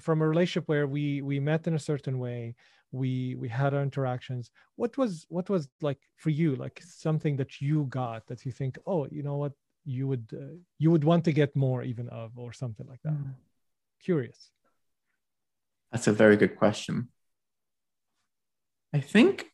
[0.00, 2.54] from a relationship where we we met in a certain way
[2.90, 7.60] we we had our interactions what was what was like for you like something that
[7.60, 9.52] you got that you think oh you know what?
[9.84, 13.14] You would uh, you would want to get more even of or something like that?
[13.14, 13.34] Mm.
[14.04, 14.50] curious.
[15.90, 17.08] That's a very good question.
[18.92, 19.50] I think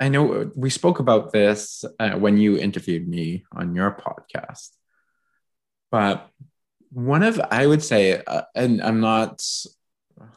[0.00, 4.70] I know we spoke about this uh, when you interviewed me on your podcast,
[5.90, 6.28] but
[6.90, 9.42] one of I would say, uh, and I'm not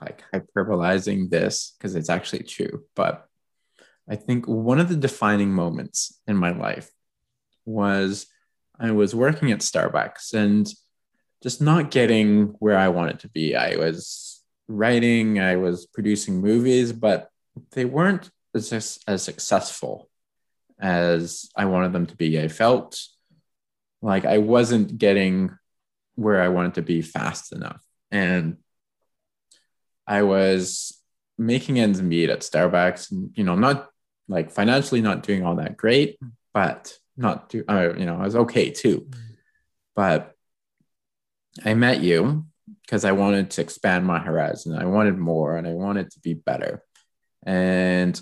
[0.01, 3.27] like hyperbolizing this because it's actually true, but
[4.09, 6.89] I think one of the defining moments in my life
[7.65, 8.27] was
[8.79, 10.67] I was working at Starbucks and
[11.43, 13.55] just not getting where I wanted to be.
[13.55, 17.29] I was writing, I was producing movies, but
[17.71, 20.09] they weren't as, as successful
[20.79, 22.39] as I wanted them to be.
[22.39, 22.99] I felt
[24.01, 25.55] like I wasn't getting
[26.15, 27.81] where I wanted to be fast enough.
[28.11, 28.57] And
[30.07, 30.99] I was
[31.37, 33.89] making ends meet at Starbucks, and, you know, not
[34.27, 36.19] like financially not doing all that great,
[36.53, 39.09] but not do, uh, you know, I was okay too.
[39.95, 40.33] But
[41.63, 42.45] I met you
[42.81, 44.75] because I wanted to expand my horizon.
[44.75, 46.83] I wanted more and I wanted to be better.
[47.43, 48.19] And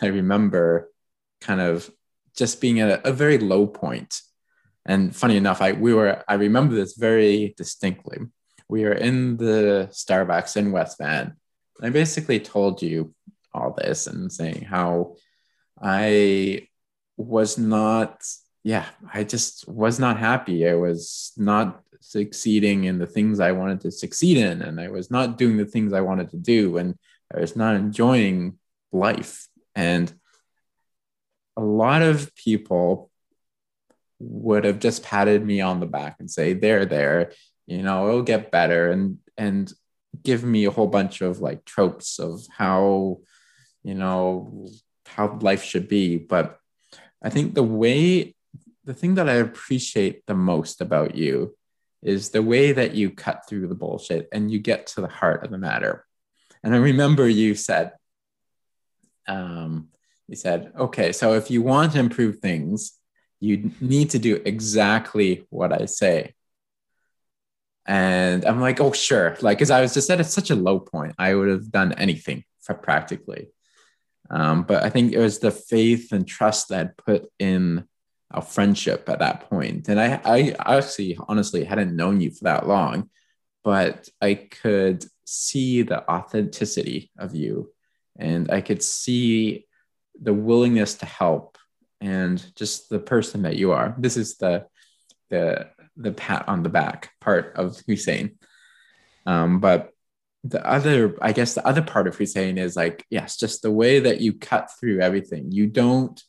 [0.00, 0.90] I remember
[1.40, 1.90] kind of
[2.36, 4.20] just being at a, a very low point.
[4.86, 8.18] And funny enough, I we were I remember this very distinctly.
[8.68, 11.36] We were in the Starbucks in West Van.
[11.78, 13.14] And I basically told you
[13.52, 15.16] all this and saying how
[15.80, 16.68] I
[17.16, 18.24] was not,
[18.62, 20.68] yeah, I just was not happy.
[20.68, 25.10] I was not succeeding in the things I wanted to succeed in, and I was
[25.10, 26.96] not doing the things I wanted to do, and
[27.34, 28.58] I was not enjoying
[28.92, 29.48] life.
[29.74, 30.12] And
[31.56, 33.10] a lot of people
[34.18, 37.32] would have just patted me on the back and say, "There, there,
[37.66, 39.72] you know, it'll get better," and and
[40.22, 43.18] give me a whole bunch of like tropes of how,
[43.82, 44.68] you know,
[45.06, 46.18] how life should be.
[46.18, 46.58] But
[47.22, 48.34] I think the way,
[48.84, 51.56] the thing that I appreciate the most about you
[52.02, 55.44] is the way that you cut through the bullshit and you get to the heart
[55.44, 56.04] of the matter.
[56.62, 57.92] And I remember you said,
[59.26, 59.88] um,
[60.28, 62.98] you said, okay, so if you want to improve things,
[63.40, 66.34] you need to do exactly what I say.
[67.86, 69.36] And I'm like, oh, sure.
[69.42, 72.44] Like, because I was just at such a low point, I would have done anything
[72.82, 73.48] practically.
[74.30, 77.84] Um, but I think it was the faith and trust that put in
[78.30, 79.88] our friendship at that point.
[79.88, 83.10] And I, I actually, honestly, hadn't known you for that long,
[83.62, 87.73] but I could see the authenticity of you
[88.18, 89.66] and I could see
[90.20, 91.58] the willingness to help
[92.00, 93.94] and just the person that you are.
[93.98, 94.66] This is the
[95.30, 98.38] the the pat on the back part of Hussein.
[99.26, 99.90] Um, but
[100.42, 104.00] the other, I guess, the other part of Hussein is like, yes, just the way
[104.00, 105.50] that you cut through everything.
[105.52, 106.22] You don't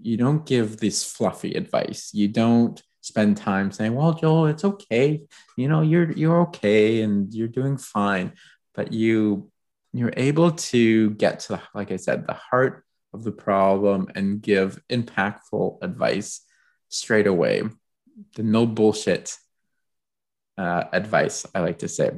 [0.00, 2.10] you don't give this fluffy advice.
[2.14, 5.22] You don't spend time saying, "Well, Joel, it's okay.
[5.56, 8.32] You know, you're you're okay and you're doing fine."
[8.74, 9.51] But you
[9.92, 14.80] you're able to get to, like I said, the heart of the problem and give
[14.88, 16.40] impactful advice
[16.88, 17.62] straight away.
[18.34, 19.36] The no bullshit
[20.56, 22.10] uh, advice, I like to say.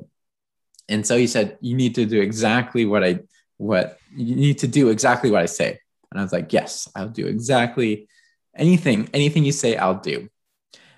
[0.88, 3.20] And so he said, "You need to do exactly what I
[3.56, 5.78] what you need to do exactly what I say."
[6.10, 8.08] And I was like, "Yes, I'll do exactly
[8.54, 10.28] anything anything you say, I'll do."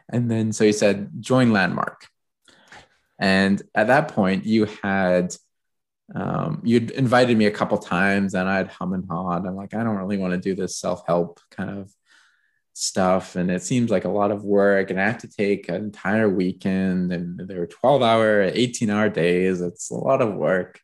[0.09, 2.09] And then so he said, "Join Landmark."
[3.19, 5.35] And at that point, you had
[6.15, 9.47] um, you'd invited me a couple times and I'd hum and hawed.
[9.47, 11.93] I'm like, I don't really want to do this self help kind of
[12.74, 13.37] stuff.
[13.37, 14.91] And it seems like a lot of work.
[14.91, 19.09] And I have to take an entire weekend and there were 12 hour, 18 hour
[19.09, 19.61] days.
[19.61, 20.81] It's a lot of work.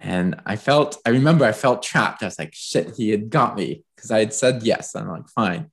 [0.00, 2.22] And I felt, I remember I felt trapped.
[2.22, 4.94] I was like, shit, he had got me because I had said yes.
[4.94, 5.70] I'm like, fine.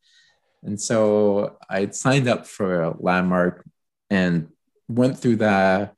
[0.64, 3.65] And so I'd signed up for a landmark
[4.10, 4.48] and
[4.88, 5.91] went through the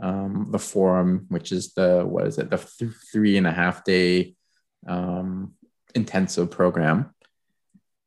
[0.00, 3.84] um, the forum, which is the what is it, the th- three and a half
[3.84, 4.34] day
[4.86, 5.54] um,
[5.94, 7.14] intensive program,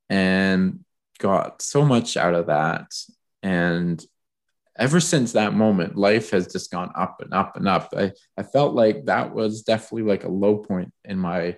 [0.10, 0.84] and
[1.20, 2.88] got so much out of that.
[3.42, 4.04] And
[4.78, 7.94] ever since that moment, life has just gone up and up and up.
[7.96, 11.58] I, I felt like that was definitely like a low point in my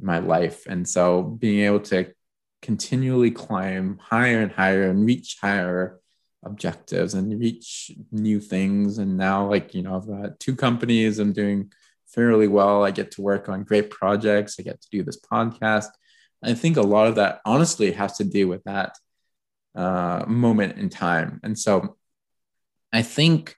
[0.00, 2.12] my life, and so being able to
[2.60, 6.00] continually climb higher and higher and reach higher
[6.44, 8.98] objectives and reach new things.
[8.98, 11.72] And now, like, you know, I've got two companies, I'm doing
[12.06, 12.84] fairly well.
[12.84, 15.88] I get to work on great projects, I get to do this podcast.
[16.42, 18.96] I think a lot of that honestly has to do with that
[19.74, 21.40] uh, moment in time.
[21.42, 21.96] And so
[22.92, 23.56] I think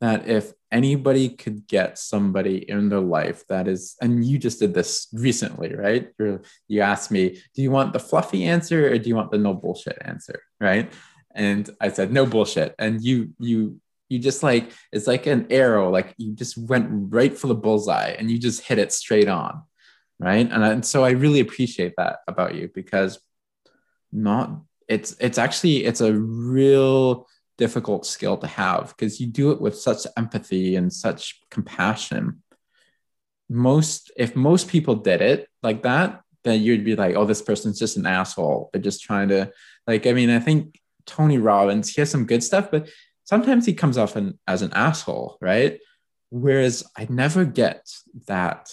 [0.00, 4.74] that if anybody could get somebody in their life that is, and you just did
[4.74, 6.10] this recently, right?
[6.18, 9.38] You're, you asked me, do you want the fluffy answer or do you want the
[9.38, 10.92] no bullshit answer, right?
[11.34, 12.74] And i said no bullshit.
[12.78, 17.36] And you you you just like it's like an arrow like you just went right
[17.36, 19.62] for the bullseye and you just hit it straight on
[20.18, 20.48] right?
[20.50, 23.18] And, and so i really appreciate that about you because
[24.12, 27.26] not it's it's actually it's a real
[27.58, 32.42] difficult skill to have because you do it with such empathy and such compassion.
[33.48, 37.78] Most if most people did it like that then you'd be like oh this person's
[37.78, 38.70] just an asshole.
[38.72, 39.50] They're just trying to
[39.86, 42.88] like i mean i think tony robbins he has some good stuff but
[43.24, 45.78] sometimes he comes off an, as an asshole right?
[46.30, 47.86] Whereas i never get
[48.26, 48.70] that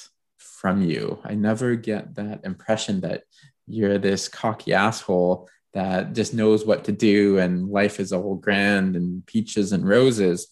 [0.59, 1.19] from you.
[1.23, 3.23] I never get that impression that
[3.65, 8.97] you're this cocky asshole that just knows what to do and life is all grand
[8.97, 10.47] and peaches and roses.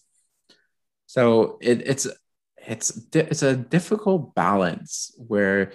[1.06, 2.06] So it, it's
[2.66, 5.72] it's it's a difficult balance where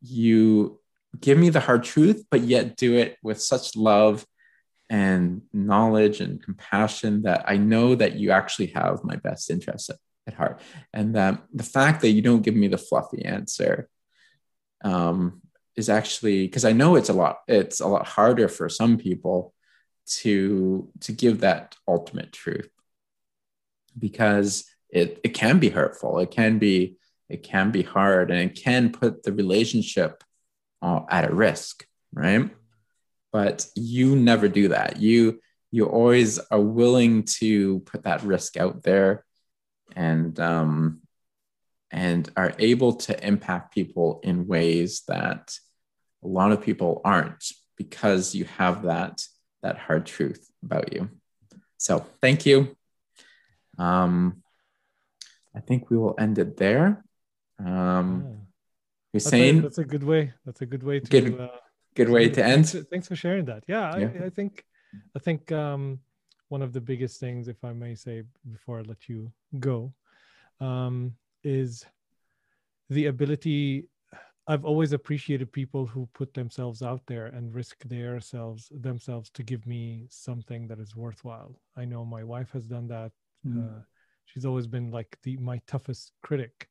[0.00, 0.78] you
[1.20, 4.26] give me the hard truth but yet do it with such love
[4.88, 9.96] and knowledge and compassion that i know that you actually have my best interests at,
[10.26, 10.60] at heart.
[10.92, 13.88] And that the fact that you don't give me the fluffy answer
[14.84, 15.40] um,
[15.76, 19.54] is actually because I know it's a lot it's a lot harder for some people
[20.20, 22.68] to to give that ultimate truth.
[23.98, 26.96] Because it it can be hurtful it can be
[27.28, 30.22] it can be hard and it can put the relationship
[30.80, 32.50] uh, at a risk right
[33.36, 35.18] but you never do that you
[35.70, 39.10] you always are willing to put that risk out there
[39.94, 41.00] and um
[41.90, 45.42] and are able to impact people in ways that
[46.24, 47.44] a lot of people aren't
[47.76, 49.22] because you have that
[49.62, 51.08] that hard truth about you.
[51.78, 52.76] So thank you.
[53.78, 54.42] Um,
[55.54, 57.04] I think we will end it there.
[57.58, 58.46] Um,
[59.12, 60.32] Hussein, that's a, that's a good way.
[60.44, 61.48] That's a good way to good, uh,
[61.96, 62.68] good way to end.
[62.68, 63.64] Thanks, thanks, for sharing that.
[63.66, 64.10] Yeah, yeah.
[64.20, 64.64] I, I, think
[65.14, 66.00] I think um,
[66.48, 69.92] one of the biggest things, if I may say, before I let you go,
[70.60, 71.84] um, is
[72.90, 73.88] the ability
[74.48, 79.42] I've always appreciated people who put themselves out there and risk their selves themselves to
[79.42, 81.58] give me something that is worthwhile.
[81.76, 83.10] I know my wife has done that.
[83.44, 83.66] Mm.
[83.66, 83.80] Uh,
[84.26, 86.68] she's always been like the my toughest critic,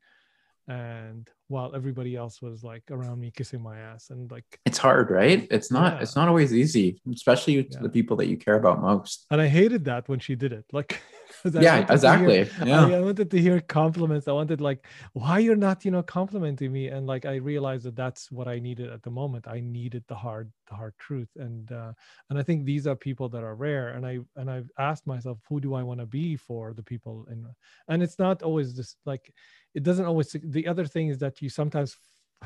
[0.68, 5.12] and while everybody else was like around me kissing my ass and like it's hard
[5.12, 6.02] right it's not yeah.
[6.02, 7.80] it's not always easy especially to yeah.
[7.82, 10.66] the people that you care about most and i hated that when she did it
[10.72, 11.00] like
[11.54, 14.28] yeah exactly hear, yeah I, I, wanted to hear compliments.
[14.28, 16.88] I wanted like why you're not you know complimenting me?
[16.88, 19.48] And like i realized that that's what i needed at the moment.
[19.48, 21.30] I needed the hard the hard truth.
[21.38, 21.94] And uh
[22.30, 23.90] and i think these are people that are rare.
[23.90, 27.26] And i and i've asked myself who do i want to be for the people
[27.30, 27.46] and
[27.88, 29.34] and it's not always just like
[29.74, 31.98] it doesn't always the other thing is that you sometimes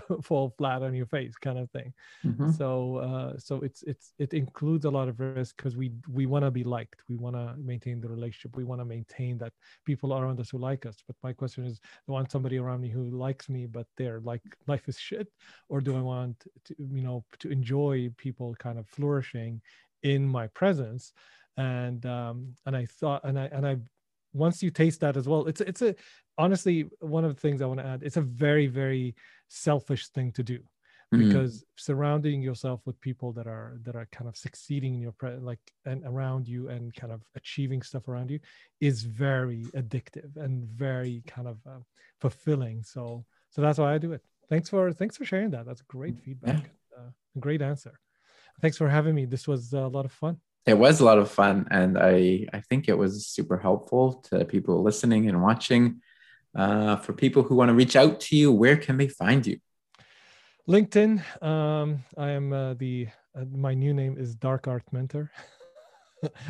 [0.24, 1.94] fall flat on your face kind of thing.
[2.26, 2.52] Mm-hmm.
[2.52, 6.46] so uh, so it's it's it includes a lot of risk because we we want
[6.46, 7.02] to be liked.
[7.10, 8.56] We want to maintain the relationship.
[8.56, 9.54] We want to maintain that
[9.86, 10.98] people around us who like us.
[11.06, 14.42] But my question is i want somebody around me who likes me but they're like
[14.68, 15.28] life is shit?
[15.70, 19.62] Or do i want to you know to enjoy people kind of flourishing
[20.04, 21.14] in my presence?
[21.58, 23.78] And um and i thought and i and i
[24.34, 25.96] once you taste that as well it's it's a
[26.38, 29.16] honestly one of the things i want to add it's a very very
[29.48, 30.60] selfish thing to do
[31.14, 31.28] mm-hmm.
[31.28, 35.38] because surrounding yourself with people that are that are kind of succeeding in your pre-
[35.38, 38.40] like and around you and kind of achieving stuff around you
[38.80, 41.80] is very addictive and very kind of uh,
[42.22, 42.84] fulfilling.
[42.84, 44.22] So so that's why i do it.
[44.50, 45.66] Thanks for thanks for sharing that.
[45.66, 47.00] That's great feedback yeah.
[47.00, 48.00] uh, great answer.
[48.62, 49.26] Thanks for having me.
[49.26, 52.60] This was a lot of fun it was a lot of fun and i i
[52.62, 56.02] think it was super helpful to people listening and watching
[56.56, 59.60] uh, for people who want to reach out to you where can they find you?
[60.68, 65.32] Linkedin um, i am uh, the uh, my new name is dark art mentor.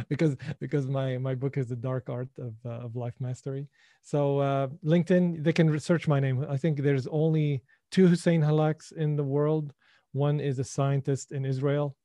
[0.09, 3.67] Because because my my book is the dark art of, uh, of life mastery.
[4.01, 6.43] So uh, linkedin they can search my name.
[6.49, 9.71] I think there's only two hussein Hallaks in the world.
[10.11, 11.95] One is a scientist in israel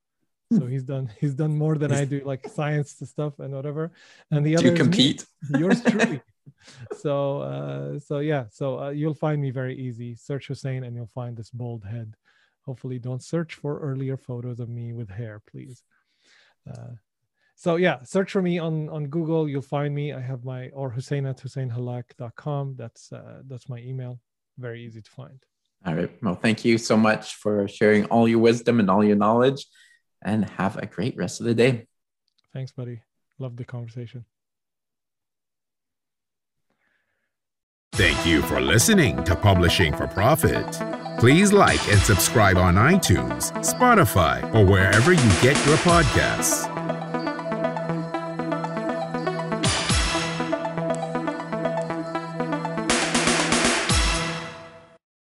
[0.59, 3.93] so he's done he's done more than I do, like science stuff and whatever.
[4.31, 5.25] And the other to compete.
[5.59, 6.21] yours truly.
[6.99, 10.15] so uh, so yeah, so uh, you'll find me very easy.
[10.15, 12.17] Search Hussein and you'll find this bald head.
[12.65, 15.83] Hopefully, don't search for earlier photos of me with hair, please.
[16.71, 16.93] Uh,
[17.57, 19.49] so yeah, search for me on on Google.
[19.49, 20.13] You'll find me.
[20.13, 22.77] I have my or Hussein at HusseinHallak.com.
[22.77, 24.21] That's uh, that's my email.
[24.59, 25.45] Very easy to find.
[25.87, 26.11] All right.
[26.23, 29.67] Well, thank you so much for sharing all your wisdom and all your knowledge
[30.23, 31.87] and have a great rest of the day.
[32.53, 33.03] Thanks, buddy.
[33.39, 34.25] Love the conversation.
[37.93, 40.67] Thank you for listening to Publishing for Profit.
[41.21, 46.74] Please like and subscribe on iTunes, Spotify, or wherever you get your podcasts.